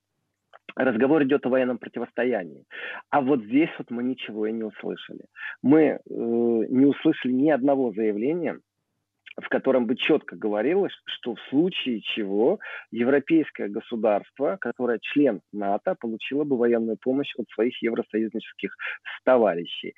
Разговор 0.75 1.23
идет 1.23 1.45
о 1.45 1.49
военном 1.49 1.77
противостоянии. 1.77 2.65
А 3.09 3.21
вот 3.21 3.43
здесь 3.43 3.69
вот 3.77 3.91
мы 3.91 4.03
ничего 4.03 4.47
и 4.47 4.51
не 4.51 4.63
услышали. 4.63 5.25
Мы 5.61 5.81
э, 5.81 5.99
не 6.05 6.85
услышали 6.85 7.33
ни 7.33 7.49
одного 7.49 7.91
заявления 7.91 8.59
в 9.39 9.47
котором 9.49 9.85
бы 9.85 9.95
четко 9.95 10.35
говорилось, 10.35 10.93
что 11.05 11.35
в 11.35 11.41
случае 11.49 12.01
чего 12.01 12.59
европейское 12.91 13.69
государство, 13.69 14.57
которое 14.59 14.99
член 14.99 15.41
НАТО, 15.51 15.95
получило 15.99 16.43
бы 16.43 16.57
военную 16.57 16.97
помощь 16.97 17.33
от 17.37 17.49
своих 17.49 17.81
евросоюзнических 17.81 18.75
товарищей. 19.23 19.95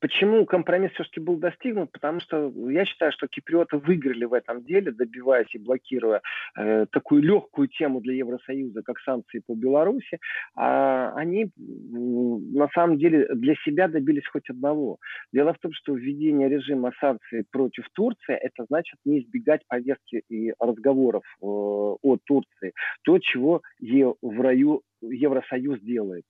Почему 0.00 0.46
компромисс 0.46 0.92
все-таки 0.92 1.18
был 1.18 1.36
достигнут? 1.36 1.90
Потому 1.90 2.20
что 2.20 2.52
я 2.70 2.84
считаю, 2.84 3.10
что 3.10 3.26
киприоты 3.26 3.78
выиграли 3.78 4.24
в 4.26 4.32
этом 4.32 4.64
деле, 4.64 4.92
добиваясь 4.92 5.52
и 5.54 5.58
блокируя 5.58 6.20
э, 6.56 6.86
такую 6.92 7.22
легкую 7.22 7.68
тему 7.68 8.00
для 8.00 8.14
Евросоюза, 8.14 8.82
как 8.82 9.00
санкции 9.00 9.42
по 9.44 9.54
Беларуси. 9.54 10.18
А 10.54 11.12
они 11.14 11.50
на 11.56 12.68
самом 12.74 12.98
деле 12.98 13.26
для 13.34 13.56
себя 13.64 13.88
добились 13.88 14.26
хоть 14.26 14.48
одного. 14.50 14.98
Дело 15.32 15.52
в 15.52 15.58
том, 15.58 15.72
что 15.72 15.94
введение 15.94 16.48
режима 16.48 16.92
санкций 17.00 17.44
против 17.50 17.88
Турции, 17.92 18.34
это 18.34 18.64
значит 18.68 18.98
не 19.04 19.20
избегать 19.20 19.62
повестки 19.66 20.22
и 20.28 20.52
разговоров 20.60 21.24
э, 21.24 21.44
о 21.44 22.18
Турции. 22.24 22.72
То, 23.02 23.18
чего 23.18 23.62
в 23.80 24.40
раю 24.40 24.82
Евросоюз 25.00 25.80
делает. 25.80 26.24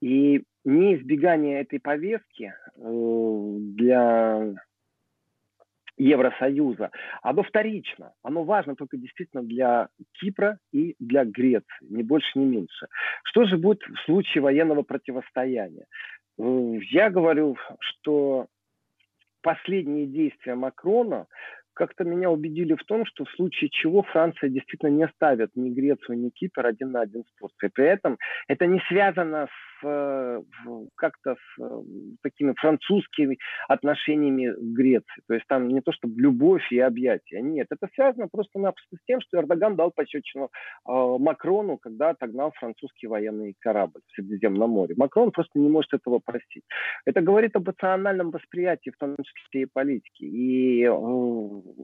И 0.00 0.42
неизбегание 0.64 1.60
этой 1.60 1.80
повестки 1.80 2.52
э, 2.76 3.56
для 3.76 4.54
Евросоюза, 5.96 6.90
оно 7.22 7.42
вторично. 7.42 8.12
Оно 8.22 8.44
важно 8.44 8.76
только 8.76 8.98
действительно 8.98 9.42
для 9.42 9.88
Кипра 10.12 10.58
и 10.72 10.94
для 10.98 11.24
Греции, 11.24 11.86
ни 11.88 12.02
больше, 12.02 12.38
ни 12.38 12.44
меньше. 12.44 12.88
Что 13.24 13.44
же 13.44 13.56
будет 13.56 13.82
в 13.82 14.04
случае 14.04 14.42
военного 14.42 14.82
противостояния? 14.82 15.86
Э, 16.38 16.78
я 16.90 17.10
говорю, 17.10 17.56
что 17.80 18.48
последние 19.40 20.06
действия 20.06 20.54
Макрона 20.54 21.26
как-то 21.76 22.04
меня 22.04 22.30
убедили 22.30 22.74
в 22.74 22.82
том, 22.84 23.04
что 23.04 23.24
в 23.24 23.30
случае 23.32 23.68
чего 23.70 24.02
Франция 24.02 24.48
действительно 24.48 24.88
не 24.88 25.06
ставит 25.08 25.50
ни 25.54 25.68
Грецию, 25.70 26.18
ни 26.18 26.30
Кипр 26.30 26.66
один 26.66 26.92
на 26.92 27.02
один 27.02 27.22
с 27.24 27.38
Турцией. 27.38 27.70
При 27.72 27.84
этом 27.84 28.18
это 28.48 28.66
не 28.66 28.80
связано 28.88 29.46
с 29.46 29.75
Э, 29.84 30.42
как-то 30.96 31.34
с 31.34 31.62
э, 31.62 31.82
такими 32.22 32.54
французскими 32.56 33.38
отношениями 33.68 34.52
к 34.52 34.76
Греции. 34.76 35.22
То 35.28 35.34
есть 35.34 35.46
там 35.48 35.68
не 35.68 35.80
то 35.80 35.92
чтобы 35.92 36.20
любовь 36.20 36.70
и 36.70 36.78
объятия. 36.78 37.40
Нет, 37.40 37.66
это 37.70 37.88
связано 37.94 38.28
просто-напросто 38.28 38.96
с 38.96 39.04
тем, 39.06 39.20
что 39.20 39.38
Эрдоган 39.38 39.76
дал 39.76 39.90
пощечину 39.90 40.46
э, 40.46 40.48
Макрону, 40.86 41.76
когда 41.78 42.10
отогнал 42.10 42.52
французский 42.52 43.06
военный 43.06 43.54
корабль 43.60 44.00
в 44.06 44.14
Средиземном 44.14 44.70
море. 44.70 44.94
Макрон 44.96 45.30
просто 45.30 45.58
не 45.58 45.68
может 45.68 45.92
этого 45.92 46.20
простить. 46.24 46.64
Это 47.04 47.20
говорит 47.20 47.56
об 47.56 47.64
эмоциональном 47.64 48.30
восприятии, 48.30 48.90
в 48.90 48.98
том 48.98 49.16
числе 49.16 49.62
и 49.62 49.68
политики. 49.72 50.24
И 50.24 50.84
э, 50.84 50.90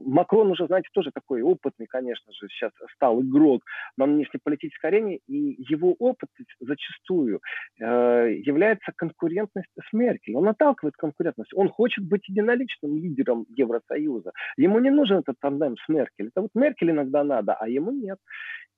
Макрон 0.05 0.51
уже, 0.51 0.67
знаете, 0.67 0.89
тоже 0.93 1.11
такой 1.13 1.41
опытный, 1.41 1.87
конечно 1.87 2.31
же, 2.33 2.47
сейчас 2.49 2.71
стал 2.95 3.21
игрок 3.21 3.61
на 3.97 4.05
внешней 4.05 4.39
политической 4.43 4.87
арене, 4.87 5.19
и 5.27 5.55
его 5.69 5.93
опыт 5.99 6.29
зачастую 6.59 7.41
является 7.83 8.91
конкурентность 8.95 9.69
с 9.75 9.93
Меркель. 9.93 10.35
Он 10.35 10.47
отталкивает 10.47 10.95
конкурентность. 10.95 11.53
Он 11.53 11.69
хочет 11.69 12.07
быть 12.07 12.27
единоличным 12.29 12.95
лидером 12.95 13.45
Евросоюза. 13.49 14.31
Ему 14.57 14.79
не 14.79 14.89
нужен 14.89 15.17
этот 15.17 15.35
тандем 15.39 15.75
с 15.77 15.89
Меркель. 15.89 16.27
Это 16.27 16.41
вот 16.41 16.51
Меркель 16.53 16.91
иногда 16.91 17.23
надо, 17.23 17.53
а 17.53 17.67
ему 17.67 17.91
нет. 17.91 18.17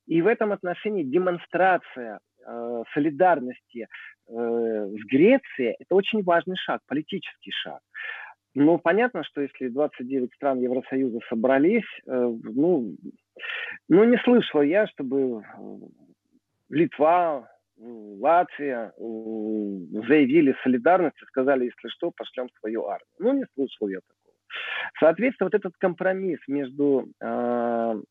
И 0.08 0.22
в 0.22 0.28
этом 0.28 0.52
отношении 0.52 1.04
демонстрация 1.04 2.20
э, 2.46 2.84
солидарности 2.94 3.88
э, 4.28 4.32
с 4.32 5.06
Грецией– 5.06 5.76
это 5.80 5.96
очень 5.96 6.24
важный 6.24 6.56
шаг, 6.58 6.82
политический 6.88 7.52
шаг. 7.52 7.80
Ну, 8.54 8.78
понятно, 8.78 9.24
что 9.24 9.42
если 9.42 9.68
29 9.68 10.34
стран 10.34 10.60
Евросоюза 10.60 11.20
собрались, 11.28 11.84
э, 12.08 12.34
ну, 12.44 12.96
ну, 13.90 14.04
не 14.04 14.18
слышал 14.20 14.62
я, 14.62 14.88
чтобы 14.88 15.42
э, 15.42 15.78
Литва, 16.70 17.50
Латвия 17.78 18.94
заявили 18.98 20.56
солидарность 20.64 21.22
и 21.22 21.26
сказали, 21.26 21.66
если 21.66 21.90
что, 21.90 22.12
пошлем 22.12 22.50
свою 22.60 22.86
армию. 22.86 23.08
Ну, 23.20 23.34
не 23.34 23.46
слышал 23.54 23.88
я 23.88 24.00
такого. 24.00 24.36
Соответственно, 25.00 25.50
вот 25.52 25.56
этот 25.56 25.74
компромисс 25.78 26.40
между 26.48 27.10
э, 27.20 28.02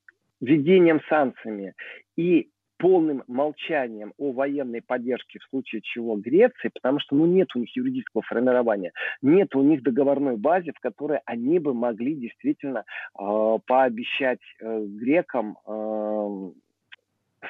введением 0.40 1.00
санкциями 1.08 1.74
и 2.16 2.50
полным 2.76 3.22
молчанием 3.28 4.12
о 4.18 4.32
военной 4.32 4.82
поддержке 4.82 5.38
в 5.38 5.44
случае 5.48 5.80
чего 5.80 6.16
Греции, 6.16 6.70
потому 6.74 7.00
что 7.00 7.14
ну, 7.16 7.24
нет 7.24 7.48
у 7.54 7.60
них 7.60 7.74
юридического 7.74 8.22
формирования, 8.22 8.92
нет 9.22 9.54
у 9.54 9.62
них 9.62 9.82
договорной 9.82 10.36
базы, 10.36 10.72
в 10.72 10.80
которой 10.80 11.20
они 11.24 11.58
бы 11.58 11.72
могли 11.72 12.14
действительно 12.14 12.84
э, 13.18 13.58
пообещать 13.66 14.40
э, 14.60 14.84
грекам 14.86 15.56
э, 15.66 16.50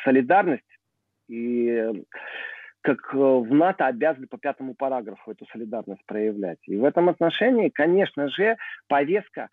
солидарность 0.05 0.63
и 1.29 2.05
как 2.85 2.99
э, 3.15 3.17
в 3.17 3.53
НАТО 3.55 3.87
обязаны 3.87 4.27
по 4.27 4.37
пятому 4.37 4.75
параграфу 4.75 5.31
эту 5.31 5.47
солидарность 5.47 6.05
проявлять. 6.07 6.59
И 6.67 6.77
в 6.77 6.85
этом 6.85 7.09
отношении, 7.09 7.71
конечно 7.71 8.29
же, 8.29 8.57
повестка 8.89 9.43
э, 9.43 9.47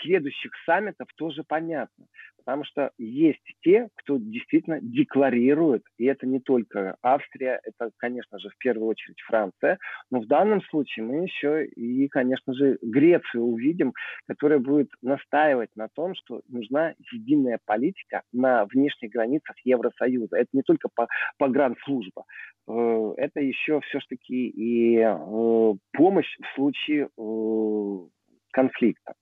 следующих 0.00 0.52
саммитов 0.64 1.08
тоже 1.16 1.44
понятна. 1.46 2.06
Потому 2.44 2.64
что 2.64 2.90
есть 2.98 3.42
те, 3.62 3.88
кто 3.96 4.16
действительно 4.18 4.80
декларирует, 4.80 5.84
и 5.96 6.06
это 6.06 6.26
не 6.26 6.40
только 6.40 6.96
Австрия, 7.02 7.60
это, 7.62 7.90
конечно 7.98 8.38
же, 8.38 8.48
в 8.48 8.58
первую 8.58 8.88
очередь 8.88 9.20
Франция, 9.20 9.78
но 10.10 10.20
в 10.20 10.26
данном 10.26 10.60
случае 10.62 11.04
мы 11.04 11.22
еще 11.22 11.64
и, 11.64 12.08
конечно 12.08 12.52
же, 12.52 12.78
Грецию 12.82 13.44
увидим, 13.44 13.92
которая 14.26 14.58
будет 14.58 14.90
настаивать 15.02 15.70
на 15.76 15.88
том, 15.94 16.14
что 16.14 16.42
нужна 16.48 16.94
единая 17.12 17.60
политика 17.64 18.22
на 18.32 18.64
внешних 18.64 19.10
границах 19.12 19.56
Евросоюза. 19.64 20.36
Это 20.36 20.48
не 20.52 20.62
только 20.62 20.88
по, 20.94 21.06
погранслужба, 21.38 22.24
э, 22.66 23.14
это 23.18 23.40
еще 23.40 23.80
все-таки 23.82 24.48
и 24.48 24.98
э, 24.98 25.74
помощь 25.92 26.36
в 26.40 26.54
случае 26.56 27.08
э, 27.16 28.21
конфликта. 28.52 29.14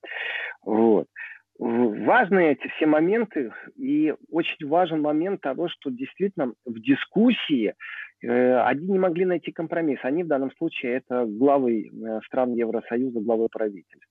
Вот 0.63 1.07
важны 1.61 2.53
эти 2.53 2.69
все 2.69 2.87
моменты, 2.87 3.53
и 3.77 4.15
очень 4.31 4.67
важен 4.67 5.03
момент 5.03 5.43
того, 5.43 5.69
что 5.69 5.91
действительно 5.91 6.55
в 6.65 6.81
дискуссии 6.81 7.75
э, 8.23 8.61
они 8.63 8.87
не 8.87 8.99
могли 8.99 9.27
найти 9.27 9.53
компромисс. 9.53 9.99
Они 10.03 10.25
в 10.25 10.27
данном 10.27 10.51
случае 10.53 10.97
это 10.97 11.27
главы 11.27 11.89
э, 11.89 12.21
стран 12.25 12.55
Евросоюза, 12.55 13.21
главы 13.21 13.49
правительств. 13.51 14.09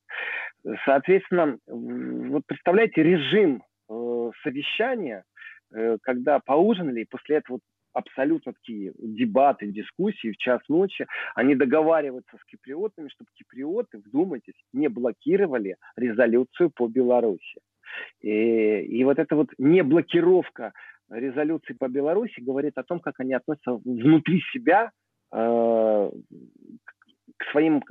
Соответственно, 0.86 1.58
вот 1.66 2.44
представляете, 2.46 3.02
режим 3.02 3.64
э, 3.90 4.32
совещания, 4.44 5.24
когда 6.02 6.40
поужинали, 6.40 7.02
и 7.02 7.08
после 7.08 7.38
этого 7.38 7.60
абсолютно 7.94 8.54
такие 8.54 8.94
дебаты, 8.98 9.68
дискуссии 9.68 10.32
в 10.32 10.38
час 10.38 10.62
ночи. 10.70 11.06
Они 11.36 11.56
договариваются 11.56 12.38
с 12.38 12.46
киприотами, 12.46 13.10
чтобы 13.10 13.30
киприоты, 13.34 14.00
вдумайтесь, 14.00 14.56
не 14.74 14.88
блокировали 14.88 15.78
резолюцию 15.96 16.70
по 16.70 16.88
Беларуси. 16.88 17.60
И, 18.22 18.82
и 18.82 19.04
вот 19.04 19.20
эта 19.20 19.36
вот 19.36 19.50
не 19.58 19.84
блокировка 19.84 20.74
резолюции 21.10 21.74
по 21.74 21.88
Беларуси 21.88 22.40
говорит 22.40 22.78
о 22.78 22.84
том, 22.84 23.00
как 23.00 23.20
они 23.20 23.34
относятся 23.34 23.74
внутри 23.84 24.42
себя 24.54 24.92
э, 25.32 25.38
к 27.38 27.52
своим 27.52 27.82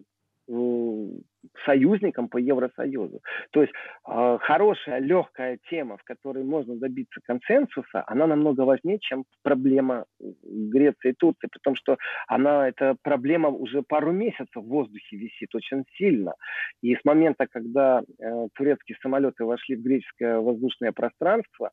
союзникам 1.65 2.29
по 2.29 2.39
Евросоюзу. 2.39 3.21
То 3.51 3.63
есть 3.63 3.73
э, 4.07 4.39
хорошая, 4.41 5.01
легкая 5.01 5.59
тема, 5.71 5.97
в 5.97 6.05
которой 6.05 6.45
можно 6.45 6.77
добиться 6.77 7.21
консенсуса, 7.25 8.05
она 8.07 8.27
намного 8.27 8.63
важнее, 8.63 8.99
чем 9.01 9.25
проблема 9.43 10.05
Греции 10.43 11.11
и 11.11 11.13
Турции, 11.13 11.49
потому 11.53 11.77
что 11.77 11.99
она, 12.27 12.69
эта 12.69 12.97
проблема 13.03 13.49
уже 13.49 13.83
пару 13.83 14.13
месяцев 14.13 14.49
в 14.55 14.69
воздухе 14.69 15.17
висит 15.17 15.55
очень 15.55 15.85
сильно. 15.97 16.35
И 16.83 16.95
с 16.95 17.05
момента, 17.05 17.47
когда 17.47 18.03
э, 18.03 18.49
турецкие 18.55 18.99
самолеты 19.03 19.45
вошли 19.45 19.77
в 19.77 19.83
греческое 19.83 20.39
воздушное 20.39 20.93
пространство, 20.93 21.71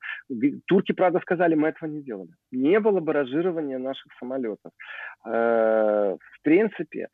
турки, 0.67 0.91
правда, 0.93 1.19
сказали, 1.19 1.55
мы 1.55 1.69
этого 1.69 1.89
не 1.89 2.01
делали. 2.01 2.31
Не 2.51 2.79
было 2.79 2.99
баражирования 2.99 3.79
наших 3.79 4.11
самолетов. 4.19 4.71
Э, 5.25 6.17
в 6.19 6.41
принципе, 6.43 7.09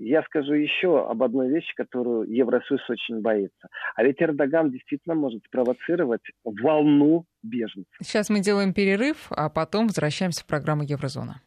я 0.00 0.22
скажу 0.22 0.54
еще 0.54 1.06
об 1.06 1.22
одной 1.22 1.50
вещи, 1.50 1.74
которую 1.76 2.28
Евросоюз 2.30 2.80
очень 2.88 3.20
боится. 3.20 3.68
А 3.94 4.02
ведь 4.02 4.20
Эрдоган 4.20 4.70
действительно 4.70 5.14
может 5.14 5.44
спровоцировать 5.44 6.22
волну 6.44 7.26
беженцев. 7.42 7.92
Сейчас 8.02 8.30
мы 8.30 8.40
делаем 8.40 8.72
перерыв, 8.72 9.26
а 9.30 9.50
потом 9.50 9.86
возвращаемся 9.86 10.42
в 10.42 10.46
программу 10.46 10.82
Еврозона. 10.82 11.38